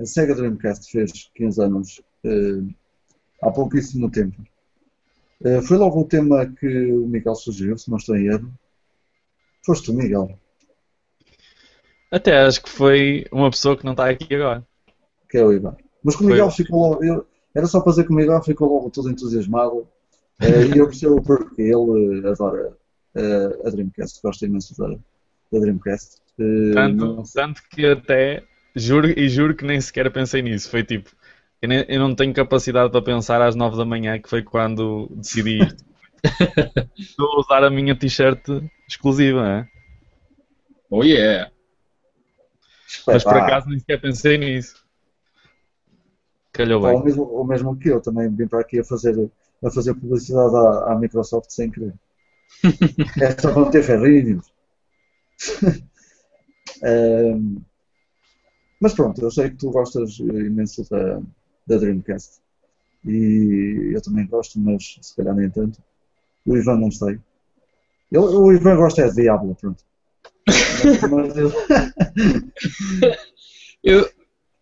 [0.00, 4.42] a Sega Dreamcast fez 15 anos ah, há pouquíssimo tempo.
[5.44, 8.52] Ah, foi logo o tema que o Miguel sugeriu, se não estou em erro.
[9.64, 10.38] Foste tu, Miguel,
[12.10, 14.66] Até acho que foi uma pessoa que não está aqui agora.
[15.28, 15.76] que é o Ivan.
[16.02, 16.26] Mas com o.
[16.28, 17.04] Miguel ficou logo.
[17.04, 19.86] eu- era só para dizer que o Miguel ficou logo todo entusiasmado.
[20.40, 22.76] eh, e eu percebo porque ele eh, adora
[23.14, 24.88] eh, a Dreamcast, gosta imenso da,
[25.52, 26.20] da Dreamcast.
[26.72, 28.42] Tanto, tanto que até
[28.74, 30.68] juro e juro que nem sequer pensei nisso.
[30.68, 31.10] Foi tipo,
[31.62, 35.08] eu, nem- eu não tenho capacidade para pensar às 9 da manhã, que foi quando
[35.16, 35.84] decidi isto.
[36.98, 38.40] Estou a usar a minha t-shirt
[38.88, 39.68] exclusiva, né?
[40.90, 41.50] Oh yeah!
[43.10, 44.83] mas por acaso nem sequer pensei nisso.
[46.54, 47.04] Calhou pá, o, bem.
[47.04, 49.30] mesmo, o mesmo que eu também vim para aqui a fazer,
[49.62, 51.94] a fazer publicidade à, à Microsoft sem querer.
[53.20, 54.46] é só para ter ferrinhos.
[56.82, 57.64] Ehm,
[58.80, 61.20] mas pronto, eu sei que tu gostas imenso da,
[61.66, 62.40] da Dreamcast.
[63.04, 65.82] E eu também gosto, mas se calhar nem tanto.
[66.46, 67.20] O Ivan não sei.
[68.12, 69.84] Ele, o Ivan gosta é de Diablo, pronto.
[70.46, 71.52] Mas, mas eu-
[73.82, 74.08] Eu,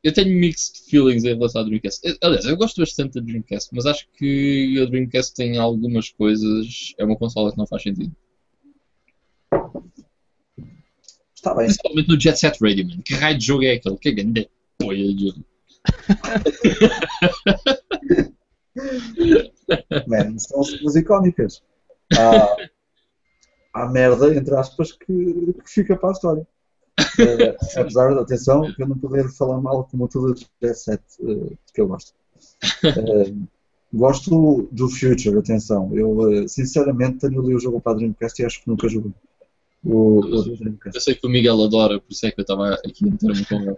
[0.02, 2.18] eu tenho mixed feelings em relação à Dreamcast.
[2.22, 6.94] Aliás, eu gosto bastante da Dreamcast, mas acho que a Dreamcast tem algumas coisas.
[6.98, 8.14] É uma consola que não faz sentido.
[11.42, 11.66] está bem.
[11.66, 13.02] Principalmente no Jet Set Radio, man.
[13.02, 13.96] Que raio de jogo é aquele?
[13.96, 14.48] Que é grande
[14.78, 15.44] poia de jogo.
[20.06, 21.62] Man, são cenas icónicas.
[22.16, 22.56] Há,
[23.74, 26.46] há merda, entre aspas, que, que fica para a história.
[27.18, 31.54] Eh, apesar, atenção, que eu não poder falar mal como tudo do Jet Set, eh,
[31.72, 32.12] que eu gosto.
[32.84, 33.32] Eh,
[33.92, 35.90] gosto do Future, atenção.
[35.94, 39.12] Eu, sinceramente, tenho ali o jogo para a Dreamcast e acho que nunca joguei.
[39.84, 40.90] O, o da.
[40.94, 43.44] Eu sei que o Miguel adora, por isso é que eu estava aqui a meter-me
[43.46, 43.74] com ele.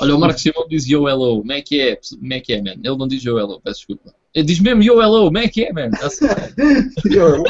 [0.00, 1.96] Olha, o Marcos Simão diz Yo Hello, como é que é?
[1.96, 2.80] Como é que é, man?
[2.82, 4.14] Ele não diz Yo Hello, peço desculpa.
[4.32, 5.90] Ele diz mesmo Yo Hello, como é que é, man?
[5.90, 6.90] Tá-se bem.
[7.14, 7.44] Eu-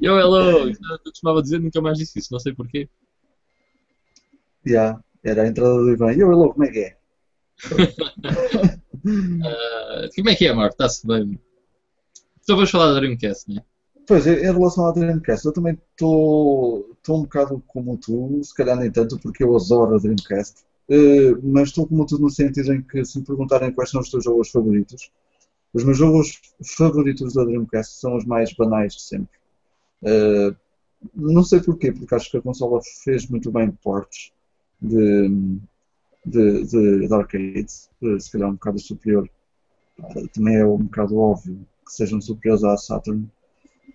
[0.00, 2.88] Yo Hello, eu costumava dizer, nunca mais disse isso, não sei porquê.
[4.66, 6.12] Yeah, era a entrada do Ivan.
[6.12, 6.96] E eu, hello, como é que é?
[9.04, 10.74] Ah, como é que é, Marco?
[10.74, 11.36] Está-se bem.
[12.40, 13.60] Então vamos falar da Dreamcast, né?
[14.06, 18.92] Pois, em relação à Dreamcast, eu também estou um bocado como tu, se calhar nem
[18.92, 23.04] tanto, porque eu adoro a Dreamcast, Eh, mas estou como tu no sentido em que,
[23.04, 25.10] se me perguntarem quais são os teus jogos favoritos,
[25.72, 26.40] os meus jogos
[26.76, 29.38] favoritos da Dreamcast são os mais banais de sempre.
[30.04, 30.54] Eh,
[31.14, 34.32] não sei porquê, porque acho que a consola fez muito bem ports
[34.82, 35.58] de,
[36.26, 39.28] de, de, de arcades, eh, se calhar um bocado superior.
[39.98, 43.28] Eh, Também é um bocado óbvio que sejam superiores à Saturn.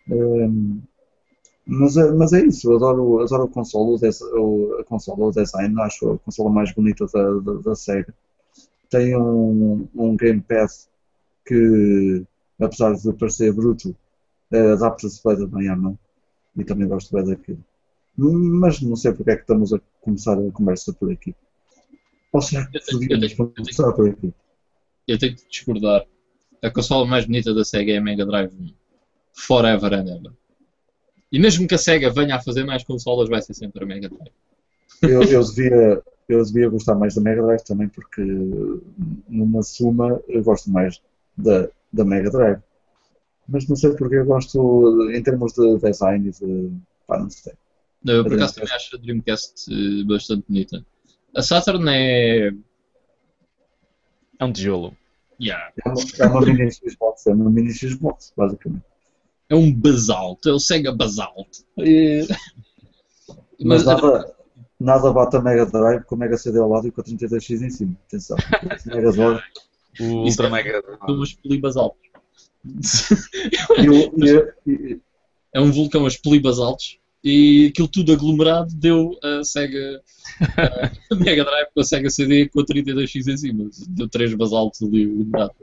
[0.10, 0.82] Um,
[1.66, 3.50] mas, é, mas é isso, eu adoro, adoro
[3.96, 4.84] o, des, o, a
[5.26, 8.14] o design, acho a consola mais bonita da, da, da Sega.
[8.90, 10.70] Tem um, um gamepad
[11.46, 12.24] que,
[12.60, 13.96] apesar de parecer bruto,
[14.52, 15.98] eh, adapta-se bem à mão
[16.58, 17.64] e também gosto bem daquilo.
[18.18, 21.36] Mas não sei porque é que estamos a começar a conversa por aqui.
[22.34, 23.20] Eu
[23.54, 24.34] começar por aqui?
[25.06, 26.06] Eu tenho que discordar.
[26.64, 28.74] A consola mais bonita da Sega é a Mega Drive 1.
[29.34, 30.32] Forever and ever.
[31.32, 34.10] E mesmo que a Sega venha a fazer mais consolas, vai ser sempre a Mega
[34.10, 34.32] Drive.
[35.02, 38.22] Eu, eu, devia, eu devia gostar mais da Mega Drive também, porque
[39.28, 41.02] numa suma eu gosto mais
[41.38, 42.60] da, da Mega Drive.
[43.48, 46.72] Mas não sei porque eu gosto, em termos de design e de.
[47.06, 47.54] pá, não sei.
[48.06, 48.60] Eu, por acaso, Dreamcast.
[48.60, 50.86] também acho a Dreamcast eh, bastante bonita.
[51.36, 52.52] A Saturn é.
[54.40, 54.96] É um tijolo.
[55.42, 58.84] Yeah, É uma, é uma mini Xbox, é uma mini Xbox, basicamente.
[59.50, 60.50] é um basalto.
[60.50, 61.60] É o Sega Basalt.
[61.80, 62.22] É...
[63.60, 64.36] Mas Mas nada,
[64.80, 67.62] nada bate a Mega Drive com a Mega CD ao lado e com a 32X
[67.62, 67.96] em cima.
[68.08, 68.38] Atenção.
[68.88, 69.42] Mega Drive.
[70.00, 70.84] O Ultra Mega.
[71.06, 72.00] são umas polibasaltos.
[73.78, 75.00] E, o- e- e-
[75.54, 80.02] é um vulcão a polibasaltos e aquilo tudo aglomerado deu a Sega
[81.12, 83.70] a Mega Drive com a Sega CD com a 32X em cima.
[83.90, 85.56] Deu três basaltos ali aglomerados.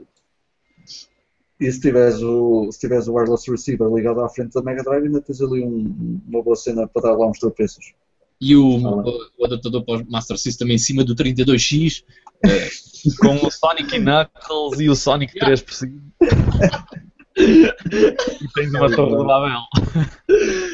[1.59, 5.05] E se tiveres, o, se tiveres o wireless receiver ligado à frente da Mega Drive,
[5.05, 7.93] ainda tens ali um- uma boa cena para dar lá uns tropeços.
[8.41, 9.03] E o, Ah.
[9.07, 12.03] o, o adaptador para o Master System em cima do 32X.
[13.19, 16.01] Com o Sonic Knuckles e o Sonic 3 por cima.
[17.37, 19.59] e tens uma torre de Babel.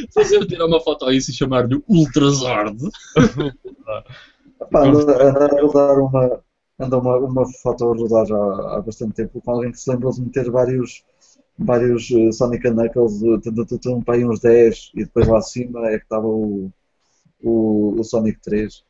[0.09, 2.77] Se eu tirar uma foto a isso e chamar-lhe Ultrazord.
[4.71, 6.43] Pá, anda, anda a rodar uma,
[6.79, 10.11] anda uma, uma foto a rodar já há bastante tempo com alguém que se lembrou
[10.11, 11.03] de meter vários,
[11.57, 15.97] vários eh, Sonic and Knuckles, eh, para aí uns 10 e depois lá acima é
[15.97, 16.71] que estava o,
[17.43, 18.83] o, o Sonic 3.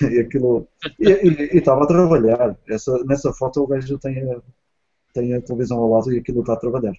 [0.00, 0.66] E aquilo.
[0.98, 2.56] E estava a trabalhar.
[2.66, 4.40] Essa, nessa foto o gajo tem a,
[5.14, 6.92] tem a televisão ao lado e aquilo está a trabalhar.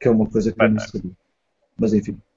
[0.00, 1.12] Que é uma coisa que eu não sabia.
[1.78, 2.20] Mas enfim.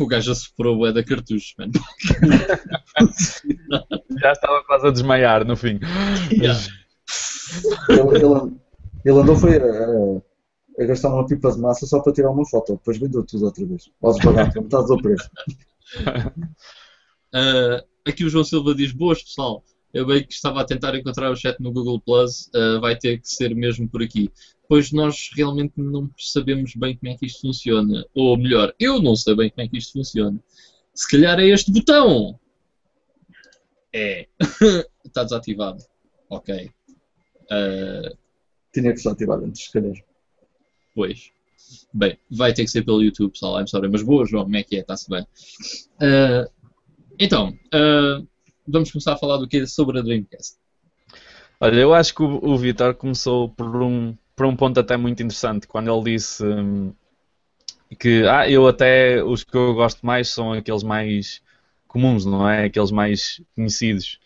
[0.00, 1.70] O gajo assoprou o da cartuchos, mano.
[4.20, 5.78] Já estava quase a desmaiar no fim.
[6.32, 6.58] Yeah.
[7.88, 8.56] Ele, ele,
[9.04, 12.72] ele andou foi a, a gastar uma pipa de massa só para tirar uma foto.
[12.72, 13.88] Depois vendeu tudo outra vez.
[14.02, 15.30] Aos baratos, metade do preço.
[17.34, 19.62] Ah, aqui o João Silva diz: Boas, pessoal.
[19.96, 23.18] Eu bem que estava a tentar encontrar o chat no Google Plus, ah, vai ter
[23.18, 24.30] que ser mesmo por aqui.
[24.68, 28.04] Pois nós realmente não sabemos bem como é que isto funciona.
[28.14, 30.38] Ou melhor, eu não sei bem como é que isto funciona.
[30.92, 32.38] Se calhar é este botão.
[33.90, 34.28] É.
[35.02, 35.82] Está desativado.
[36.28, 36.70] Ok.
[37.50, 38.12] Ah,
[38.74, 39.96] Tinha que estar ativado antes, se calhar.
[40.94, 41.30] Pois.
[41.94, 43.58] Bem, vai ter que ser pelo YouTube, pessoal.
[43.58, 43.88] I'm sorry.
[43.88, 44.80] Mas boa, João, como é que é?
[44.80, 45.26] Está-se bem.
[46.02, 46.46] Ah,
[47.18, 48.22] então, ah,
[48.66, 50.56] vamos começar a falar do que sobre a Dreamcast.
[51.60, 55.22] Olha, eu acho que o, o Vitor começou por um, por um ponto até muito
[55.22, 56.92] interessante, quando ele disse hum,
[57.98, 61.40] que ah, eu até os que eu gosto mais são aqueles mais
[61.88, 62.66] comuns, não é?
[62.66, 64.18] Aqueles mais conhecidos.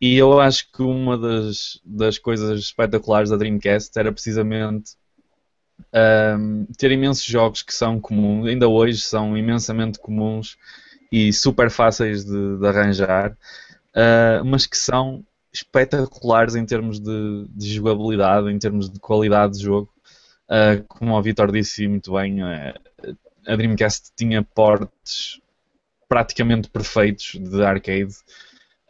[0.00, 4.92] E eu acho que uma das, das coisas espetaculares da Dreamcast era precisamente
[6.38, 10.58] hum, ter imensos jogos que são comuns, ainda hoje são imensamente comuns
[11.10, 13.36] e super fáceis de, de arranjar,
[13.94, 19.64] ah, mas que são espetaculares em termos de, de jogabilidade, em termos de qualidade de
[19.64, 19.88] jogo.
[20.46, 22.74] Uh, como o Vitor disse muito bem, uh,
[23.46, 25.40] a Dreamcast tinha portes
[26.08, 28.14] praticamente perfeitos de arcade.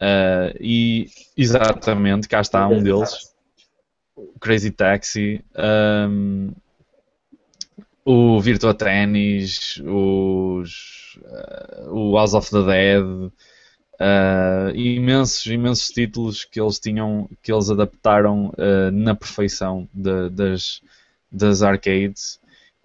[0.01, 3.33] Uh, e exatamente, cá está um deles.
[4.41, 5.45] Crazy Taxi,
[6.09, 6.53] um,
[8.05, 13.33] o Virtua Tennis, os, uh, o House of the Dead,
[14.01, 20.81] uh, imensos, imensos títulos que eles tinham, que eles adaptaram uh, na perfeição de, das,
[21.31, 22.41] das arcades.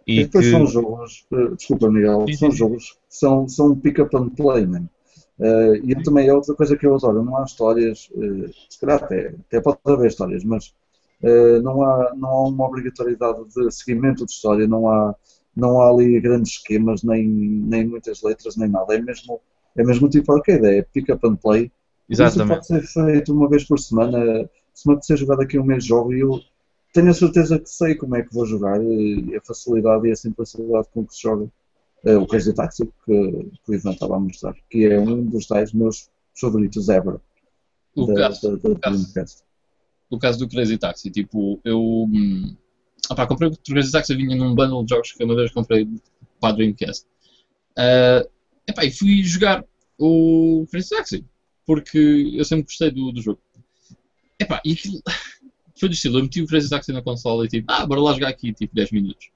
[0.07, 4.15] E, E depois que, são jogos, eh, desculpa Miguel, são jogos que são, são pick-up
[4.17, 4.89] and play, man.
[5.39, 8.79] Eh, e eu também é outra coisa que eu adoro, não há histórias, eh, se
[8.79, 10.73] calhar até, até pode haver histórias, mas
[11.61, 15.13] não, há, não há uma obrigatoriedade de seguimento de história, não há,
[15.55, 19.39] não há ali grandes esquemas, nem, nem muitas letras, nem nada, é mesmo,
[19.75, 21.71] é mesmo tipo arcade, é pick-up and play.
[22.09, 22.67] Isso exatamente.
[22.67, 25.85] pode ser feito uma vez por semana, se me apetecer jogar daqui a um mês
[25.85, 26.41] jogo e eu
[26.93, 30.15] tenho a certeza que sei como é que vou jogar e a facilidade e a
[30.15, 31.47] simplicidade com que se joga
[32.03, 35.45] eh, o Crazy Taxi que, que o Ivan estava a mostrar, que é um dos
[35.45, 36.09] tais meus
[36.39, 37.19] favoritos ever
[37.95, 39.43] O da, caso, da, da Dreamcast.
[40.09, 41.79] o caso do Crazy Taxi, tipo, eu.
[41.79, 42.55] hum,
[43.09, 45.87] opá, comprei o Crazy Taxi, vinha num bundle de jogos que uma vez comprei
[46.39, 47.05] para a Dreamcast.
[47.77, 48.25] Ah,
[48.69, 49.63] epá, e fui jogar
[49.97, 51.25] o Crazy Taxi,
[51.65, 53.39] porque eu sempre gostei do, do jogo.
[54.39, 55.01] Epá, e aquilo.
[55.79, 58.11] Foi do estilo, eu meti o Crazy Taxi na consola e tipo, ah, bora lá
[58.11, 59.29] jogar aqui, tipo, 10 minutos.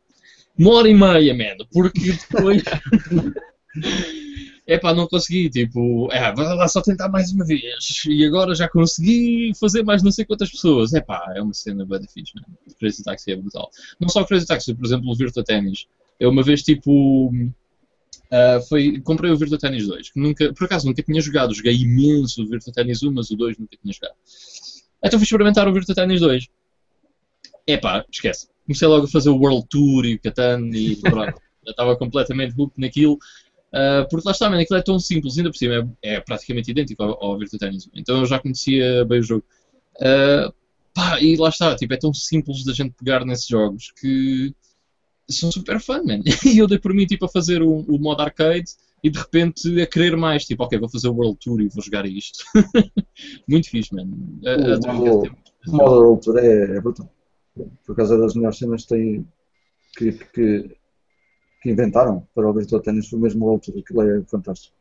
[0.60, 2.62] Uma hora e meia, man, porque depois.
[4.68, 8.04] Epá, não consegui, tipo, é, vai lá só tentar mais uma vez.
[8.08, 10.94] E agora já consegui fazer mais não sei quantas pessoas.
[10.94, 12.44] Epá, é uma cena bem fixe, né?
[12.78, 13.70] Crazy Taxi é brutal.
[14.00, 15.88] Não só o Crazy Taxi, por exemplo, o Virtua Tennis.
[16.20, 17.34] Eu uma vez, tipo,
[18.34, 21.54] ah, foi, comprei o Virtua Tennis 2, que nunca, por acaso nunca tinha jogado.
[21.54, 24.16] Joguei imenso o Virtua Tennis 1, mas o 2 nunca tinha jogado.
[25.04, 26.48] Então fui experimentar o Virtua Tennis 2.
[27.68, 28.48] Epá, esquece.
[28.66, 31.40] Comecei logo a fazer o World Tour e o Catan e pronto.
[31.64, 33.20] Já estava completamente hooked naquilo.
[33.72, 36.72] Uh, porque lá está, man, aquilo é tão simples, ainda por cima é, é praticamente
[36.72, 37.88] idêntico ao, ao Virtua Tennis.
[37.94, 39.46] Então eu já conhecia bem o jogo.
[39.98, 40.52] Uh,
[40.92, 44.56] pá, e lá está, tipo, é tão simples da gente pegar nesses jogos que
[45.30, 46.20] são super fun, man.
[46.46, 48.72] E eu dei por mim tipo, a fazer o, o modo arcade
[49.04, 50.46] e de repente a querer mais.
[50.46, 52.44] Tipo, ok, vou fazer o World Tour e vou jogar isto.
[53.48, 54.08] Muito fixe, man.
[54.46, 55.38] A- a O- o- é muito
[55.68, 57.10] O Modern Ultra é, é brutal.
[57.86, 59.28] Por causa das melhores cenas que, tem,
[59.98, 60.76] que, que,
[61.62, 64.76] que inventaram para o Virtua Tennis foi mesmo o Ultra, aquilo é fantástico.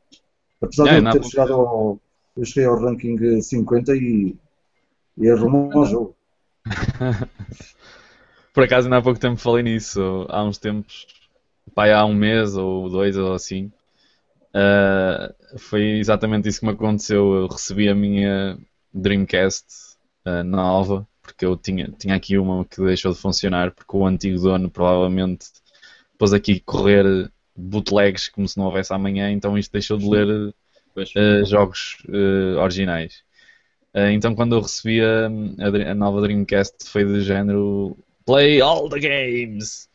[0.60, 2.00] Apesar É, de eu ter chegado ao.
[2.36, 4.34] Eu cheguei ao ranking 50 e,
[5.18, 6.16] e arrumou o jogo.
[8.52, 10.26] Por acaso, ainda há pouco tempo falei nisso.
[10.28, 11.06] Há uns tempos,
[11.74, 13.72] pá, há um mês ou dois ou assim.
[14.54, 17.34] ah, foi exatamente isso que me aconteceu.
[17.34, 18.58] Eu recebi a minha
[18.92, 19.66] Dreamcast
[20.24, 24.40] ah, nova, porque eu tinha, tinha aqui uma que deixou de funcionar, porque o antigo
[24.40, 25.46] dono provavelmente
[26.18, 31.44] pôs aqui correr bootlegs como se não houvesse amanhã, então isto deixou de ler uh,
[31.46, 33.22] jogos uh, originais.
[33.94, 38.88] Uh, então quando eu recebi a, a a nova Dreamcast foi de género Play all
[38.88, 39.88] the games!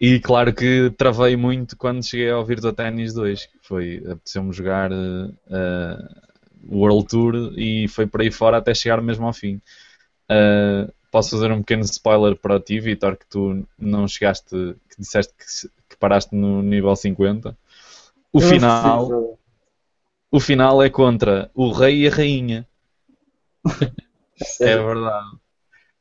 [0.00, 4.92] e claro que travei muito quando cheguei ao Virtua Tennis 2, que foi, apeteceu-me jogar
[4.92, 6.24] uh, uh,
[6.68, 9.60] o World Tour e foi por aí fora até chegar mesmo ao fim.
[10.30, 14.48] Uh, posso fazer um pequeno spoiler para ti, Vitor, que tu não chegaste,
[14.90, 17.56] que disseste que, que paraste no nível 50.
[18.32, 19.38] O Eu final,
[20.30, 22.66] o final é contra o rei e a rainha.
[24.36, 24.84] É Sério.
[24.84, 25.43] verdade.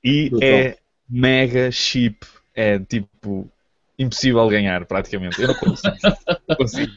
[0.03, 0.77] E é
[1.09, 2.25] mega cheap.
[2.55, 3.49] É tipo
[3.97, 5.41] impossível ganhar, praticamente.
[5.41, 5.95] Eu não consigo.
[6.47, 6.91] Não consigo.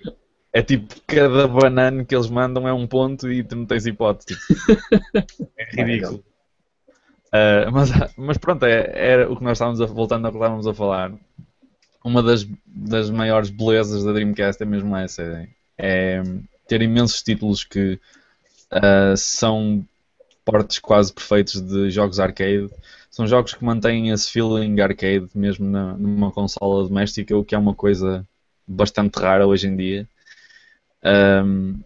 [0.53, 4.39] É tipo, cada banana que eles mandam é um ponto e tu não tens hipótese.
[4.39, 4.81] Tipo,
[5.59, 6.25] é ridículo.
[7.37, 10.67] Ah, mas, mas pronto, é, era o que nós estávamos a, voltando ao que estávamos
[10.67, 11.13] a falar.
[12.03, 15.23] Uma das, das maiores belezas da Dreamcast é mesmo essa.
[15.23, 16.23] É, é
[16.67, 18.01] ter imensos títulos que
[18.71, 19.85] ah, são
[20.47, 22.71] portes quase perfeitos de jogos arcade.
[23.11, 27.59] São jogos que mantêm esse feeling arcade mesmo na, numa consola doméstica, o que é
[27.59, 28.25] uma coisa
[28.67, 30.09] bastante rara hoje em dia.
[31.03, 31.81] Ahm,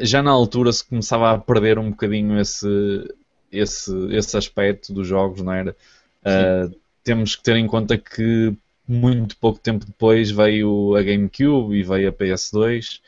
[0.00, 2.66] já na altura se começava a perder um bocadinho esse,
[3.50, 5.74] esse, esse aspecto dos jogos, não era?
[6.22, 6.68] Ah,
[7.02, 8.54] temos que ter em conta que
[8.86, 13.00] muito pouco tempo depois veio a GameCube e veio a PS2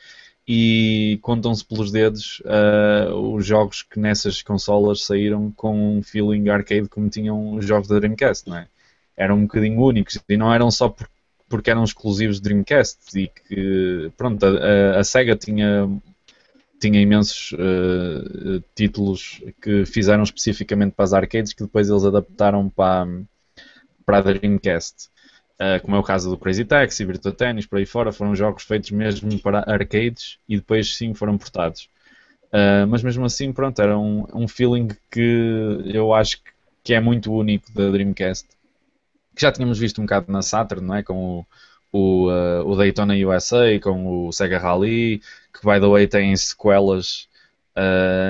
[0.47, 6.87] e contam-se pelos dedos ah, os jogos que nessas consolas saíram com um feeling arcade
[6.89, 8.67] como tinham os jogos da Dreamcast, não é?
[9.15, 11.09] Eram um bocadinho únicos e não eram só por-
[11.49, 15.87] porque eram exclusivos de Dreamcast e que, pronto, a, a- Sega tinha,
[16.79, 23.07] tinha imensos ah, títulos que fizeram especificamente para as arcades que depois eles adaptaram para,
[24.05, 25.09] para a Dreamcast.
[25.59, 28.63] Uh, como é o caso do Crazy Taxi, Virtua Tennis, por aí fora, foram jogos
[28.63, 31.89] feitos mesmo para arcades e depois sim foram portados.
[32.47, 36.41] Uh, mas mesmo assim, pronto, era um, um feeling que eu acho
[36.83, 38.47] que- é muito único da Dreamcast.
[39.35, 41.03] Que já tínhamos visto um bocado na Saturn, não é?
[41.03, 45.19] Com o, o, uh, o Daytona USA, com o Sega Rally,
[45.53, 47.27] que by the way tem sequelas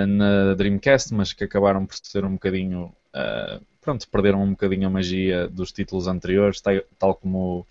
[0.07, 2.93] na Dreamcast, mas que acabaram por ser um bocadinho
[3.87, 7.65] pronto, perderam um bocadinho a magia dos títulos anteriores, tal, tal como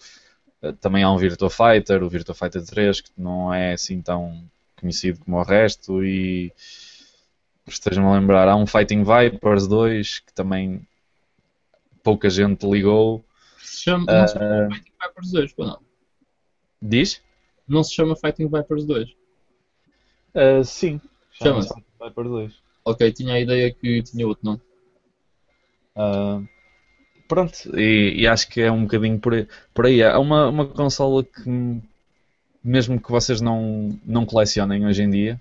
[0.62, 4.42] eh, também há um Virtua Fighter, o Virtua Fighter 3, que não é assim tão
[4.80, 6.50] conhecido como o resto, e
[7.66, 10.88] estejam a lembrar, há um Fighting Vipers 2, que também
[12.02, 13.22] pouca gente ligou.
[13.58, 14.40] Se chama, não se Ah.
[14.40, 15.80] chama Fighting Vipers 2, ou não?
[16.80, 17.22] Diz?
[17.68, 19.10] Não se chama Fighting Vipers 2.
[20.34, 20.98] Uh, sim.
[21.32, 21.68] Chama-se.
[21.68, 22.52] Fighting Vipers 2.
[22.86, 24.62] Ok, tinha a ideia que tinha outro nome.
[25.96, 26.40] Ah,
[27.26, 29.48] pronto, e, e acho que é um bocadinho por aí.
[29.74, 30.00] Por aí.
[30.00, 31.80] É uma, uma consola que,
[32.62, 35.40] mesmo que vocês não, não colecionem hoje em dia,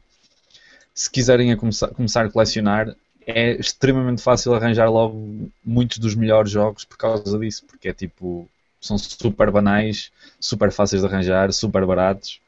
[0.93, 2.95] se quiserem a começar, começar a colecionar,
[3.27, 8.47] é extremamente fácil arranjar logo muitos dos melhores jogos por causa disso, porque é tipo,
[8.79, 12.39] são super banais, super fáceis de arranjar, super baratos.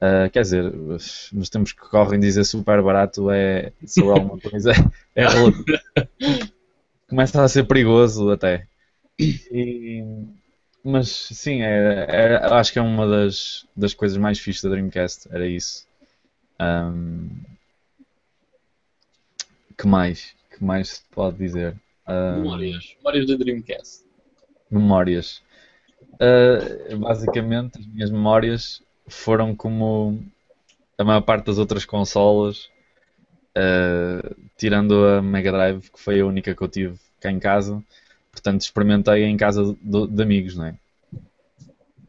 [0.00, 0.72] Ah, quer dizer,
[1.32, 4.72] nos tempos que correm dizer super barato é sobre alguma coisa
[5.14, 5.64] é relativo
[7.08, 8.66] começa a ser perigoso até.
[9.18, 10.04] E-
[10.84, 15.28] mas sim, é, é- acho que é uma das, das coisas mais fixes da Dreamcast,
[15.32, 15.86] era isso.
[16.58, 17.28] Ahm,
[19.76, 20.34] que mais?
[20.50, 21.74] Que mais se pode dizer?
[22.06, 22.94] Ahm, Memórias.
[22.98, 24.04] Memórias da Dreamcast.
[24.70, 25.42] memórias.
[26.20, 30.18] Ah, basicamente, as minhas memórias foram como
[30.98, 32.70] a maior parte das outras consolas,
[33.56, 37.82] ah, tirando a Mega Drive, que foi a única que eu tive cá em casa.
[38.30, 40.74] Portanto, experimentei em casa de, de amigos, não é?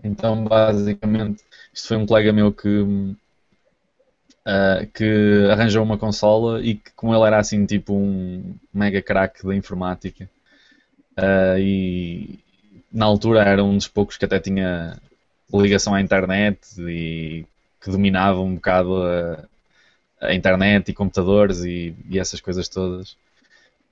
[0.03, 1.43] Então, basicamente,
[1.73, 3.15] isto foi um colega meu que,
[4.45, 9.45] ah, que arranjou uma consola e que, como ele era assim, tipo um mega craque
[9.45, 10.29] da informática,
[11.15, 12.39] ah, e
[12.91, 14.97] na altura era um dos poucos que até tinha
[15.53, 17.45] ligação à internet e
[17.81, 19.45] que dominava um bocado a,
[20.21, 23.15] a internet e computadores e, e essas coisas todas.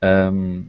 [0.03, 0.65] Um,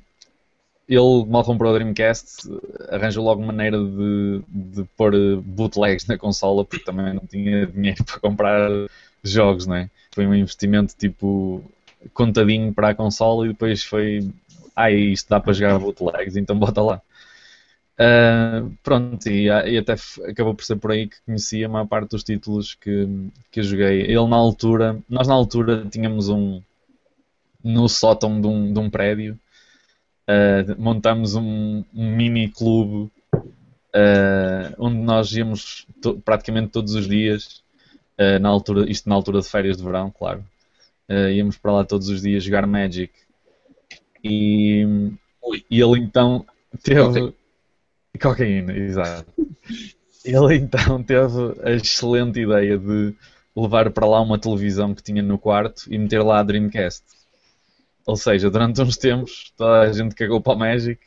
[0.89, 2.49] ele mal comprou a Dreamcast,
[2.91, 5.13] arranjou logo maneira de, de pôr
[5.43, 8.71] bootlegs na consola porque também não tinha dinheiro para comprar
[9.23, 9.91] jogos, não é?
[10.13, 11.63] Foi um investimento tipo
[12.15, 14.31] contadinho para a consola e depois foi,
[14.77, 17.03] ah, isto dá para jogar bootlegs, então bota lá.
[17.99, 19.95] Uh, pronto, e, e até
[20.29, 23.09] acabou por ser por aí que conhecia a maior parte dos títulos que,
[23.51, 24.03] que eu joguei.
[24.03, 26.61] Ele na altura, nós na altura tínhamos um
[27.65, 29.39] no sótão de um, de um prédio,
[30.29, 37.65] uh, montamos um, um mini clube uh, onde nós íamos to- praticamente todos os dias
[38.41, 40.43] na altura, isto na altura de férias de verão, claro.
[41.35, 43.13] Íamos para lá todos os dias jogar Magic.
[44.25, 44.87] E,
[45.71, 46.47] e ele então
[46.83, 47.01] teve.
[47.01, 47.35] Okay.
[48.17, 49.27] Cocaína, exato.
[50.25, 53.15] Ele então teve a excelente ideia de
[53.57, 57.03] levar para lá uma televisão que tinha no quarto e meter lá a Dreamcast.
[58.05, 61.01] Ou seja, durante uns tempos toda a gente cagou para o Magic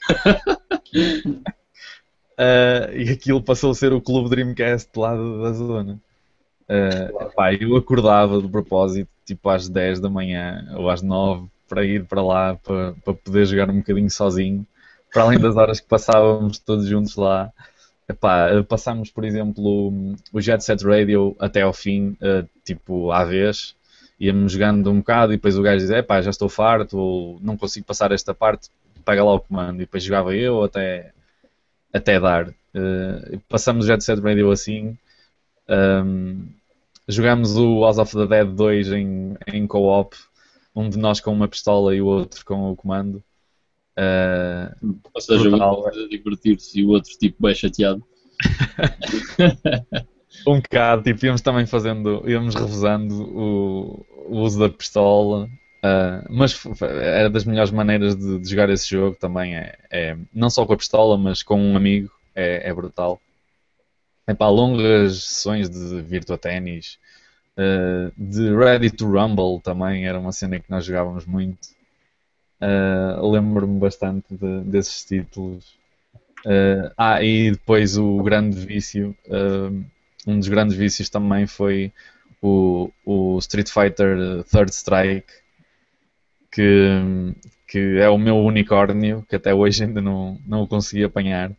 [2.38, 6.00] uh, e aquilo passou a ser o clube Dreamcast lá da, zona.
[6.64, 11.86] Uh, pá, eu acordava de propósito tipo às 10 da manhã ou às 9 para
[11.86, 14.66] ir para lá para, para poder jogar um bocadinho sozinho,
[15.12, 17.52] para além das horas que passávamos todos juntos lá.
[18.08, 23.76] Epá, passámos, por exemplo, o Jet Set Radio até ao fim, uh, tipo, à vez,
[24.20, 27.56] íamos jogando um bocado e depois o gajo dizia, epá, já estou farto, ou não
[27.56, 28.70] consigo passar esta parte,
[29.06, 31.12] pega lá o comando, e depois jogava eu até,
[31.94, 32.50] até dar.
[32.50, 34.98] Uh, passamos o Jet Set Radio assim,
[35.70, 36.48] um,
[37.08, 40.16] jogámos o House of the Dead 2 em, em co-op,
[40.76, 43.24] um de nós com uma pistola e o outro com o comando.
[44.00, 45.84] Uh, Ou seja, brutal.
[45.84, 48.02] um a divertir-se e o outro tipo bem chateado.
[50.48, 55.50] um bocado, tipo, íamos também fazendo, íamos revisando o, o uso da pistola.
[55.80, 59.58] Uh, mas era das melhores maneiras de, de jogar esse jogo também.
[59.58, 62.10] É, é, não só com a pistola, mas com um amigo.
[62.34, 63.20] É, é brutal.
[64.26, 66.98] É para longas sessões de Virtua Tennis.
[67.58, 71.79] Uh, de Ready to Rumble também era uma cena que nós jogávamos muito.
[72.62, 75.78] Uh, Lembro-me bastante de, desses títulos.
[76.46, 79.86] Uh, ah, e depois o grande vício, uh,
[80.28, 81.92] um dos grandes vícios também foi
[82.42, 85.32] o, o Street Fighter Third Strike,
[86.52, 87.34] que,
[87.68, 91.52] que é o meu unicórnio, que até hoje ainda não, não o consegui apanhar.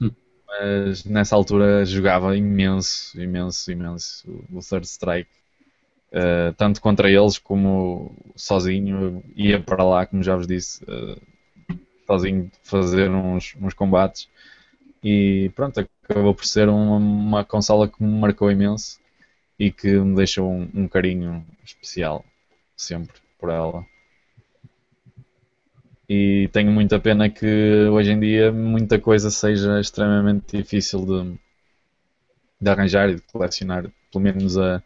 [0.00, 0.10] Hum.
[0.46, 5.39] Mas nessa altura jogava imenso, imenso, imenso o Third Strike.
[6.12, 11.20] Uh, tanto contra eles como sozinho, ia para lá, como já vos disse, uh,
[12.06, 14.28] sozinho fazer uns, uns combates.
[15.02, 18.98] E pronto, acabou por ser uma, uma consola que me marcou imenso
[19.58, 22.24] e que me deixou um, um carinho especial
[22.76, 23.86] sempre por ela.
[26.08, 31.38] E tenho muita pena que hoje em dia muita coisa seja extremamente difícil de,
[32.60, 34.82] de arranjar e de colecionar, pelo menos a,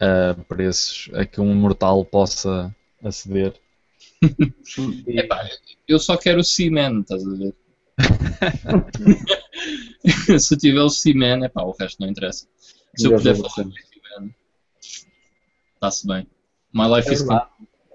[0.00, 3.54] a preços a que um mortal possa aceder.
[5.06, 5.48] Epá,
[5.86, 7.54] eu só quero o Seaman, estás a ver?
[10.38, 12.46] Se tiver o Seaman, epá, o resto não interessa.
[12.96, 14.34] Se eu, puder falar o Seaman,
[15.74, 16.26] está-se bem.
[16.72, 17.42] My life é is good.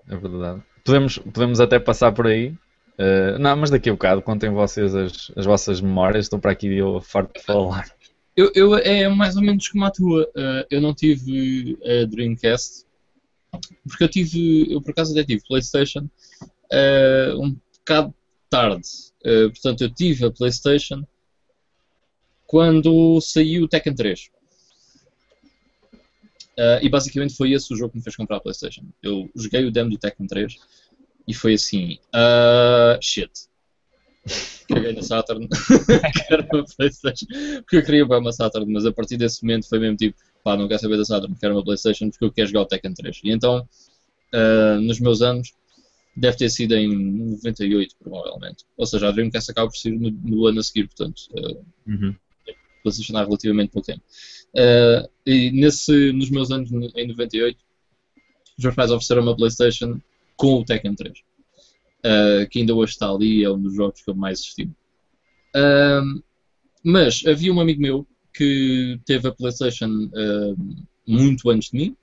[0.10, 0.64] É verdade.
[0.84, 2.56] Podemos, podemos até passar por aí.
[3.00, 6.26] Uh, não, mas daqui a bocado contem vocês as, as vossas memórias.
[6.26, 7.86] Estou para aqui eu farto de falar.
[8.36, 10.24] Eu, eu, é mais ou menos como a tua.
[10.30, 12.86] Uh, eu não tive a Dreamcast,
[13.88, 16.10] porque eu tive, eu por acaso até tive PlayStation
[16.72, 18.14] uh, um bocado
[18.50, 18.88] tarde.
[19.26, 21.06] Uh, portanto, eu tive a PlayStation
[22.48, 24.30] quando saiu o Tekken 3.
[26.82, 28.86] e basicamente foi esse o jogo que me fez comprar a PlayStation.
[29.02, 30.58] Eu joguei o demo do Tekken 3
[31.28, 31.98] e foi assim:
[33.02, 33.32] shit
[34.68, 35.48] caguei na Saturn,
[36.28, 37.26] quero uma Playstation,
[37.62, 40.68] porque eu queria uma Saturn, mas a partir desse momento foi mesmo tipo, pá, não
[40.68, 43.22] quero saber da Saturn, quero uma Playstation porque eu quero jogar o Tekken 3.
[43.24, 43.68] E então,
[44.34, 45.54] uh, nos meus anos,
[46.16, 48.66] deve ter sido em 98, provavelmente.
[48.78, 52.16] Ou seja, a Dreamcast acaba por ser no, no ano a seguir, portanto, uh, uhum.
[52.84, 54.04] PlayStation há relativamente pouco tempo.
[54.54, 57.58] Uh, e nesse, nos meus anos, em 98,
[58.58, 60.00] os meus pais ofereceram uma Playstation
[60.36, 61.31] com o Tekken 3
[62.06, 64.76] uh, que ainda hoje está ali, é um dos jogos que eu mais estimo.
[65.56, 66.22] Uh,
[66.84, 71.96] mas havia um amigo meu que teve a PlayStation uh, muito antes de mim.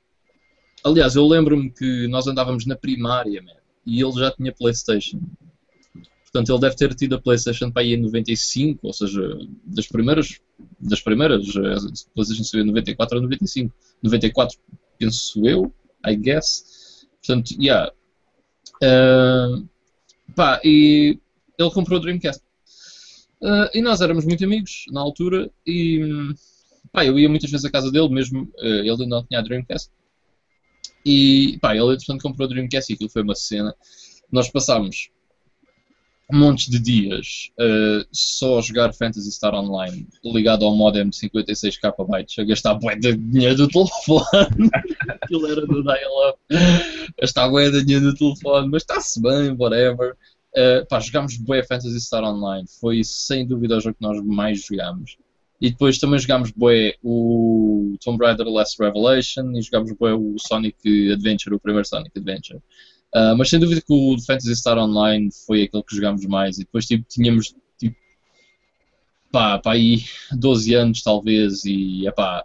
[0.84, 3.52] Aliás, eu lembro-me que nós andávamos na primária man,
[3.84, 5.20] e ele já tinha PlayStation.
[6.22, 10.38] Portanto, ele deve ter tido a PlayStation para aí em 95, ou seja, das primeiras,
[10.78, 13.74] das primeiras, a PlayStation saiu em 94 ou 95.
[14.02, 14.58] 94,
[14.98, 15.72] penso eu,
[16.06, 17.06] I guess.
[17.26, 17.90] Portanto, yeah.
[20.34, 21.18] Pá, e
[21.58, 22.42] ele comprou o Dreamcast.
[23.40, 26.34] Uh, e nós éramos muito amigos na altura e
[26.92, 29.42] pá, eu ia muitas vezes à casa dele, mesmo uh, ele ainda não tinha a
[29.42, 29.90] Dreamcast.
[31.04, 33.74] E pá, ele entretanto comprou o Dreamcast e aquilo foi uma cena.
[34.30, 35.10] Nós passámos
[36.30, 41.78] montes de dias uh, só a jogar Fantasy Star Online ligado ao modem de 56
[41.78, 41.94] KB
[42.38, 44.70] a gastar bué de dinheiro do telefone.
[45.22, 46.38] Aquilo era do dial-up.
[47.20, 50.16] Gastar bué de dinheiro do telefone mas está-se bem, whatever.
[50.54, 52.66] Uh, pá, jogámos bué Fantasy Star Online.
[52.78, 55.16] Foi sem dúvida o jogo que nós mais jogámos.
[55.60, 61.10] E depois também jogámos bué o Tomb Raider Last Revelation e jogámos bué o Sonic
[61.10, 62.60] Adventure, o primeiro Sonic Adventure.
[63.14, 66.58] Uh, mas sem dúvida que o Fantasy Star Online foi aquele que jogámos mais.
[66.58, 67.96] E depois tipo, tínhamos tipo,
[69.32, 72.44] pá, pá, aí 12 anos talvez e epá,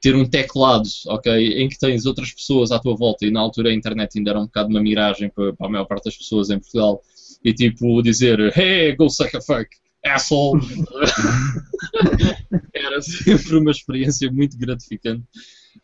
[0.00, 3.70] ter um teclado, ok, em que tens outras pessoas à tua volta e na altura
[3.70, 6.50] a internet ainda era um bocado uma miragem para, para a maior parte das pessoas
[6.50, 7.02] em Portugal
[7.44, 9.68] e tipo dizer hey, go suck a fuck,
[10.04, 10.60] asshole
[12.72, 15.24] era sempre uma experiência muito gratificante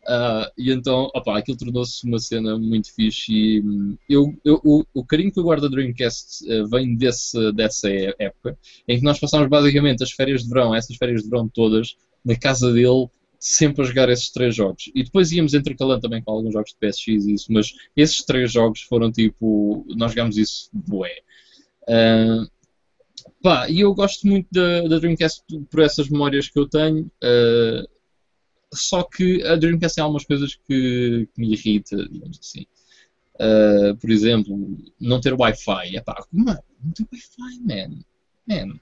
[0.03, 4.85] uh, e então, opa, aquilo tornou-se uma cena muito fixe e hum, eu, eu, o,
[4.95, 7.89] o carinho que eu guardo da Dreamcast uh, vem desse, dessa
[8.19, 8.59] época
[8.89, 12.37] em que nós passámos basicamente as férias de verão, essas férias de verão todas na
[12.37, 13.09] casa dele
[13.39, 14.91] sempre a jogar esses três jogos.
[14.95, 18.53] E depois íamos intercalando também com alguns jogos de PSX e isso, mas esses três
[18.53, 19.87] jogos foram tipo.
[19.97, 21.19] Nós jogámos isso bué.
[21.83, 22.51] Uh,
[23.43, 27.11] pá, e eu gosto muito da, da, Dreamcast por essas memórias que eu tenho.
[27.23, 27.96] Uh,
[28.73, 32.67] só que a Dreamcast tem algumas coisas que, que me irrita, digamos assim.
[33.35, 35.97] Uh, por exemplo, não ter Wi-Fi.
[35.97, 38.01] Epá, mano, não ter Wi-Fi, man.
[38.49, 38.81] Man,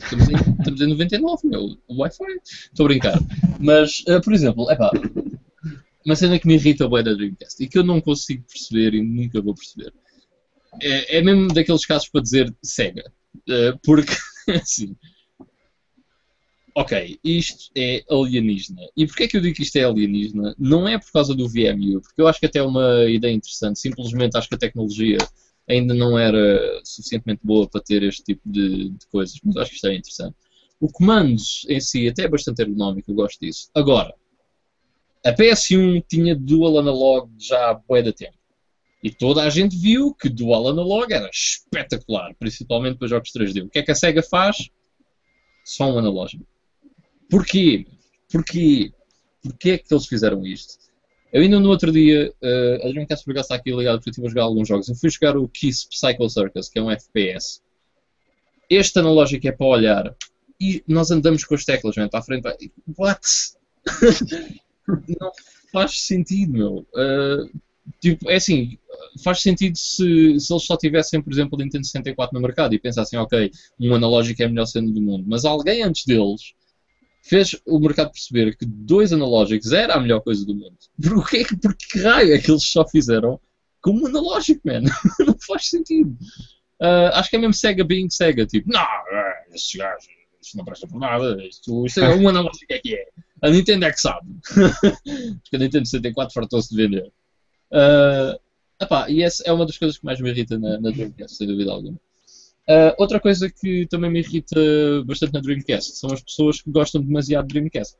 [0.00, 1.76] Estamos em, estamos em 99, meu.
[1.88, 2.24] O Wi-Fi.
[2.44, 3.18] Estou a brincar.
[3.60, 4.90] Mas, uh, por exemplo, é pá.
[6.04, 9.02] Uma cena que me irrita bem da Dreamcast e que eu não consigo perceber e
[9.02, 9.92] nunca vou perceber.
[10.80, 13.12] É, é mesmo daqueles casos para dizer Sega.
[13.48, 14.12] Uh, porque,
[14.48, 14.96] assim.
[16.78, 18.82] Ok, isto é alienígena.
[18.96, 20.54] E porquê é que eu digo que isto é alienígena?
[20.56, 23.80] Não é por causa do VMU, porque eu acho que até é uma ideia interessante.
[23.80, 25.18] Simplesmente acho que a tecnologia
[25.68, 29.74] ainda não era suficientemente boa para ter este tipo de, de coisas, mas acho que
[29.74, 30.36] isto é interessante.
[30.78, 33.68] O comandos em si até é bastante ergonómico, eu gosto disso.
[33.74, 34.14] Agora,
[35.26, 38.38] a PS1 tinha dual analog já há bué de tempo.
[39.02, 43.64] E toda a gente viu que dual analog era espetacular, principalmente para jogos 3D.
[43.64, 44.70] O que é que a SEGA faz?
[45.64, 46.46] Só um analógico.
[47.30, 47.86] Porquê?
[48.30, 48.92] Porquê?
[49.42, 50.78] Porquê é que eles fizeram isto?
[51.32, 54.12] Eu ainda no outro dia, uh, a Dreamcast por acaso está aqui ligado porque eu
[54.12, 54.88] estive a jogar alguns jogos.
[54.88, 57.60] Eu fui jogar o Kiss Psycho Circus, que é um FPS.
[58.70, 60.16] Este analógico é para olhar
[60.60, 62.72] e nós andamos com as teclas, man, para a frente.
[62.96, 63.20] What?
[65.20, 65.32] não
[65.70, 66.86] faz sentido, meu.
[66.94, 67.50] Uh,
[68.00, 68.78] tipo, é assim,
[69.22, 72.78] faz sentido se, se eles só tivessem, por exemplo, o Nintendo 64 no mercado e
[72.78, 75.24] pensassem, ok, um analógico é a melhor cena do mundo.
[75.26, 76.54] Mas alguém antes deles
[77.22, 80.76] fez o mercado perceber que dois analógicos era a melhor coisa do mundo.
[81.02, 83.40] Por que, por que raio é que eles só fizeram
[83.80, 84.82] como analógico, man?
[85.26, 86.16] não faz sentido.
[86.80, 90.08] Uh, acho que é mesmo Sega being Sega, tipo, não, é, esses gajos,
[90.40, 93.08] isto não presta por nada, isto, isto é um analógico é que é.
[93.42, 94.28] A Nintendo é que sabe.
[95.42, 97.12] Porque a Nintendo 64 fartou-se de vender.
[97.70, 98.38] Uh,
[98.80, 101.46] epá, e essa é uma das coisas que mais me irrita na, na Dreamcast, sem
[101.46, 101.98] dúvida alguma.
[102.68, 104.60] Uh, outra coisa que também me irrita
[105.06, 107.96] bastante na Dreamcast são as pessoas que gostam demasiado de Dreamcast.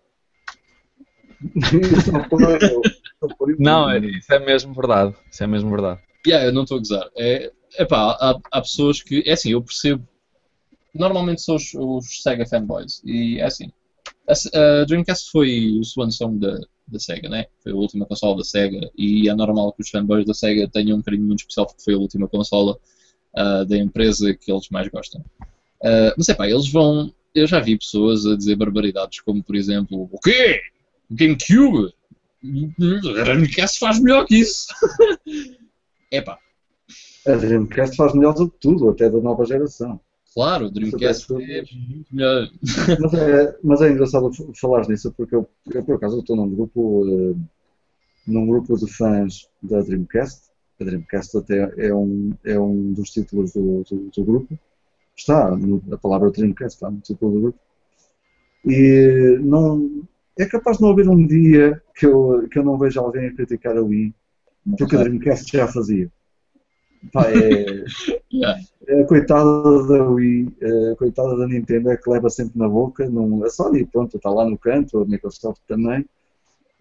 [3.58, 5.14] não, é, isso é mesmo verdade.
[5.30, 6.02] Isso é mesmo verdade.
[6.26, 7.08] Yeah, eu não estou a gozar.
[7.16, 9.22] É, epá, há, há pessoas que.
[9.24, 10.06] É assim, eu percebo.
[10.94, 13.00] Normalmente são os, os Sega fanboys.
[13.06, 13.72] E é assim.
[14.28, 17.46] A, a Dreamcast foi o swan song da, da Sega, né?
[17.62, 18.90] Foi a última consola da Sega.
[18.98, 21.94] E é normal que os fanboys da Sega tenham um carinho muito especial porque foi
[21.94, 22.78] a última consola
[23.36, 25.20] uh, da empresa que eles mais gostam.
[25.82, 27.12] Uh, mas é pá, eles vão.
[27.34, 30.60] Eu já vi pessoas a dizer barbaridades como, por exemplo, o quê?
[31.10, 31.92] GameCube?
[33.18, 34.66] A Dreamcast faz melhor que isso.
[36.10, 36.38] é pá.
[37.26, 40.00] A Dreamcast faz melhor do que tudo, até da nova geração.
[40.34, 42.48] Claro, o Dreamcast é muito melhor.
[43.00, 47.04] Mas é, mas é engraçado falar nisso porque eu, eu por acaso estou num grupo,
[47.04, 47.40] uh,
[48.26, 50.47] num grupo de fãs da Dreamcast
[50.80, 54.58] a Dreamcast até é um, é um dos títulos do, do, do grupo.
[55.16, 57.58] Está, no, a palavra Dreamcast está no título do grupo.
[58.64, 60.02] E não,
[60.38, 63.34] é capaz de não haver um dia que eu, que eu não veja alguém a
[63.34, 64.14] criticar a Wii,
[64.78, 66.10] porque a Dreamcast já fazia.
[67.12, 67.84] Pá, é,
[68.32, 68.60] yeah.
[68.86, 70.56] é, a coitada da Wii,
[70.92, 73.08] a coitada da Nintendo é que leva sempre na boca.
[73.08, 76.04] Não, a Sony, pronto, está lá no canto, a Microsoft também.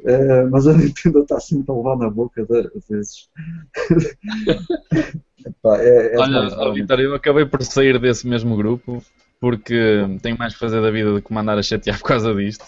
[0.05, 3.29] É, mas a Nintendo está sempre a levar na boca às vezes.
[5.45, 9.03] Epá, é, é Olha, Vitor, eu acabei por sair desse mesmo grupo
[9.39, 12.65] porque tenho mais que fazer da vida do que mandar a chatear por causa disto.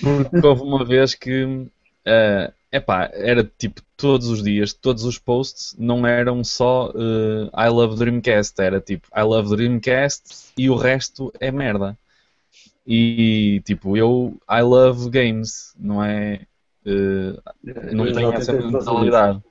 [0.00, 5.74] Porque houve uma vez que uh, epá, era tipo todos os dias, todos os posts
[5.78, 11.32] não eram só uh, I love Dreamcast, era tipo I love Dreamcast e o resto
[11.40, 11.96] é merda.
[12.90, 16.40] E tipo, eu I love games, não é?
[16.86, 17.38] Uh,
[17.92, 19.42] não tenho essa mentalidade.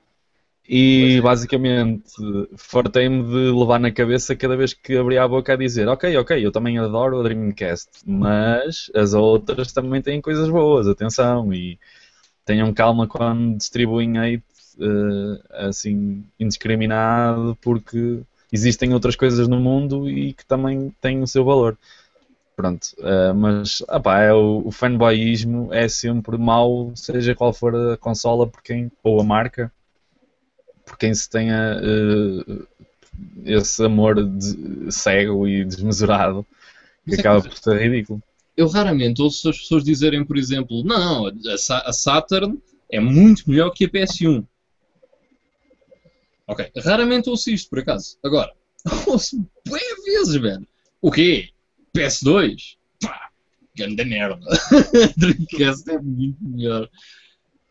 [0.68, 2.12] E basicamente
[2.56, 6.44] fartei-me de levar na cabeça cada vez que abria a boca a dizer ok, ok,
[6.44, 11.78] eu também adoro a Dreamcast, mas as outras também têm coisas boas, atenção, e
[12.44, 14.44] tenham calma quando distribuem hate
[14.78, 18.20] uh, assim indiscriminado porque
[18.52, 21.78] existem outras coisas no mundo e que também têm o seu valor.
[22.58, 27.96] Pronto, uh, mas opá, é o, o fanboyismo é sempre mau, seja qual for a
[27.96, 29.72] consola por quem, ou a marca
[30.84, 32.66] por quem se tenha uh,
[33.44, 36.44] esse amor de, cego e desmesurado
[37.04, 38.20] que Mas é acaba é que, por ser ridículo.
[38.56, 42.60] Eu raramente ouço as pessoas dizerem, por exemplo, não, não, a, a Saturn
[42.90, 44.44] é muito melhor que a PS1.
[46.44, 48.18] Ok, raramente ouço isto, por acaso.
[48.20, 48.52] Agora,
[49.06, 50.66] ouço bem vezes, velho.
[51.00, 51.50] O quê?
[51.96, 52.76] PS2?
[53.00, 53.30] Pá,
[53.76, 54.46] ganda merda.
[55.16, 56.88] Dreamcast é muito melhor.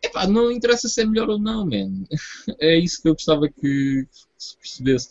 [0.03, 2.03] Epá, não interessa se é melhor ou não, man.
[2.60, 4.07] É isso que eu gostava que,
[4.38, 5.10] se percebesse.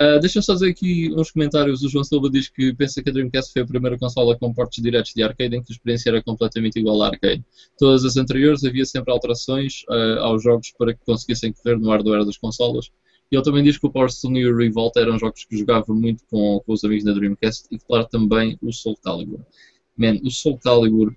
[0.00, 1.82] Uh, Deixa-me só dizer aqui uns comentários.
[1.82, 4.82] O João Silva diz que pensa que a Dreamcast foi a primeira consola com portos
[4.82, 7.44] diretos de arcade em que a experiência era completamente igual à arcade.
[7.78, 12.24] Todas as anteriores havia sempre alterações uh, aos jogos para que conseguissem correr no hardware
[12.24, 12.90] das consolas.
[13.30, 15.92] E ele também diz que o Power Stone e o Revolt eram jogos que jogava
[15.92, 19.40] muito com, com os amigos da Dreamcast e, claro, também o Soul Calibur.
[19.96, 21.14] Man, o Soul Calibur.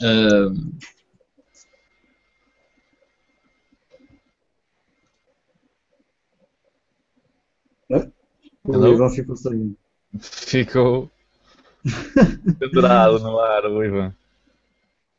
[0.00, 0.74] Uh,
[8.64, 8.94] O Hello?
[8.94, 9.76] Ivan ficou sem.
[10.18, 11.10] Ficou
[12.58, 14.14] pendurado no ar, o Ivan.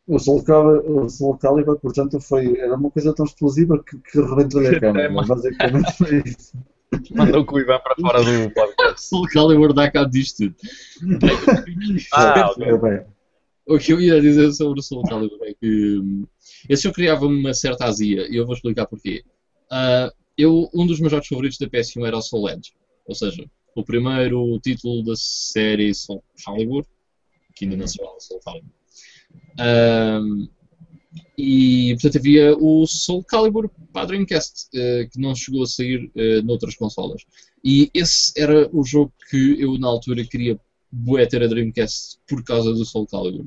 [0.08, 4.22] O Soul, Calibur, o Soul Calibur, portanto, foi, era uma coisa tão explosiva que, que
[4.22, 5.08] rebentou-lhe a câmera.
[5.08, 6.54] É, basicamente foi isso.
[7.16, 9.02] Mandou com o Ivan para fora do podcast.
[9.10, 10.56] Soul Calibur dá cabo disto tudo.
[12.14, 13.02] ah, ok.
[13.68, 16.28] O que eu ia dizer sobre o Soul Calibur é que hum,
[16.70, 19.24] esse jogo criava uma certa azia e eu vou explicar porquê.
[19.72, 22.74] Uh, eu, um dos meus jogos favoritos da PS1 era o Soul Edge.
[23.08, 23.44] Ou seja,
[23.76, 26.86] o primeiro título da série Soul Calibur,
[27.56, 28.70] que ainda não se chama Soul Calibur.
[29.60, 30.48] Um,
[31.38, 36.42] e portanto havia o Soul Calibur para Dreamcast, uh, que não chegou a sair uh,
[36.44, 37.26] noutras consolas.
[37.64, 40.60] E esse era o jogo que eu na altura queria
[40.92, 43.46] bué ter a Dreamcast por causa do Soul Calibur.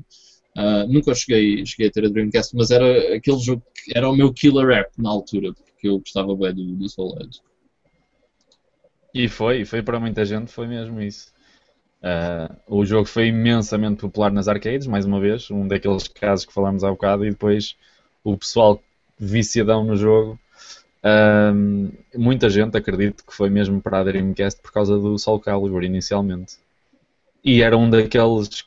[0.57, 4.15] Uh, nunca cheguei, cheguei a ter a Dreamcast, mas era aquele jogo que era o
[4.15, 7.39] meu killer app na altura, porque eu gostava bem do, do Soul Edge.
[9.13, 11.31] E foi, foi para muita gente, foi mesmo isso.
[12.01, 16.53] Uh, o jogo foi imensamente popular nas arcades, mais uma vez, um daqueles casos que
[16.53, 17.75] falamos há bocado, e depois
[18.23, 18.81] o pessoal
[19.17, 20.39] viciadão no jogo.
[21.03, 25.83] Uh, muita gente acredito que foi mesmo para a Dreamcast por causa do Soul Calibur
[25.83, 26.55] inicialmente.
[27.43, 28.65] E era um daqueles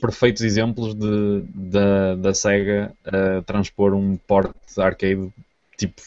[0.00, 5.32] perfeitos exemplos de, da, da SEGA uh, transpor um port arcade
[5.76, 6.00] tipo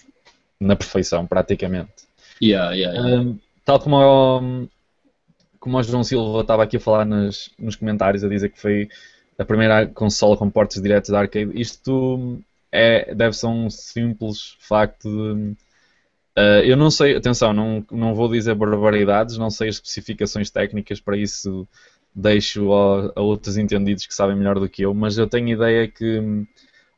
[0.59, 1.91] na perfeição, praticamente.
[2.41, 3.35] Yeah, yeah, yeah.
[3.65, 4.69] Tal como
[5.67, 8.87] como o João Silva estava aqui a falar nos, comentários, a dizer que foi
[9.37, 12.39] a primeira consola com portos diretos da arcade, isto
[12.71, 15.55] é, deve ser um simples facto de.
[16.39, 21.01] Uh, eu não sei, atenção, não, não vou dizer barbaridades, não sei as especificações técnicas,
[21.01, 21.67] para isso
[22.15, 25.87] deixo a, a, outros entendidos que sabem melhor do que eu, mas eu tenho ideia
[25.87, 26.45] que,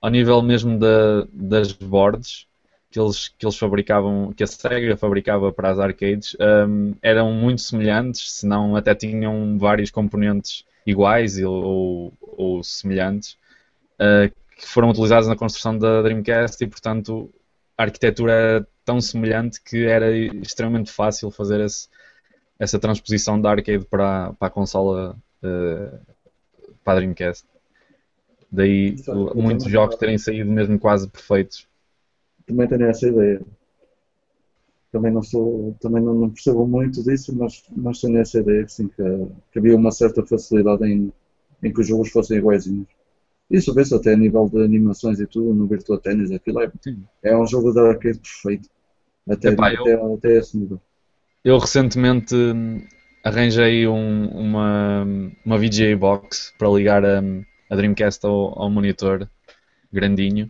[0.01, 2.45] ao nível mesmo da, das boards,
[2.91, 6.35] que eles, que eles fabricavam, que a Sega fabricava para as arcades,
[6.67, 13.37] um, eram muito semelhantes, se não até tinham vários componentes iguais ou, ou semelhantes,
[13.99, 17.31] uh, que foram utilizados na construção da Dreamcast e, portanto,
[17.77, 21.87] a arquitetura era tão semelhante que era extremamente fácil fazer esse,
[22.57, 25.99] essa transposição da arcade para, para a consola uh,
[26.83, 27.45] para a Dreamcast.
[28.51, 28.95] Daí
[29.35, 31.68] muitos jogos terem saído mesmo quase perfeitos
[32.49, 33.41] também tenho essa ideia.
[34.91, 38.87] Também não sou, também não, não percebo muito disso, mas, mas tenho essa ideia assim,
[38.87, 39.03] que,
[39.51, 41.13] que havia uma certa facilidade em,
[41.61, 42.87] em que os jogos fossem iguaizinhos.
[43.51, 46.71] Isso vê-se até a nível de animações e tudo no Virtua Tennis, aquilo é,
[47.23, 48.67] é um jogo de arcade perfeito.
[49.29, 50.81] Até, Epá, até, eu, até esse nível.
[51.45, 52.35] Eu recentemente
[53.23, 55.05] arranjei um, uma,
[55.45, 57.21] uma VGA box para ligar a,
[57.69, 59.29] a Dreamcast ao, ao monitor
[59.91, 60.49] grandinho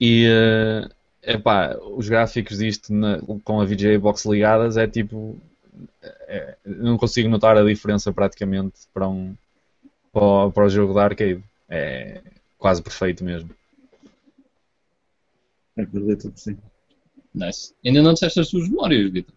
[0.00, 0.88] e uh,
[1.22, 5.36] epá, os gráficos disto na, com a VGA Box ligadas é tipo.
[6.02, 9.34] É, não consigo notar a diferença praticamente para, um,
[10.12, 11.42] para, para o jogo da arcade.
[11.68, 12.20] É
[12.58, 13.50] quase perfeito mesmo.
[15.76, 16.58] Acredito que sim.
[17.34, 17.74] Nice.
[17.84, 19.34] Ainda não disseste as tuas memórias, Vitor?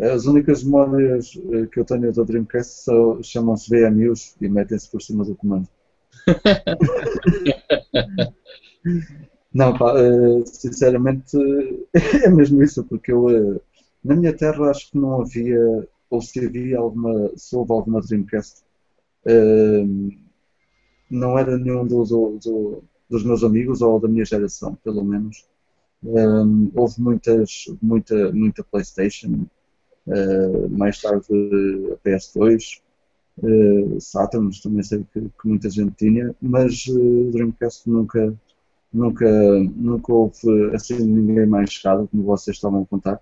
[0.00, 2.86] As únicas memórias eh, que eu tenho da Dreamcast
[3.22, 5.68] chamam-se VMUs e metem-se por cima do comando.
[9.52, 11.36] Não, pá, eh, sinceramente
[12.24, 13.60] é mesmo isso, porque eu eh,
[14.04, 18.62] na minha terra acho que não havia, ou se havia alguma, se houve alguma Dreamcast,
[19.26, 19.84] eh,
[21.10, 25.46] não era nenhum do, do- do- dos meus amigos ou da minha geração, pelo menos.
[26.04, 29.46] Um, houve muitas, muita, muita PlayStation,
[30.06, 31.26] uh, mais tarde
[31.92, 32.82] a PS2,
[33.42, 36.84] uh, Saturns também sei que, muita gente tinha, mas
[37.32, 38.34] Dreamcast nunca,
[38.92, 39.28] nunca,
[39.76, 43.20] nunca houve assim ninguém mais chegado, como vocês estavam a contar.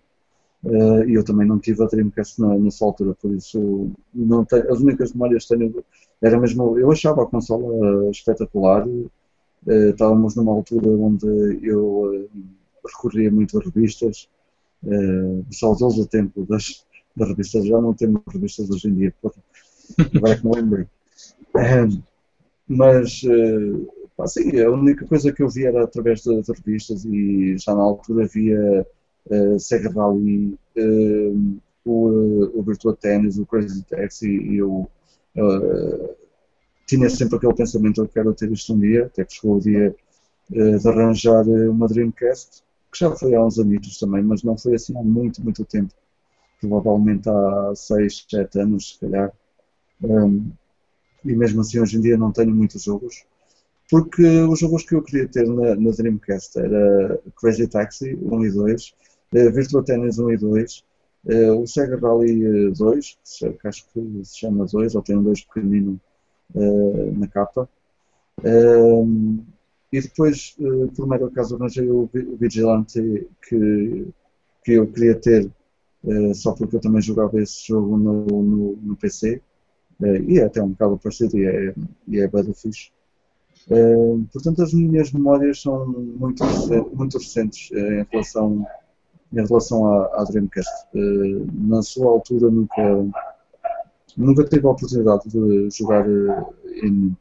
[0.64, 4.72] Uh, e eu também não tive a Dreamcast na, nessa altura, por isso não tenho,
[4.72, 5.84] as únicas memórias que tenho
[6.20, 6.78] era mesmo.
[6.78, 8.86] Eu achava a consola espetacular.
[8.86, 9.10] Uh,
[9.90, 11.26] estávamos numa altura onde
[11.62, 12.28] eu
[12.84, 14.28] recorria muito a revistas,
[15.50, 16.84] saudoso tempo das,
[17.16, 17.66] das revistas.
[17.66, 19.14] Já não temos revistas hoje em dia,
[20.14, 20.86] agora é que me lembrei.
[21.56, 22.02] Um,
[22.68, 23.22] mas,
[24.16, 27.82] pá, sim, a única coisa que eu via era através de, revistas e já na
[27.82, 28.86] altura via
[29.30, 34.90] uh, Sega Rally, uh, o, o Virtua Tennis, o Crazy Taxi e eu
[36.86, 39.94] tinha sempre aquele pensamento eu quero ter isto um dia, até que chegou o dia
[40.48, 42.62] de arranjar uma Dreamcast,
[42.92, 45.92] que já foi há uns anos também, mas não foi assim há muito, muito tempo.
[46.60, 49.32] Provavelmente há 6, 7 anos, se calhar.
[50.02, 50.50] Um,
[51.24, 53.24] e mesmo assim hoje em dia não tenho muitos jogos,
[53.90, 58.50] porque os jogos que eu queria ter na, na Dreamcast era Crazy Taxi 1 e
[58.50, 58.94] 2,
[59.34, 60.84] uh, Virtua Tennis 1 e 2,
[61.26, 63.18] uh, o Sega Rally 2,
[63.60, 66.00] que acho que se chama 2, ou tem um 2 pequenino
[66.54, 67.68] uh, na capa.
[68.44, 69.44] Um,
[69.92, 74.08] e depois, uh, por mero acaso, arranjei o Vigilante que,
[74.64, 75.50] que eu queria ter,
[76.04, 79.40] uh, só porque eu também jogava esse jogo no, no, no PC.
[80.00, 81.74] Uh, e é até um bocado parecido e é,
[82.08, 82.90] e é fixe.
[84.32, 86.44] Portanto, as minhas memórias são muito,
[86.94, 88.66] muito recentes em relação,
[89.32, 90.70] em relação à, à Dreamcast.
[90.94, 93.06] na sua altura, nunca,
[94.16, 97.16] nunca tive a oportunidade de jogar em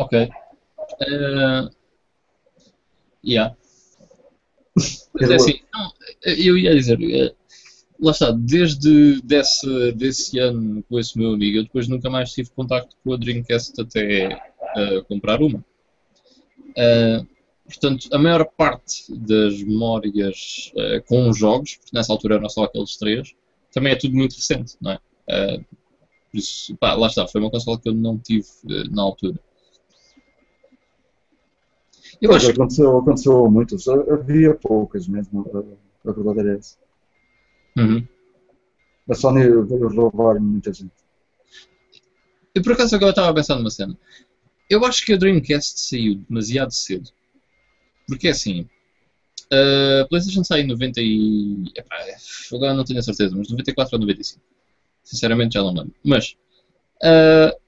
[0.00, 0.14] Ok.
[1.00, 1.68] Uh,
[3.22, 3.54] yeah.
[5.12, 5.92] Mas é assim, não,
[6.24, 7.36] eu ia dizer, uh,
[8.00, 12.50] lá está, desde desse, desse ano com esse meu amigo, eu depois nunca mais tive
[12.50, 14.34] contacto com a Dreamcast até
[14.76, 15.64] uh, comprar uma.
[17.64, 20.72] portanto, a maior parte das memórias
[21.06, 23.34] com os jogos, porque nessa altura eram só aqueles três,
[23.72, 24.98] também é tudo muito recente, não é?
[26.30, 28.46] por isso, pá, lá está, foi uma consola que eu não tive
[28.90, 29.38] na altura.
[32.20, 32.52] Eu pois, acho...
[32.52, 33.88] aconteceu, aconteceu muitos.
[33.88, 35.46] Havia poucas mesmo.
[36.04, 36.76] A, a verdade era essa.
[37.76, 38.06] Uhum.
[39.08, 40.92] A Sony roubar muita gente.
[42.54, 43.96] E por acaso agora estava a pensar numa cena.
[44.68, 47.10] Eu acho que a Dreamcast saiu demasiado cedo.
[48.06, 48.68] Porque é assim.
[49.52, 51.64] A PlayStation saiu em 90 e.
[51.76, 51.96] Epá,
[52.52, 54.40] agora não tenho a certeza, mas 94 ou 95.
[55.02, 55.94] Sinceramente já não lembro.
[56.04, 56.36] Mas.
[57.02, 57.58] Uh,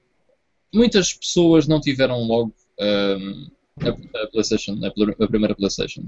[0.73, 2.53] muitas pessoas não tiveram logo.
[2.79, 3.51] Uh,
[3.81, 6.05] a, PlayStation, a, primeira PlayStation.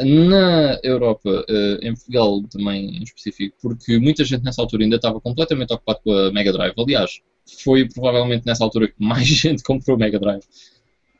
[0.00, 5.20] Na Europa, uh, em Portugal também em específico, porque muita gente nessa altura ainda estava
[5.20, 6.74] completamente ocupado com a Mega Drive.
[6.76, 7.20] Aliás,
[7.62, 10.44] foi provavelmente nessa altura que mais gente comprou Mega Drive.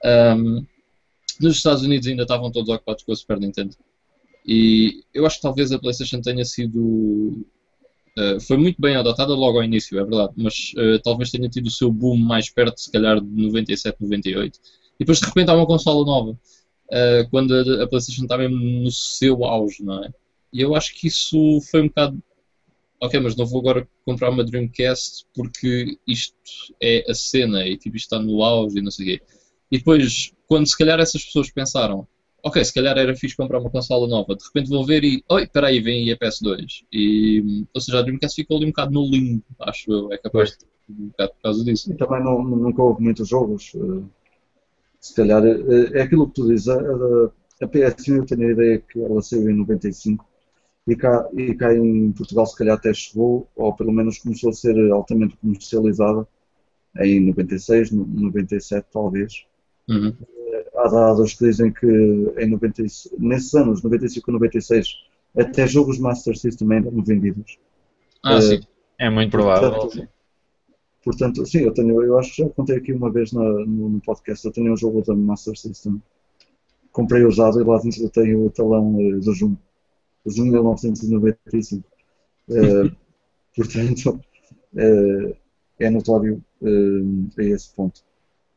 [0.04, 0.64] Um,
[1.40, 3.76] nos Estados Unidos ainda estavam todos ocupados com a Super Nintendo.
[4.46, 7.46] E eu acho que talvez a PlayStation tenha sido.
[8.18, 11.66] Uh, foi muito bem adotada logo ao início, é verdade, mas uh, talvez tenha tido
[11.66, 14.58] o seu boom mais perto, se calhar, de 97, 98
[14.96, 16.38] e depois de repente há uma consola nova,
[16.92, 20.10] uh, quando a, a, PlayStation mesmo no seu auge, não é?
[20.52, 22.22] E eu acho que isso foi um bocado.
[23.00, 26.36] Ok, mas não vou agora comprar uma Dreamcast porque isto
[26.80, 29.24] é a cena e tipo, isto está no auge e não sei o quê.
[29.72, 32.06] E depois, quando se calhar essas pessoas pensaram,
[32.44, 35.42] ok, se calhar era fixe comprar uma consola nova, de repente vão ver e, oi,
[35.44, 36.84] espera aí, vem aí a PS2.
[36.92, 40.56] E, ou seja, a Dreamcast ficou ali um bocado no limbo, acho eu, é capaz
[40.88, 41.92] de um bocado por causa disso.
[41.92, 43.72] E também não, nunca houve muitos jogos.
[43.74, 44.04] Uh
[45.02, 48.78] se calhar é, é aquilo que tu dizes, a, a PS1 eu tenho a ideia
[48.78, 50.24] que ela saiu em 95
[50.86, 54.52] e cá, e cá em Portugal se calhar até chegou, ou pelo menos começou a
[54.52, 56.26] ser altamente comercializada
[56.98, 59.44] em 96, 97 talvez.
[59.88, 60.14] Uhum.
[60.76, 61.86] Há dados que dizem que
[62.38, 62.82] em 90,
[63.18, 64.88] nesses anos, 95 e 96,
[65.36, 67.58] até jogos Master System ainda eram vendidos.
[68.22, 68.60] Ah, uh, sim.
[68.98, 69.72] É muito provável.
[69.72, 70.08] Portanto,
[71.04, 74.00] Portanto, sim, eu tenho, eu acho que já contei aqui uma vez na, no, no,
[74.00, 76.00] podcast, eu tenho um jogo da Master System.
[76.92, 79.56] Comprei usado e lá dentro eu tenho o talão uh, do Zoom.
[80.24, 81.84] O Zoom 1995.
[82.48, 82.94] Uh,
[83.56, 84.20] portanto,
[84.74, 85.36] uh,
[85.78, 88.02] é notório uh, a esse ponto.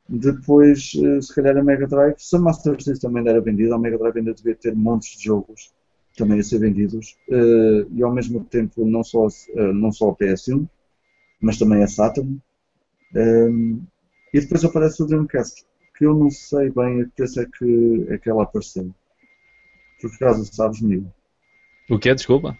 [0.08, 3.80] Depois, eh, se calhar a Mega Drive, se a Master System ainda era vendida, a
[3.80, 5.74] Mega Drive ainda devia ter montes de jogos
[6.16, 7.18] também a ser vendidos.
[7.30, 10.68] eh, e ao mesmo tempo, não só, eh, não só a PS1,
[11.41, 12.40] mas também a Saturn.
[13.16, 13.80] Ehm,
[14.34, 15.66] e depois aparece o Dreamcast,
[15.98, 18.94] que eu não sei bem a que preço é que, é que ela apareceu.
[20.02, 21.06] Por acaso, sabes, Mil?
[21.90, 22.16] O que é?
[22.16, 22.57] Desculpa.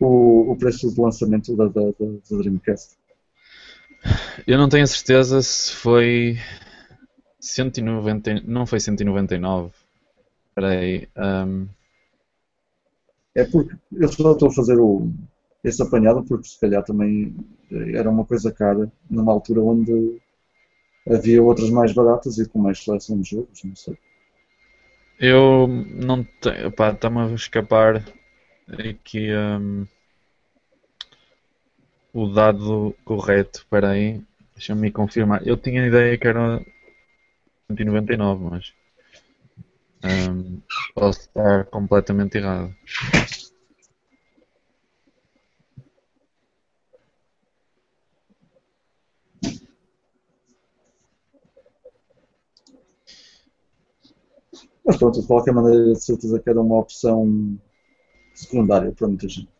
[0.00, 2.96] O, o preço de lançamento da, da, da, da Dreamcast.
[4.46, 6.38] Eu não tenho a certeza se foi
[7.40, 9.72] 190, não foi 199.
[10.48, 11.08] Espera aí.
[11.16, 11.66] ahm,
[13.34, 15.10] É porque eu só estou a fazer o,
[15.64, 17.34] esse apanhado porque se calhar também
[17.70, 20.20] eh, era uma coisa cara numa altura onde
[21.08, 23.96] havia outras mais baratas e com mais seleção de jogos, não sei.
[25.18, 26.70] eu não tenho.
[26.72, 28.04] Pá, está-me a escapar
[28.68, 29.84] aqui ahm,
[32.12, 33.60] o dado correto.
[33.60, 34.20] Espera aí.
[34.54, 35.46] Deixa-me confirmar.
[35.46, 36.60] Eu tinha a ideia que era
[37.68, 38.72] 199, mas.
[40.02, 40.60] ahm,
[40.94, 42.74] posso estar completamente errado.
[54.88, 57.58] Mas pronto, de qualquer maneira, de certeza que era uma opção
[58.32, 59.50] secundária para muita gente.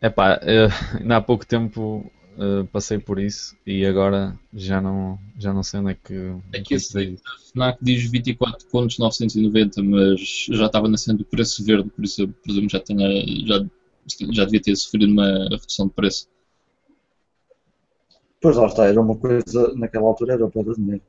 [0.00, 0.68] Epá, eh,
[0.98, 5.80] ainda há pouco tempo eh, passei por isso e agora já não, já não sei
[5.80, 6.58] onde é que.
[6.58, 11.62] Aqui esse daí, a FNAC diz 24 contos 990, mas já estava nascendo o preço
[11.62, 13.06] verde, por isso eu presumo que já, tenha,
[13.46, 13.62] já,
[14.32, 16.26] já devia ter sofrido uma redução de preço.
[18.42, 21.00] Pois lá está, era uma coisa, naquela altura era para dinheiro.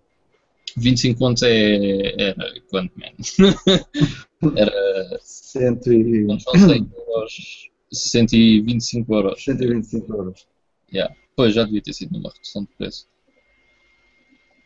[0.78, 3.12] 25 contos é, era quanto, man?
[4.56, 7.70] era, Cento e- quantos são 100 euros?
[7.92, 9.44] 125 euros.
[9.44, 10.48] 125 euros.
[10.94, 11.16] Yeah.
[11.36, 13.08] Pois, já devia ter sido uma redução de preço.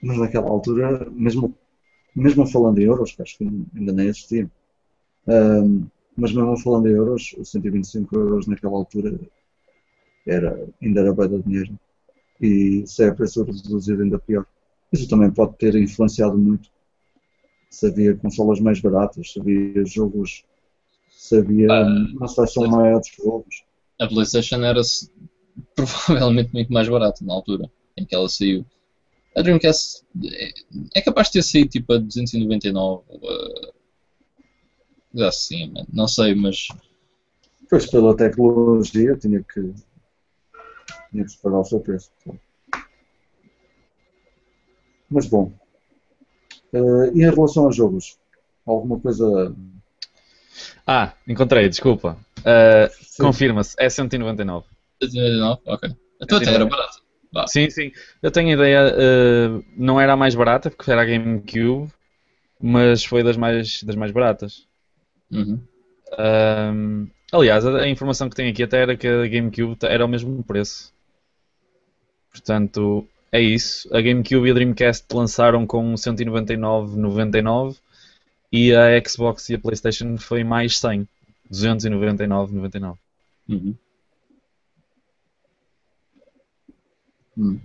[0.01, 1.55] Mas naquela altura, mesmo,
[2.13, 3.45] mesmo falando em euros, que acho que
[3.75, 4.49] ainda nem existia,
[5.27, 5.85] ahm,
[6.17, 9.17] mas mesmo falando em euros, os 125 euros naquela altura
[10.25, 11.79] era, ainda era bem de dinheiro.
[12.41, 14.45] E se é a preço reduzido, ainda pior.
[14.91, 16.69] Isso também pode ter influenciado muito.
[17.69, 20.45] Se havia consolas mais baratas, se havia jogos,
[21.09, 21.85] se havia Ah,
[22.15, 23.63] uma seleção maior de jogos.
[23.99, 24.81] A PlayStation era
[25.75, 28.65] provavelmente muito mais barata na altura em que ela saiu.
[29.35, 30.51] A Dreamcast é,
[30.95, 33.29] é capaz de ter saído tipo a 299 ou
[35.23, 36.67] a, assim, não sei, mas
[37.69, 39.73] Pois pela tecnologia tinha que,
[41.11, 42.11] tinha que separar o seu preço.
[45.09, 45.51] Mas bom.
[46.73, 48.17] E em relação aos jogos?
[48.65, 49.55] Alguma coisa.
[50.85, 52.17] Ah, encontrei, desculpa.
[52.91, 53.23] Sim.
[53.23, 54.65] Confirma-se, é 199.
[55.01, 55.61] 299?
[55.65, 55.89] Ok.
[56.21, 57.01] Então até era barato.
[57.31, 57.45] Vá.
[57.47, 57.91] Sim, sim.
[58.21, 61.91] Eu tenho a ideia, eh, não era a mais barata, porque era a GameCube,
[62.59, 64.65] mas foi das mais, das mais baratas.
[65.31, 65.61] Uhum.
[67.31, 70.09] Aliás, a, a informação que tenho aqui até era que a GameCube t- era o
[70.09, 70.93] mesmo preço.
[72.31, 73.93] Portanto, é isso.
[73.93, 77.79] A GameCube e a Dreamcast lançaram com 199,99
[78.51, 81.07] e a Xbox e a PlayStation foi mais 100,
[81.49, 82.99] 299,99.
[83.49, 83.75] Uhum.
[87.37, 87.61] Hum.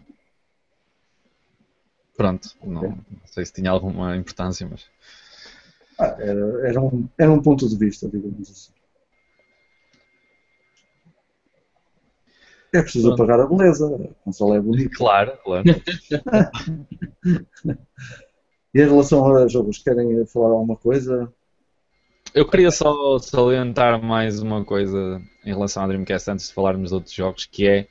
[2.17, 4.87] Pronto, não, não sei se tinha alguma importância, mas
[5.99, 8.73] Ah, era, era, um, era um ponto de vista, digamos assim.
[12.75, 13.19] É preciso Pronto.
[13.19, 13.95] pagar a beleza.
[13.95, 14.91] A consola é bonita.
[14.97, 15.65] claro, claro.
[18.75, 21.31] E em relação a jogos, querem falar alguma coisa?
[22.35, 26.95] Eu queria só salientar mais uma coisa em relação à Dreamcast antes de falarmos de
[26.95, 27.87] outros jogos, que é,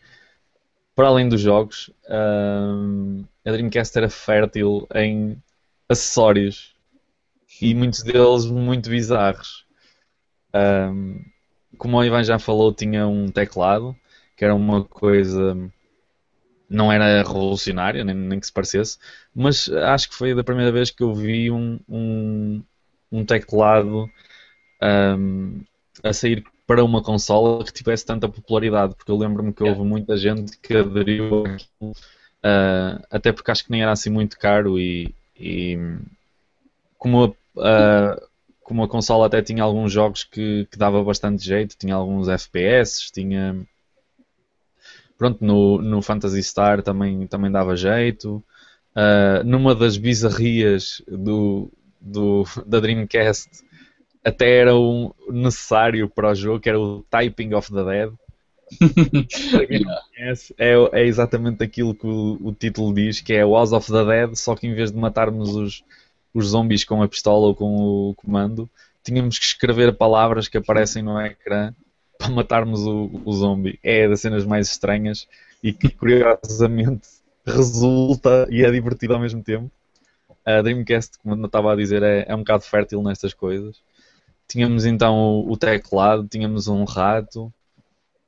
[0.95, 5.37] para além dos jogos, hum, a Dreamcast era fértil em
[5.87, 6.75] acessórios
[7.61, 9.67] e muitos deles muito bizarros.
[10.55, 11.23] Hum,
[11.77, 13.95] como o Ivan já falou, tinha um teclado
[14.41, 15.55] que era uma coisa.
[16.67, 18.97] Não era revolucionária, nem, nem que se parecesse,
[19.35, 22.63] mas acho que foi da primeira vez que eu vi um, um,
[23.11, 24.09] um teclado
[24.81, 25.61] um,
[26.03, 30.17] a sair para uma consola que tivesse tanta popularidade, porque eu lembro-me que houve muita
[30.17, 35.13] gente que aderiu àquilo, uh, até porque acho que nem era assim muito caro e,
[35.39, 35.77] e
[36.97, 38.27] como, a, uh,
[38.63, 43.11] como a consola até tinha alguns jogos que, que dava bastante jeito, tinha alguns FPS,
[43.11, 43.67] tinha
[45.21, 48.43] pronto, no, no Phantasy Star também, também dava jeito.
[48.95, 51.71] Uh, numa das bizarrias do,
[52.01, 53.47] do, da Dreamcast
[54.23, 58.13] até era um necessário para o jogo, que era o Typing of the Dead.
[59.51, 63.41] Para quem não conhece, é, é exatamente aquilo que o, o título diz, que é
[63.41, 65.83] House of the Dead, só que em vez de matarmos os,
[66.33, 68.67] os zombies com a pistola ou com o comando,
[69.03, 71.75] tínhamos que escrever palavras que aparecem no ecrã
[72.21, 73.79] para matarmos o, o zombie.
[73.83, 75.27] É das cenas mais estranhas
[75.63, 77.07] e que curiosamente
[77.45, 79.71] resulta e é divertido ao mesmo tempo.
[80.45, 83.81] A Dreamcast, como eu estava a dizer, é, é um bocado fértil nestas coisas.
[84.47, 87.53] Tínhamos então o, o teclado, tínhamos um rato.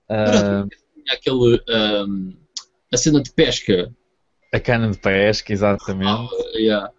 [0.10, 1.62] ah, Tinha aquele.
[1.70, 2.32] ahm,
[2.94, 3.92] a cena de pesca.
[4.54, 6.08] a cana de pesca, exatamente.
[6.10, 6.92] Ah, yeah.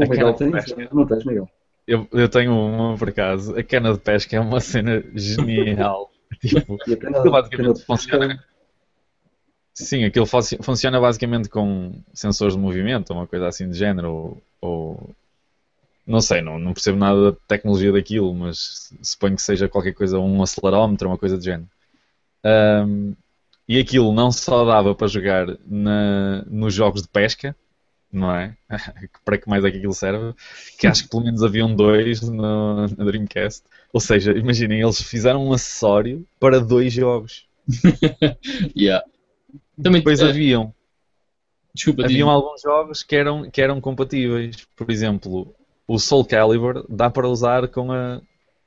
[0.00, 0.88] Aquela Miguel tem pesca.
[0.92, 1.48] não tens, Miguel?
[1.86, 3.56] Eu, eu tenho uma por acaso.
[3.56, 6.10] A cana de pesca é uma cena genial.
[6.40, 8.44] tipo, E Aquilo basicamente funciona.
[9.72, 14.10] Sim, aquilo funci- funciona basicamente com sensores de movimento, ou uma coisa assim de género,
[14.10, 15.10] ou, ou-
[16.06, 20.18] não sei, não, não percebo nada da tecnologia daquilo, mas suponho que seja qualquer coisa,
[20.18, 21.68] um acelerómetro, uma coisa do género.
[22.44, 23.14] Ahm,
[23.68, 27.56] e aquilo não só dava para jogar na- nos jogos de pesca,
[28.12, 28.56] não é?
[29.24, 30.34] para que mais é que aquilo serve?
[30.78, 33.64] Que acho que pelo menos haviam dois no, na Dreamcast.
[33.92, 37.46] Ou seja, imaginem, eles fizeram um acessório para dois jogos.
[38.76, 39.04] Yeah.
[39.82, 40.74] Também Depois eh, haviam
[41.74, 44.66] Desculpa, diz- Haviam alguns jogos que eram, que eram compatíveis.
[44.74, 45.54] Por exemplo,
[45.86, 48.16] o Soul Calibur dá para usar com a.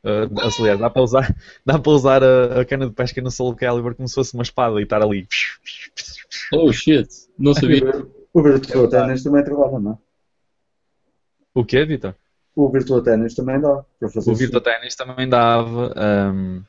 [0.04, 1.36] a- aliás, dá para usar,
[1.66, 4.44] dá para usar a, a cana de pesca no Soul Calibur como se fosse uma
[4.44, 5.28] espada e estar ali.
[6.54, 7.08] Oh shit,
[7.38, 7.84] não sabia.
[8.34, 9.98] O Virtua Tennis também trabalha, não é?
[11.54, 12.16] O quê, Vitor?
[12.56, 15.94] O Virtua Tennis também dá para fazer O Virtua Tennis também dava.
[15.96, 16.64] ahm,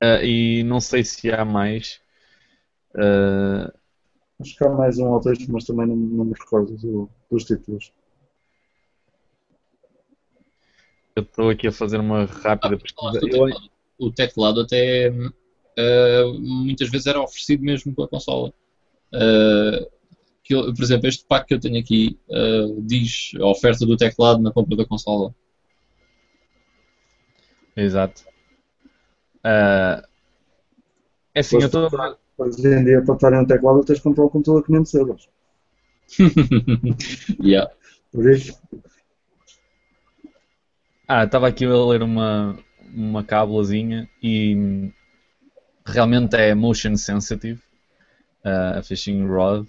[0.00, 2.00] ah, e não sei se há mais.
[2.96, 3.72] Ah,
[4.38, 7.44] Acho que há mais um ou dois, mas também não, não me recordo do- dos
[7.44, 7.90] títulos.
[11.14, 13.20] eu estou aqui a fazer uma rápida Ah, pesquisa.
[13.20, 13.70] teclado.
[13.98, 15.12] O teclado até
[15.76, 18.52] eh, muitas vezes era oferecido mesmo com a consola.
[19.14, 19.90] Eh,
[20.44, 23.96] que eu- por exemplo, este pack que eu tenho aqui eh, diz a oferta do
[23.96, 25.34] teclado na compra da consola.
[27.76, 28.22] Exato.
[29.44, 30.02] Ah,
[31.34, 31.88] é assim, eu estou.
[32.38, 35.28] Hoje em dia, para estarem um teclado, tens de comprar um computador a 500 euros.
[37.40, 37.66] yeah.
[38.12, 38.58] Por isso,
[41.06, 42.58] Ah, estava aqui a ler uma,
[42.94, 44.90] uma cábulazinha e
[45.86, 47.60] realmente é motion sensitive,
[48.44, 49.66] ah, a fishing rod.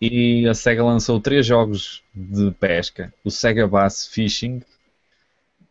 [0.00, 4.62] E a SEGA lançou três jogos de pesca: o SEGA Bass Fishing,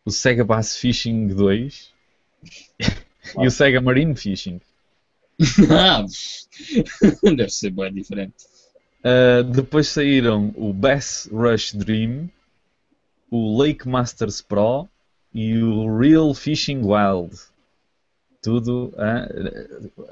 [0.04, 1.90] o SEGA Bass Fishing 2
[3.40, 4.60] e o SEGA Marine Fishing.
[5.70, 6.06] Ah,
[7.36, 8.46] Deve ser bem diferente.
[9.04, 12.30] Uh, depois saíram o Bass Rush Dream,
[13.30, 14.88] o Lake Masters Pro
[15.34, 17.36] e o Real Fishing Wild.
[18.46, 19.28] Tudo ah,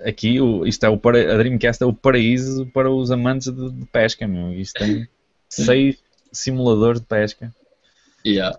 [0.03, 3.69] aqui, o, isto é o para, a Dreamcast é o paraíso para os amantes de,
[3.69, 4.51] de pesca, meu.
[4.51, 5.07] Isto tem
[5.47, 6.01] seis
[6.31, 7.53] simuladores de pesca.
[8.25, 8.57] Yeah.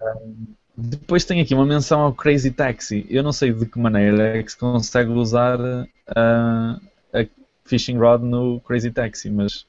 [0.77, 3.05] Depois tem aqui uma menção ao Crazy Taxi.
[3.11, 5.59] Eu não sei de que maneira é que se consegue usar
[6.07, 6.79] ah,
[7.13, 7.27] a
[7.65, 9.67] fishing rod no Crazy Taxi, mas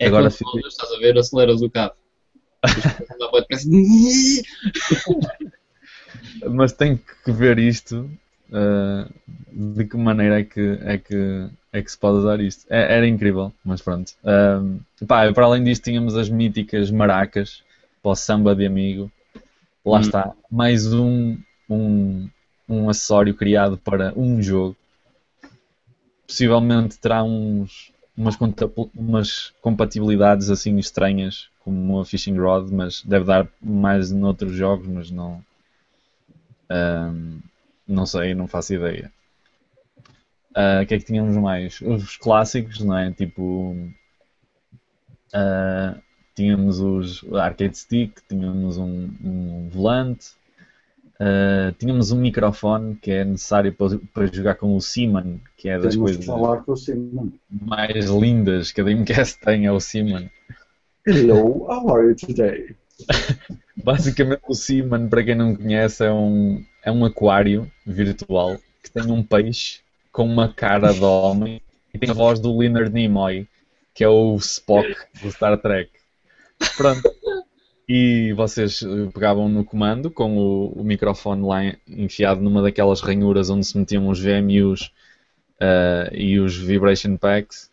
[0.00, 1.94] É Agora fica- estás a ver, aceleras o carro.
[6.50, 8.10] Mas tem que ver isto.
[8.50, 9.12] Uh,
[9.52, 12.66] de que maneira é que, é que, é que se pode usar isto?
[12.70, 14.12] É- era incrível, mas pronto.
[14.24, 17.62] Um, pá, para além disto, tínhamos as míticas maracas
[18.02, 19.10] para o samba de amigo.
[19.84, 20.02] Lá Hum.
[20.02, 21.36] está, mais um,
[21.68, 22.28] um,
[22.68, 24.76] um acessório criado para um jogo.
[26.26, 28.36] Possivelmente terá uns, umas,
[28.94, 35.10] umas compatibilidades assim estranhas, como a Fishing Rod, mas deve dar mais noutros jogos, mas
[35.10, 35.42] não.
[36.70, 37.40] Ahm,
[37.88, 39.10] não sei, não faço ideia.
[40.54, 41.80] Ah, O que é que tínhamos mais?
[41.80, 43.10] Os clássicos, não é?
[43.12, 43.76] Tipo.
[45.32, 45.96] ah,
[46.34, 50.36] tínhamos os arcade stick, tínhamos um, um volante,
[51.20, 55.78] ah, tínhamos um microfone que é necessário para, para jogar com o Seaman, que é
[55.78, 60.30] das coisas falar com o mais lindas que a Dreamcast tem, é o Seaman.
[61.06, 62.76] Hello, how are you today?
[63.76, 69.10] Basicamente, o Seaman, para quem não conhece, é um, é um aquário virtual que tem
[69.10, 69.80] um peixe
[70.12, 71.60] com uma cara de homem
[71.94, 73.46] e tem a voz do Leonard Nimoy,
[73.94, 75.90] que é o Spock do Star Trek.
[76.76, 77.02] Pronto.
[77.88, 83.48] E vocês eh, pegavam no comando com o, o microfone lá enfiado numa daquelas ranhuras
[83.48, 84.92] onde se metiam os VMUs
[85.58, 87.70] eh, e os Vibration Packs.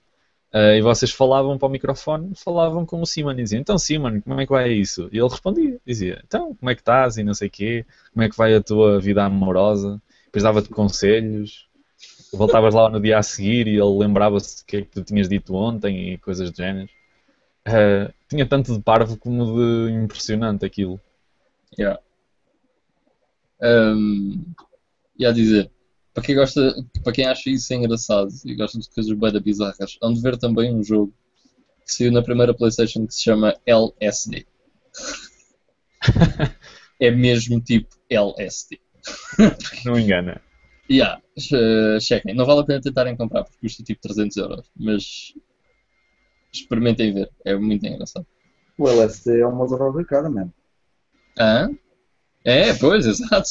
[0.56, 4.22] Eh, e vocês falavam para o microfone, falavam com o Simon e diziam, então Simon,
[4.22, 5.10] como é que vai isso?
[5.12, 8.30] E ele respondia, dizia, então, como é que estás e não sei quê, como é
[8.30, 10.02] que vai a tua vida amorosa?
[10.28, 11.68] Depois dava-te conselhos.
[12.34, 15.28] voltavas lá no dia a seguir e ele lembrava-se do que é que tu tinhas
[15.28, 16.90] dito ontem e coisas do género.
[17.68, 21.02] Uh, tinha tanto de parvo como de impressionante aquilo.
[21.78, 22.00] Yeah.
[23.62, 24.44] Um,
[25.22, 25.72] a dizer,
[26.16, 26.74] para quem gosta,
[27.04, 30.74] para quem acha isso engraçado e gosta de coisas bem bizarras, hão de ver também
[30.74, 31.14] um jogo
[31.86, 34.48] que saiu na primeira Playstation que se chama LSD.
[37.02, 38.80] é mesmo tipo LSD.
[39.86, 40.42] Não engana.
[40.90, 42.34] Yeah, uh, chequem.
[42.34, 45.34] Não vale a pena tentarem comprar porque custa tipo 300 euros, mas
[46.54, 48.26] experimentem ver, é muito engraçado.
[48.78, 50.54] O LSD é uma droga cara mesmo.
[51.38, 51.68] Ah?
[52.46, 53.50] É, pois, exato.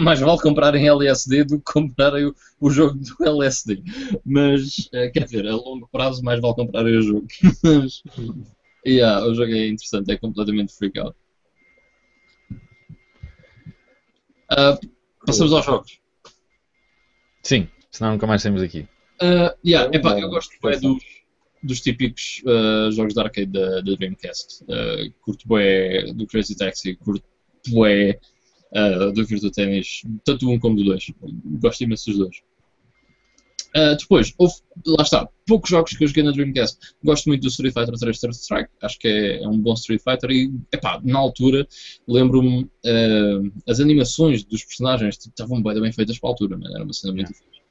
[0.00, 3.82] Mais vale comprarem LSD do que comprarem o, o jogo do LSD.
[4.24, 7.26] Mas, uh, quer dizer, a longo prazo mais vale comprarem o jogo.
[7.62, 8.02] Mas,
[8.86, 11.14] yeah, o jogo é interessante, é completamente freak out.
[14.50, 14.78] Uh,
[15.26, 16.00] passamos aos jogos.
[17.42, 18.88] Sim, senão nunca mais saímos aqui.
[19.20, 21.02] Uh, yeah, epá, eu gosto é dos,
[21.62, 24.64] dos típicos uh, jogos de arcade da, da Dreamcast.
[24.64, 27.31] Uh, curto bem do Crazy Taxi, curto
[27.68, 28.18] bem
[28.72, 31.06] uh, do Virtua Tennis, tanto um como do dois.
[31.60, 32.36] Gosto imenso dos dois.
[33.74, 34.54] Uh, depois, houve,
[34.86, 36.78] lá está, poucos jogos que eu joguei na Dreamcast.
[37.02, 40.02] Gosto muito do Street Fighter 3 Third Strike, acho que é, é, um bom Street
[40.02, 41.66] Fighter e, epá, na altura,
[42.06, 46.84] lembro-me, uh, as animações dos personagens tipo, estavam bem, bem feitas para a altura, era
[46.84, 47.62] uma cena muito difícil.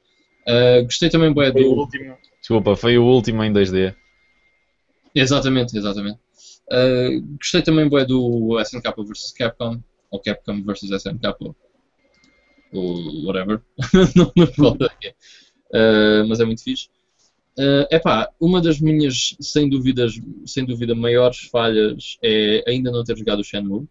[0.48, 1.60] Uh, gostei também bem do...
[1.60, 2.16] Último.
[2.40, 3.94] Desculpa, foi o último em 2D.
[5.14, 6.18] Exatamente, exatamente.
[7.38, 11.54] Gostei também do SNK vs Capcom, ou Capcom vs SNK,
[12.72, 13.60] ou whatever,
[14.16, 15.08] não me recordo aqui.
[15.72, 16.88] Uh, mas é muito fixe.
[17.58, 20.14] Uh, epá, uma das minhas, sem, dúvidas,
[20.46, 23.86] sem dúvida, maiores falhas é ainda não ter jogado o Shenmue.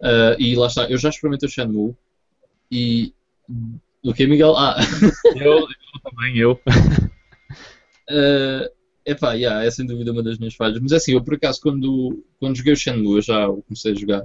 [0.00, 1.96] Uh, e lá está, eu já experimentei o Shenmue
[2.70, 3.12] e.
[4.04, 4.56] O que, Miguel?
[4.56, 4.76] Ah!
[5.34, 6.52] eu, eu também, eu.
[8.10, 8.70] uh,
[9.10, 10.80] epá, yeah, é sem dúvida uma das minhas falhas.
[10.80, 14.22] Mas é assim, eu por acaso, quando, quando joguei o Shenmue, já comecei a jogar.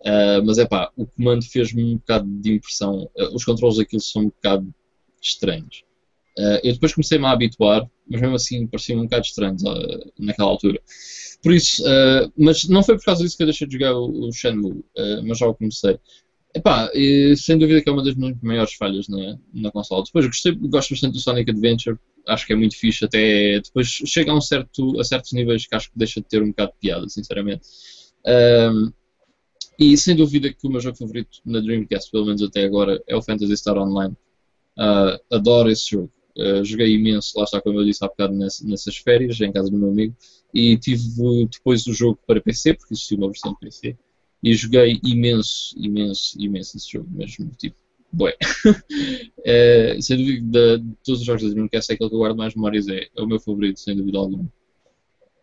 [0.00, 3.10] Uh, mas é pá, o comando fez-me um bocado de impressão.
[3.16, 4.72] Uh, os controles daquilo são um bocado
[5.20, 5.82] estranhos.
[6.38, 9.62] Uh, eu depois comecei-me a habituar, mas mesmo assim pareciam um bocado estranhos
[10.18, 10.80] naquela altura.
[11.42, 11.84] Por isso,
[12.36, 14.84] mas não foi por causa disso que eu deixei de jogar o, o Shenmue,
[15.24, 15.96] mas já o comecei.
[16.58, 20.02] Epá, e, sem dúvida que é uma das minhas maiores falhas na, na console.
[20.04, 24.32] Depois gostei, gosto bastante do Sonic Adventure, acho que é muito fixe, até depois chega
[24.32, 26.78] a, um certo, a certos níveis que acho que deixa de ter um bocado de
[26.78, 27.62] piada, sinceramente.
[28.26, 28.92] Um,
[29.78, 33.14] e sem dúvida que o meu jogo favorito na Dreamcast, pelo menos até agora, é
[33.14, 34.16] o Phantasy Star Online.
[34.76, 36.10] Uh, adoro esse jogo.
[36.36, 39.78] Uh, joguei imenso, lá está, como eu disse há bocado, nessas férias, em casa do
[39.78, 40.16] meu amigo,
[40.52, 41.04] e tive
[41.48, 43.96] depois o jogo para PC, porque existia uma versão de PC,
[44.42, 47.76] e joguei imenso, imenso, imenso esse jogo, mesmo, tipo,
[48.12, 48.36] bué.
[48.66, 52.54] uh, sem dúvida, de, todos os jogos da Dreamcast, é aquele que eu guardo mais
[52.54, 54.44] memórias, é, é o meu favorito, sem dúvida alguma.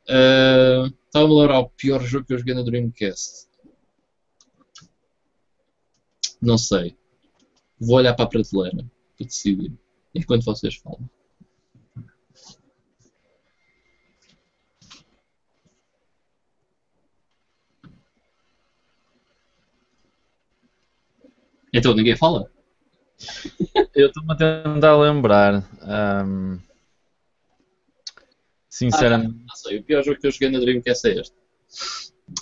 [0.08, 3.48] Uh, Estava-me a lembrar o pior jogo que eu joguei na Dreamcast.
[6.42, 6.96] Não sei.
[7.80, 8.86] Vou olhar para a prateleira
[9.18, 9.72] para decidir.
[10.14, 11.10] Enquanto vocês falam.
[21.76, 22.50] Então ninguém fala?
[23.94, 25.68] Eu estou-me a tentar lembrar.
[26.26, 26.58] Um...
[28.70, 29.36] Sinceramente.
[29.36, 31.36] Ah, não sei, o pior jogo que eu joguei na Dreamcast é este.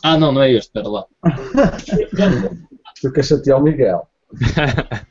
[0.03, 1.07] Ah, não, não é este, espera lá.
[3.01, 4.07] tu queres chatear o Miguel.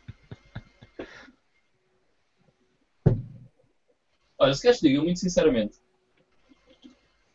[4.39, 5.79] Olha, se queres diga muito sinceramente,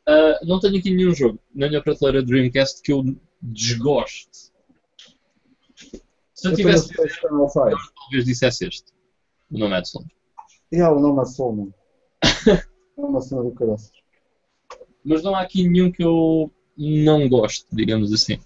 [0.07, 3.03] uh, não tenho aqui nenhum jogo na minha prateleira Dreamcast que eu
[3.41, 4.46] desgoste.
[6.37, 7.47] Se eu, eu tivesse eu
[7.95, 8.93] talvez dissesse este.
[9.51, 10.11] O nome é de Sombra.
[10.71, 11.73] É, o nome é Sombra.
[12.95, 13.91] é uma cena do caraças.
[15.03, 18.39] Mas não há aqui nenhum que eu não gosto, digamos assim.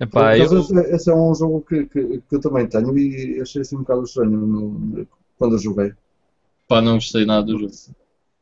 [0.00, 0.44] Epá, eu...
[0.44, 3.80] esse, esse, é um jogo que, que, que, eu também tenho e achei assim um
[3.80, 5.06] bocado estranho no,
[5.36, 5.92] quando eu joguei.
[6.66, 7.72] Pá, não gostei nada do jogo.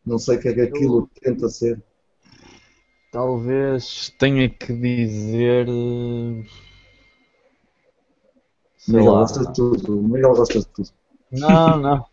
[0.04, 1.82] Não sei o que é que aquilo tenta ser.
[3.10, 5.66] Talvez tenha que dizer.
[8.78, 9.20] Sei Miguel lá.
[9.20, 10.02] gosta de tudo.
[10.02, 10.90] Miguel gosta de tudo.
[11.30, 12.06] Não, não.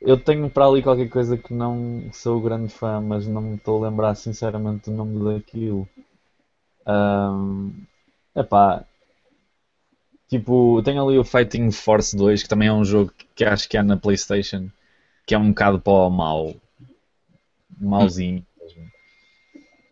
[0.00, 3.82] Eu tenho para ali qualquer coisa que não sou grande fã, mas não me estou
[3.84, 5.88] a lembrar sinceramente do nome daquilo.
[6.86, 7.72] Um,
[8.36, 8.84] epá,
[10.28, 13.76] Tipo, tenho ali o Fighting Force 2, que também é um jogo que acho que
[13.78, 14.68] é na PlayStation,
[15.26, 16.54] que é um bocado para o mal.
[17.78, 18.44] Malzinho.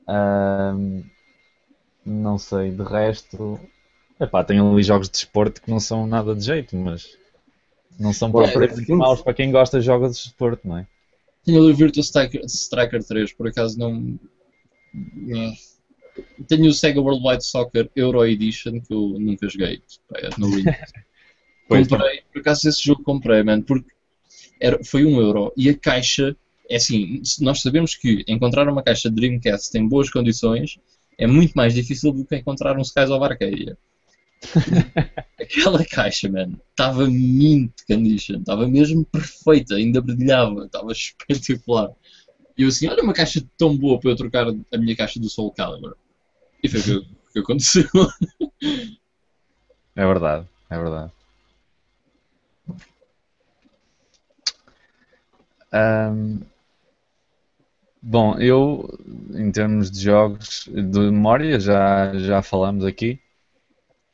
[0.08, 1.04] Um,
[2.04, 3.58] não sei, de resto.
[4.20, 7.16] Epá, tem ali jogos de desporto que não são nada de jeito, mas
[7.98, 10.86] não são propriamente é maus para quem gosta de jogos de desporto, não é?
[11.44, 14.18] Tenho ali o Virtua Striker, Striker 3, por acaso não.
[14.92, 15.52] não.
[16.46, 19.82] Tenho o Sega Worldwide Soccer Euro Edition que eu nunca joguei.
[20.08, 20.48] Pá, é no
[21.68, 23.90] comprei, por acaso esse jogo comprei, mano, porque
[24.60, 26.36] era, foi um euro e a caixa,
[26.72, 30.78] é assim, nós sabemos que encontrar uma caixa de Dreamcast em boas condições
[31.18, 33.76] é muito mais difícil do que encontrar um Skies of Arcadia.
[35.38, 41.90] Aquela caixa, mano, estava mint condition, estava mesmo perfeita, ainda brilhava, estava espetacular.
[42.56, 45.28] E eu assim, olha uma caixa tão boa para eu trocar a minha caixa do
[45.28, 45.94] Soul Calibur.
[46.62, 47.88] E foi o que, que aconteceu.
[49.94, 51.12] É verdade, é verdade.
[55.72, 56.40] Ahm,
[58.02, 58.88] bom, eu,
[59.34, 63.20] em termos de jogos de memória, já, já falamos aqui,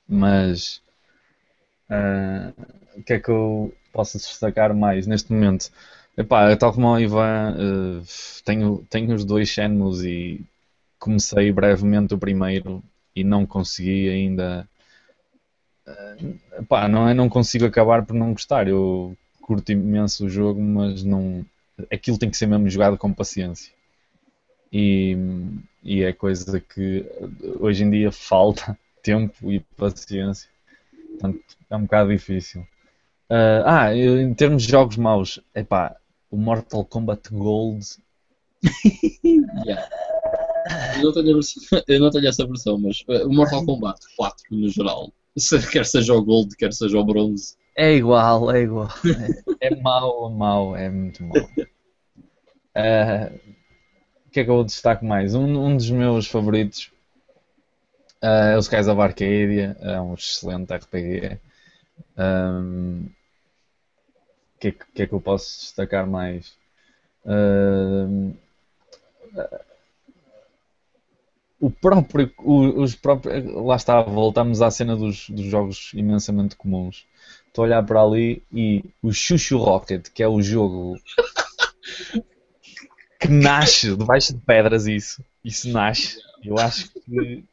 [0.09, 0.83] mas
[1.91, 2.53] ah,
[2.97, 5.71] o que é que eu posso destacar mais neste momento?
[6.17, 8.03] Epá, tal como o Ivan, eh,
[8.45, 10.45] tenho, tenho os dois Shenmues e
[10.99, 12.83] comecei brevemente o primeiro
[13.17, 14.69] e não consegui ainda.
[16.61, 18.69] eh, Pá, não é não consigo acabar por não gostar.
[18.69, 21.45] Eu curto imenso o jogo, mas não.
[21.93, 23.73] Aquilo tem que ser mesmo jogado com paciência.
[24.73, 25.17] E,
[25.83, 27.05] e é coisa que
[27.61, 30.49] hoje em dia falta tempo e paciência.
[31.13, 31.41] Portanto,
[31.71, 32.67] é um bocado difícil.
[33.31, 35.97] Ah, ah, eu- em termos de jogos maus, epá,
[36.31, 37.85] o Mortal Kombat Gold
[39.67, 39.89] Yeah.
[40.97, 44.45] Eu, não tenho versão- eu não tenho essa versão, mas uh, o Mortal Kombat 4
[44.51, 45.13] no geral,
[45.73, 48.89] quer seja o Gold, quer seja o Bronze, É igual, é igual.
[49.61, 51.49] É, é mau, mau, é muito mau.
[52.75, 53.31] Ah,
[54.29, 55.35] o que é que eu destaco mais?
[55.35, 56.93] Um, um dos meus favoritos
[58.23, 61.39] ah, é o Skies of Arcadia, é um excelente RPG.
[62.17, 63.09] Ahm,
[64.57, 66.57] O que, é que, é que eu posso destacar mais?
[67.27, 68.35] Ahm,
[71.61, 77.05] o próprio, os próprios, lá está, voltamos à cena dos, dos jogos imensamente comuns.
[77.47, 80.97] Estou a olhar para ali e o Chuchu Rocket, que é o jogo
[83.19, 86.19] que nasce debaixo de pedras, isso, isso nasce.
[86.45, 87.45] Eu acho que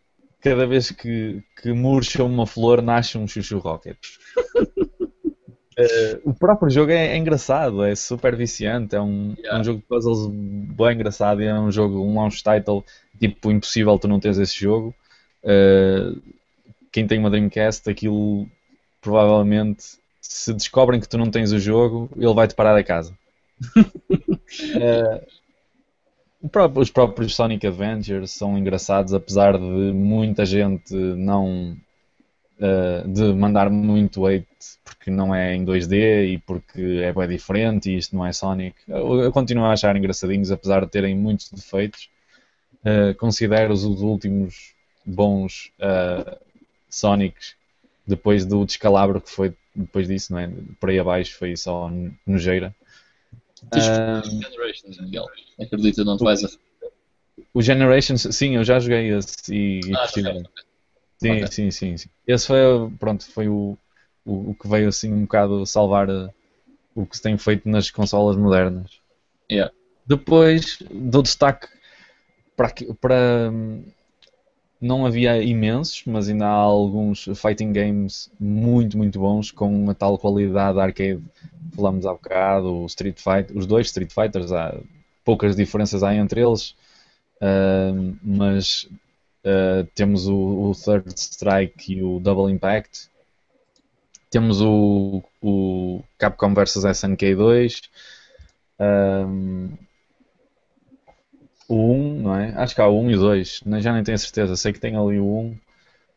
[0.41, 3.97] cada vez que, que murcha uma flor, nasce um Chuchu Rocket.
[5.77, 9.59] Eh, o próprio jogo é, é engraçado, é super viciante, é um, é Yeah.
[9.59, 12.85] um jogo de puzzles bem engraçado e é um jogo, um launch title,
[13.19, 14.95] tipo, impossível tu não teres esse jogo.
[15.43, 16.13] Eh,
[16.91, 18.47] quem tem uma Dreamcast, aquilo
[19.01, 19.83] provavelmente,
[20.21, 23.13] se descobrem que tu não tens o jogo, ele vai-te parar a casa.
[23.75, 23.81] O
[26.75, 31.77] os próprios Sonic Adventures são engraçados, apesar de muita gente não
[32.59, 34.47] eh, de mandar muito hate
[34.83, 38.75] porque não é em 2D e porque é bem diferente e isto não é Sonic.
[38.87, 42.09] Eu, eu continuo a achar engraçadinhos, apesar de terem muitos defeitos.
[42.83, 44.73] Eh, considero-os os últimos
[45.05, 46.37] bons eh,
[46.89, 47.55] Sonics
[48.07, 50.49] depois do descalabro que foi depois disso, não é?
[50.79, 51.91] Por aí abaixo foi só
[52.25, 52.73] nojeira.
[53.71, 55.25] Que Generations, Miguel.
[55.59, 56.49] Acredita, não te vais a.
[57.53, 60.43] O Generations, sim, eu já joguei esse e, e Ah, curti bem.
[61.17, 61.47] Sim, Ok.
[61.47, 62.09] sim, sim, sim.
[62.27, 62.57] Esse foi,
[62.99, 63.77] pronto, foi o,
[64.25, 66.29] o, o que veio assim um bocado salvar eh,
[66.93, 68.99] o que se tem feito nas consolas modernas.
[69.51, 69.73] Yeah.
[70.05, 71.67] Depois dou destaque
[72.55, 73.83] para, para hum,
[74.81, 80.17] não havia imensos, mas ainda há alguns fighting games muito, muito bons com uma tal
[80.17, 81.23] qualidade arcade.
[81.75, 84.77] Falamos há bocado, o Street Fighter, os dois Street Fighters, há
[85.23, 86.75] poucas diferenças há entre eles,
[87.41, 88.87] hum, mas
[89.45, 93.11] Uh, temos o, o Third Strike e o Double Impact.
[94.31, 97.81] Temos o, o Capcom vs SNK 2.
[98.79, 99.69] Um,
[101.67, 102.53] o 1, não é?
[102.55, 103.61] Acho que há o 1 e o 2.
[103.65, 104.55] nem- Já nem tenho certeza.
[104.55, 105.57] Sei que tem ali o 1.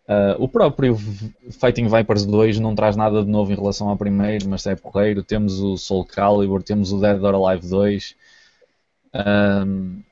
[0.09, 4.49] Uh, o próprio Fighting Vipers 2 não traz nada de novo em relação ao primeiro,
[4.49, 5.23] mas é porreiro.
[5.23, 8.15] Temos o Soul Calibur, temos o Dead or Alive 2.
[9.15, 10.03] Um,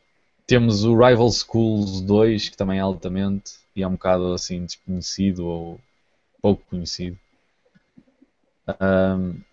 [0.47, 5.47] temos o Rival Schools 2, que também é altamente e é um bocado assim desconhecido
[5.47, 5.81] ou
[6.43, 7.19] pouco conhecido.
[8.67, 9.45] Ahm,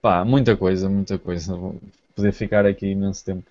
[0.00, 1.56] pá, muita coisa, muita coisa.
[1.56, 1.80] Vou
[2.14, 3.50] poder ficar aqui imenso tempo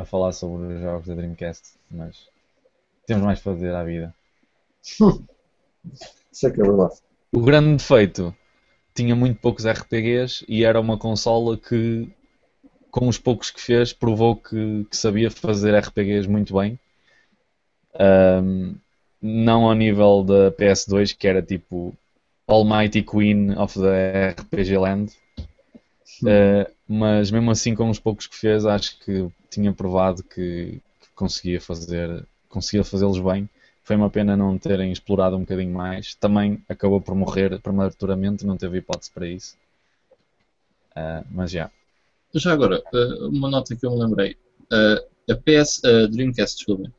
[0.00, 2.28] a falar sobre os jogos da Dreamcast, mas
[3.06, 4.14] temos mais para fazer à vida.
[6.32, 6.94] Isso é que é verdade.
[7.32, 8.34] O grande defeito
[8.94, 12.10] tinha muito poucos RPGs e era uma consola que,
[12.90, 16.78] com os poucos que fez, provou que, que sabia fazer RPGs muito bem.
[17.94, 18.76] Ahm,
[19.20, 21.94] não ao nível da PS2, que era tipo
[22.46, 25.12] Almighty Queen of the RPG Land.
[26.22, 31.08] Uh, mas mesmo assim, com os poucos que fez, acho que tinha provado que, que
[31.14, 33.48] conseguia fazer, conseguia fazê-los bem.
[33.82, 36.14] Foi uma pena não terem explorado um bocadinho mais.
[36.14, 39.56] Também acabou por morrer prematuramente, não teve hipótese para isso.
[40.92, 41.70] Uh, mas já.
[42.34, 44.36] Já agora, uh, uma nota que eu me lembrei.
[45.28, 46.92] a PS, a Dreamcast, desculpa,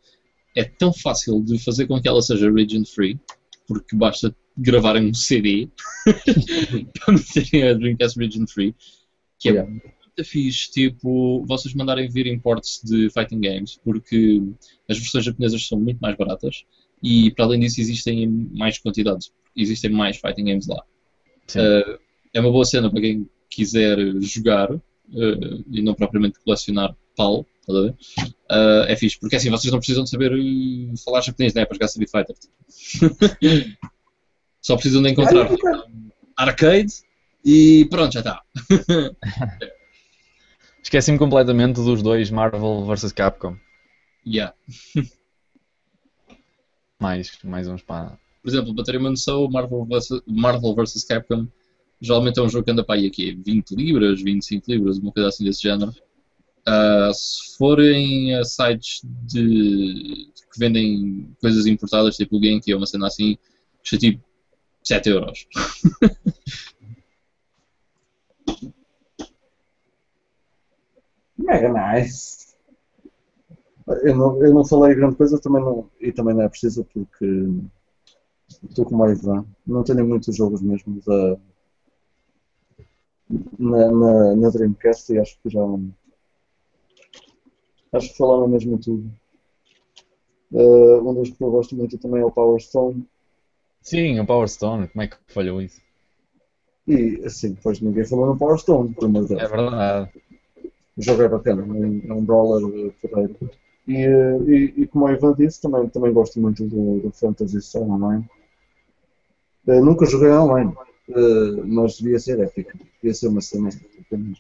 [0.56, 3.20] é tão fácil de fazer com que ela seja region free,
[3.68, 5.70] porque basta gravarem um CD
[7.00, 8.76] para meterem a Dreamcast region free,
[9.40, 9.72] que é yeah.
[10.18, 14.42] Muito fixe, tipo, vocês mandarem vir imports de fighting games, porque
[14.90, 16.66] as versões japonesas são muito mais baratas
[17.02, 20.84] e, para além disso, existem mais quantidades, existem mais fighting games lá.
[21.56, 22.00] Uh,
[22.34, 24.82] é uma boa cena para quem quiser jogar uh,
[25.70, 27.96] e não propriamente colecionar PAL, tá uh,
[28.88, 30.32] é fixe, porque assim vocês não precisam de saber
[31.04, 31.66] falar japonês, né?
[31.66, 32.36] Para jogar Street Fighter.
[34.62, 35.50] Só precisam de encontrar
[36.38, 36.94] arcade
[37.44, 38.42] e pronto, já está.
[40.84, 43.56] Esqueci-me completamente dos dois Marvel vs Capcom.
[44.26, 44.54] Yeah.
[47.00, 48.20] mais, mais uns para.
[48.42, 51.48] Por exemplo, para terem uma noção, Marvel vs, Marvel vs Capcom
[52.02, 55.30] geralmente é um jogo que anda para aí aqui 20 libras, 25 libras, uma coisa
[55.30, 55.94] assim desse género.
[56.68, 62.88] Uh, se forem a sites de, que vendem coisas importadas, tipo o Genki ou uma
[62.88, 63.38] cena assim,
[63.80, 64.24] custa tipo
[64.84, 65.48] 7 euros.
[71.42, 72.56] Mega nice.
[74.04, 77.26] Eu não, eu não falei grande coisa também não, e também não é preciso porque
[78.70, 79.46] estou com mais Ivan.
[79.66, 81.38] Não tenho muitos jogos mesmo da,
[83.58, 85.62] na, na, na Dreamcast e acho que já
[87.94, 89.12] acho que falaram mesmo tudo.
[90.52, 93.06] Uh, um dos que eu gosto muito também é o Power Stone.
[93.82, 95.82] Sim, o Power Stone, como é que falhou isso?
[96.88, 99.42] E assim, depois ninguém falou no Power Stone, por amor de Deus.
[99.42, 100.12] É verdade.
[100.98, 101.66] O jogo é bacana, é
[102.14, 103.36] um, é brawler porreiro.
[103.88, 104.06] E,
[104.48, 108.28] e, e, como a Ivan disse, também, também gosto muito do, do Fantasy Star Online.
[109.68, 110.74] Uh, nunca joguei online,
[111.10, 112.78] uh, mas devia ser épico.
[113.02, 113.70] Devia ser uma cena
[114.12, 114.36] E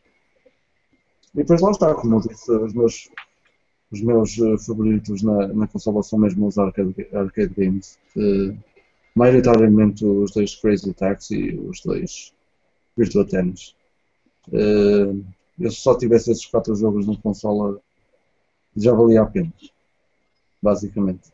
[1.33, 3.09] depois lá está, como eu disse, os meus,
[3.91, 7.97] os meus favoritos na, na consola são mesmo os arcade, arcade games.
[8.15, 8.57] Uh,
[9.15, 12.33] maioritariamente os dois Crazy Taxi e os dois
[12.95, 13.75] Virtua Tennis.
[15.61, 17.79] Eu se só tivesse esses quatro jogos na consola
[18.75, 19.51] já valia a pena.
[20.61, 21.31] Basicamente.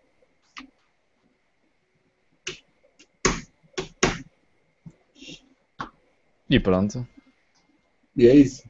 [6.50, 7.06] E pronto.
[8.16, 8.64] E é isso.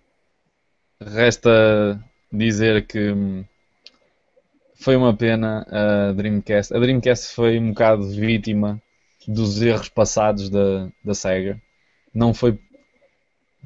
[1.00, 3.14] Resta dizer que
[4.76, 6.74] foi uma pena a Dreamcast.
[6.74, 8.82] A Dreamcast foi um bocado vítima
[9.28, 11.62] dos erros passados da, da SEGA.
[12.14, 12.60] Não foi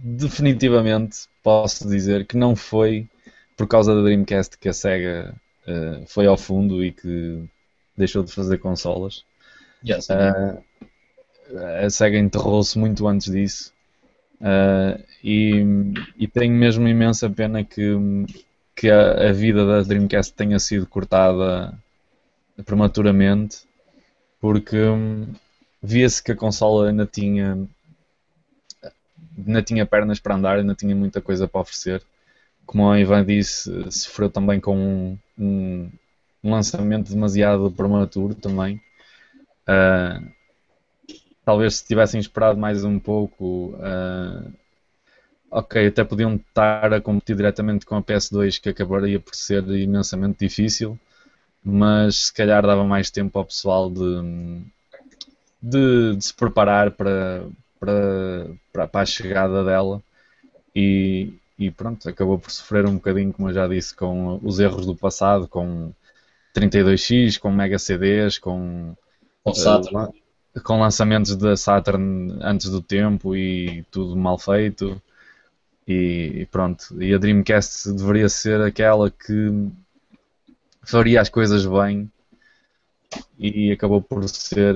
[0.01, 3.07] definitivamente, posso dizer que não foi
[3.55, 5.35] por causa da Dreamcast que a SEGA
[5.67, 7.43] uh, foi ao fundo e que
[7.95, 9.23] deixou de fazer consolas.
[9.87, 10.61] Yes, uh,
[11.83, 13.71] a SEGA enterrou-se muito antes disso.
[14.39, 15.63] Uh, e,
[16.17, 17.95] e tenho mesmo imensa pena que,
[18.75, 21.77] que a, a, vida da Dreamcast tenha sido cortada
[22.65, 23.59] prematuramente,
[24.39, 25.27] porque um,
[25.81, 27.67] via-se que a consola ainda tinha
[29.37, 32.03] ainda tinha pernas para andar, ainda tinha muita coisa para oferecer.
[32.65, 35.91] Como a Ivan disse, sofreu também com um, um,
[36.43, 38.81] um lançamento demasiado prematuro também.
[39.67, 40.31] Uh,
[41.45, 44.53] talvez se tivessem esperado mais um pouco, uh,
[45.49, 50.39] ok, até podiam estar a competir diretamente com a PS2, que acabaria por ser imensamente
[50.39, 50.99] difícil,
[51.63, 54.63] mas se calhar dava mais tempo ao pessoal de,
[55.61, 57.45] de, de se preparar para,
[57.81, 60.03] para, para, para, a chegada dela
[60.75, 64.85] e, e pronto, acabou por sofrer um bocadinho, como eu já disse, com os erros
[64.85, 65.91] do passado, com
[66.55, 68.95] 32X, com Mega CDs, com,
[69.43, 69.51] com.
[69.51, 70.13] Uh,
[70.63, 75.01] com lançamentos da Saturn antes do tempo e tudo mal feito.
[75.87, 79.71] E, e, pronto, e a Dreamcast deveria ser aquela que
[80.83, 82.11] faria as coisas bem
[83.39, 84.75] e acabou por ser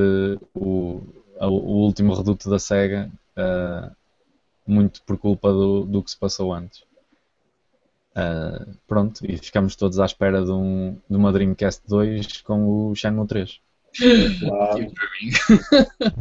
[0.55, 1.03] uh,
[1.39, 3.95] o, o último reduto da SEGA, uh,
[4.65, 6.83] muito por culpa do, do que se passou antes.
[8.15, 12.95] Uh, pronto, e ficamos todos à espera de, um, de uma Dreamcast 2 com o
[12.95, 13.59] Shenmue 3.
[14.39, 14.91] Claro.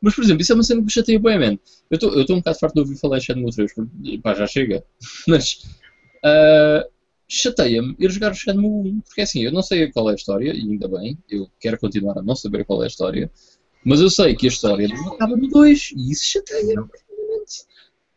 [0.00, 1.58] Mas, por exemplo, isso é uma cena que me chateia bem, man.
[1.90, 4.84] Eu estou um bocado farto de ouvir falar de Shenmue 3, porque pá, já chega.
[5.28, 5.62] Mas
[6.24, 6.88] uh,
[7.28, 10.52] chateia-me ir jogar o Shenmue 1, porque assim, eu não sei qual é a história,
[10.54, 13.30] e ainda bem, eu quero continuar a não saber qual é a história,
[13.86, 17.64] mas eu sei que a história não acaba no 2, e isso profundamente.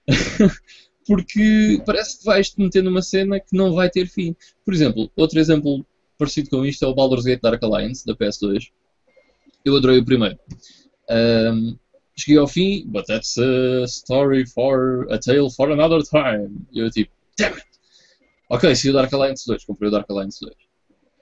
[1.05, 4.35] porque parece que vais-te meter numa cena que não vai ter fim.
[4.65, 5.85] Por exemplo, outro exemplo
[6.17, 8.71] parecido com isto é o Baldur's Gate Dark Alliance, da PS2.
[9.63, 10.39] Eu adorei o primeiro.
[11.07, 11.77] Um,
[12.15, 16.65] cheguei ao fim, but that's a story for a tale for another time.
[16.71, 17.67] E eu tipo, damn it!
[18.49, 20.55] Ok, se o Dark Alliance 2, comprei o Dark Alliance 2.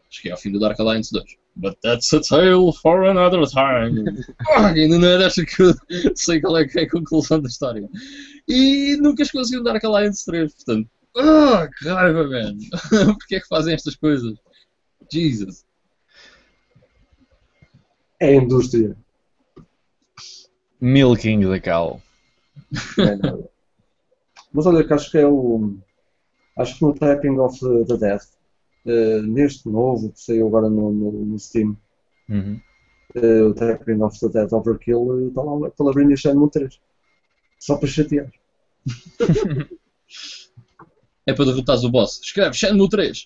[0.10, 1.36] Cheguei ao fim do Dark Alliance 2.
[1.60, 4.06] But that's a tale for another time.
[4.50, 5.74] oh, ainda não é desta que eu
[6.16, 7.90] sei qual é, que é a conclusão da história.
[8.48, 10.90] E nunca consegui um Dark Alliance 3, portanto.
[11.16, 12.58] Oh, que raiva, man!
[13.18, 14.38] Porquê é que fazem estas coisas?
[15.12, 15.66] Jesus.
[18.20, 18.96] É a indústria.
[20.80, 22.02] Milking da cow.
[23.00, 23.50] É nada.
[24.54, 25.76] Mas olha que acho que é o.
[26.58, 28.37] Acho que no Typing of the Death,
[28.88, 31.78] eh, neste novo que saiu agora no, no, no Steam,
[32.30, 32.60] Uhum.
[33.16, 36.80] eh, o Typing of the Death Overkill, está lá uma palavrinha Shenmue 3.
[37.60, 38.32] Só para chatear.
[41.26, 42.20] É para derrotares o boss.
[42.24, 43.26] Escreve Shenmue 3.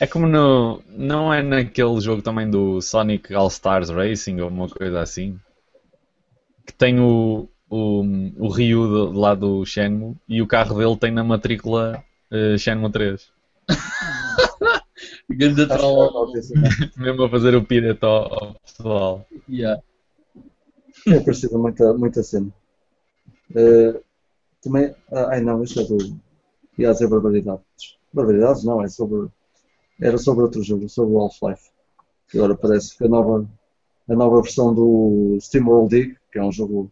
[0.00, 0.82] É como no.
[0.88, 5.38] Não é naquele jogo também do Sonic All Stars Racing ou uma coisa assim?
[6.66, 8.02] Que tem o, o,
[8.38, 12.02] o Ryu do, lá do Shenmue e o carro dele tem na matrícula
[12.34, 13.32] eh, Shenmue 3.
[15.30, 16.10] Ganda Acho que é troll.
[16.10, 16.70] uma notícia, não é?
[17.04, 19.26] Mesmo a fazer o pirata ao, ao pessoal.
[19.48, 19.82] Yeah.
[21.06, 22.50] É parecido muita, muita cena.
[23.54, 24.00] Eh,
[24.62, 24.94] também.
[25.12, 25.98] ah, ai não, isto é do.
[26.78, 27.96] Ia dizer barbaridades.
[28.12, 29.28] Barbaridades não, é sobre.
[30.00, 31.70] Era sobre outro jogo, sobre o Half-Life.
[32.28, 33.48] Que agora parece que a nova,
[34.08, 36.90] a nova versão do Steam World Dig, que é um jogo.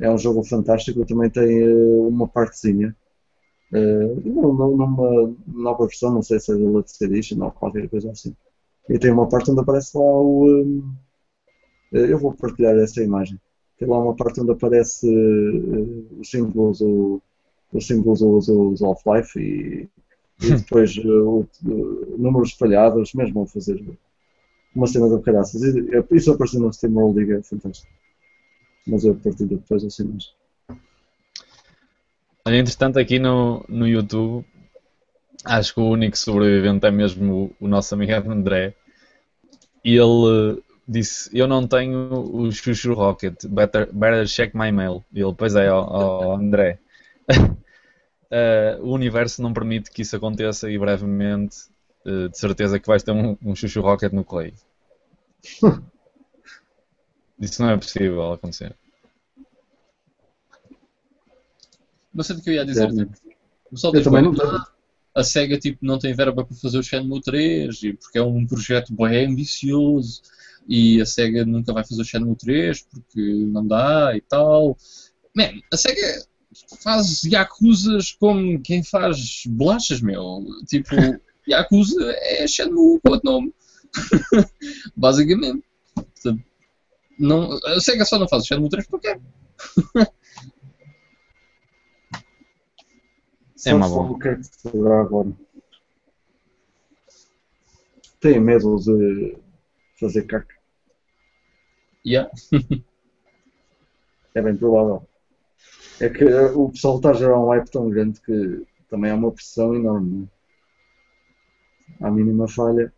[0.00, 1.74] É um jogo fantástico, também tem eh,
[2.08, 2.94] uma partezinha.
[3.72, 7.88] Eh, num- num- numa nova versão, não sei se é da Deluxe Edition ou qualquer
[7.88, 8.34] coisa assim.
[8.88, 10.46] E tem uma parte onde aparece lá o.
[10.48, 10.94] hum,
[11.92, 13.38] eh, eu vou partilhar essa imagem.
[13.78, 17.20] Tem lá uma parte onde aparece eh, os símbolos, o-
[17.72, 18.38] os símbolos do,
[18.74, 19.88] do Half-Life e,
[20.42, 21.46] e depois eh, o,
[22.18, 23.82] números espalhados, mesmo a fazer
[24.74, 25.62] uma cena de caraças.
[25.62, 27.90] Eh, Isso apareceu no Steam World League, é fantástico.
[28.86, 30.34] Mas eu partilho depois as cenas.
[32.44, 34.44] Olha, entretanto, aqui no, no YouTube,
[35.44, 38.74] acho que o único sobrevivente é mesmo o, o nosso amigo André.
[39.84, 45.04] E ele eh, disse: Eu não tenho o Chuchu Rocket, better, better check my mail.
[45.12, 46.78] E ele, pois é, ó, ó, André.
[48.34, 51.68] Eh, o universo não permite que isso aconteça e brevemente,
[52.06, 54.54] eh, de certeza, que vais ter um, um Chuchu Rocket no Clay.
[57.38, 58.74] Isso não é possível acontecer.
[62.14, 62.84] Não sei do que eu ia dizer.
[62.88, 62.92] É.
[62.92, 63.12] tipo,
[63.66, 64.64] o pessoal Eu diz, também "Bem, não tenho.
[65.14, 68.46] a SEGA tipo, não tem verba para fazer o Shenmue 3 e porque é um
[68.46, 70.22] projeto bem ambicioso
[70.68, 74.76] e a SEGA nunca vai fazer o Shenmue 3 porque não dá e tal.
[75.34, 76.24] Man, a SEGA
[76.82, 80.44] faz Yakuzas como quem faz bolachas, meu.
[80.68, 80.90] Tipo,
[81.48, 83.54] Yakuza é Shenmue com outro nome.
[84.96, 85.64] Basicamente.
[87.18, 89.08] Não, a SEGA só não faz o Shenmue 3 porque
[93.70, 94.10] Só uma boa.
[94.10, 95.32] o que é que se fará agora.
[98.20, 99.36] Tem medo de
[99.98, 100.54] fazer caca.
[102.04, 102.30] yeah.
[104.34, 105.06] É bem provável.
[106.00, 109.14] É que eh, o pessoal está a gerar um hype tão grande que também há
[109.14, 110.26] uma pressão enorme.
[112.00, 112.08] Não é?
[112.08, 112.90] À mínima falha,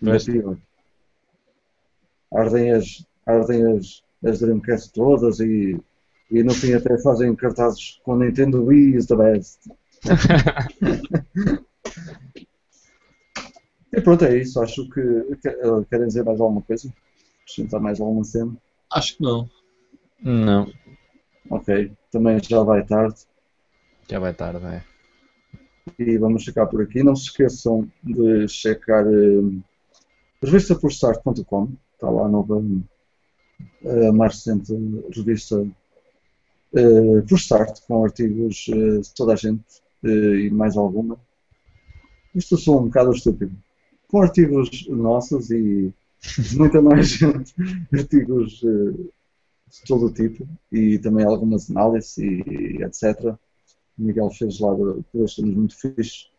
[0.00, 0.24] ainda Pois.
[0.24, 0.56] pior.
[2.32, 5.76] Ardem as, ardem as, as Dreamcast todas e,
[6.32, 9.60] e no fim até fazem cartazes com Nintendo Wii is the best.
[13.94, 14.58] E pronto, é isso.
[14.60, 15.00] Acho que.
[15.00, 16.90] eh, Querem dizer mais alguma coisa?
[17.42, 18.56] Acrescentar mais alguma cena?
[18.90, 19.50] Acho que não.
[20.22, 20.72] Não,
[21.50, 23.26] Ok, também já vai tarde
[24.08, 24.84] já vai tarde, é.
[25.98, 27.02] e vamos ficar por aqui.
[27.02, 29.62] Não se esqueçam de checar uh,
[30.42, 32.62] revistaporstart.com, está lá a nova,
[33.84, 34.72] eh, a mais recente
[35.14, 35.66] revista
[36.72, 39.64] uh, por Start, com artigos eh, de toda a gente
[40.04, 41.18] eh, e mais alguma.
[42.34, 43.54] Isto sou um bocado estúpido.
[44.08, 45.92] Com artigos nossos e
[46.38, 47.54] de muita mais gente,
[47.92, 48.92] artigos eh,
[49.70, 53.36] de todo o tipo e também algumas análises e etc.
[53.98, 54.74] O Miguel fez lá
[55.12, 56.30] dois temas muito fixes,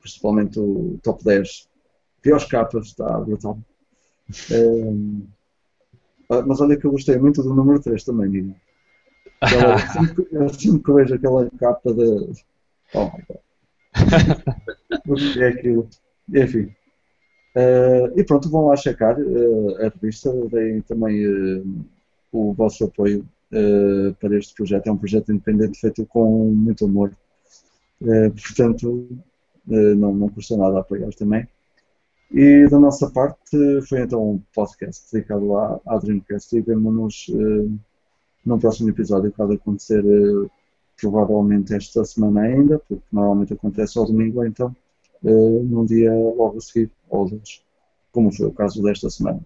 [0.00, 1.68] principalmente o top 10
[2.22, 3.58] piores capas, está brutal.
[6.30, 8.56] Ah, mas olha que eu gostei muito do número 3 também, Miguel.
[9.44, 12.32] Aquela- sempre, que- eu sempre que vejo aquela capa de,
[12.94, 13.38] Oh my god.
[15.08, 15.88] O que é aquilo?
[16.32, 16.70] Enfim.
[17.56, 21.62] Eh, e pronto, vão lá checar eh, a revista, deem também eh,
[22.32, 23.24] o vosso apoio
[24.20, 24.88] para este projeto.
[24.88, 27.12] É um projeto independente feito com muito amor.
[28.00, 29.08] Portanto,
[29.66, 31.46] não, não custa nada apoiar também.
[32.32, 33.56] E da nossa parte
[33.88, 37.30] foi então um podcast dedicado à, à Dreamcast e vemo-nos
[38.44, 40.50] num próximo episódio que acontecer eh,
[41.00, 44.74] provavelmente esta semana ainda, porque normalmente acontece ao domingo, então
[45.24, 47.62] eh, num dia logo a seguir, ou dois,
[48.12, 49.40] como foi o caso desta semana.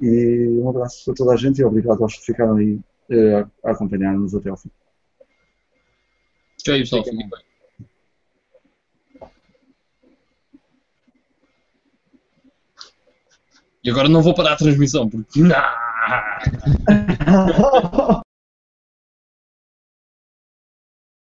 [0.00, 3.70] E um abraço a toda a gente e obrigado aos que ficaram aí eh, a,
[3.70, 4.70] acompanhar-nos até ao fim.
[6.58, 7.04] Tchau pessoal.
[7.04, 7.53] Fiquem bem.
[13.84, 15.40] E agora não vou parar a transmissão porque.
[15.40, 15.54] Não!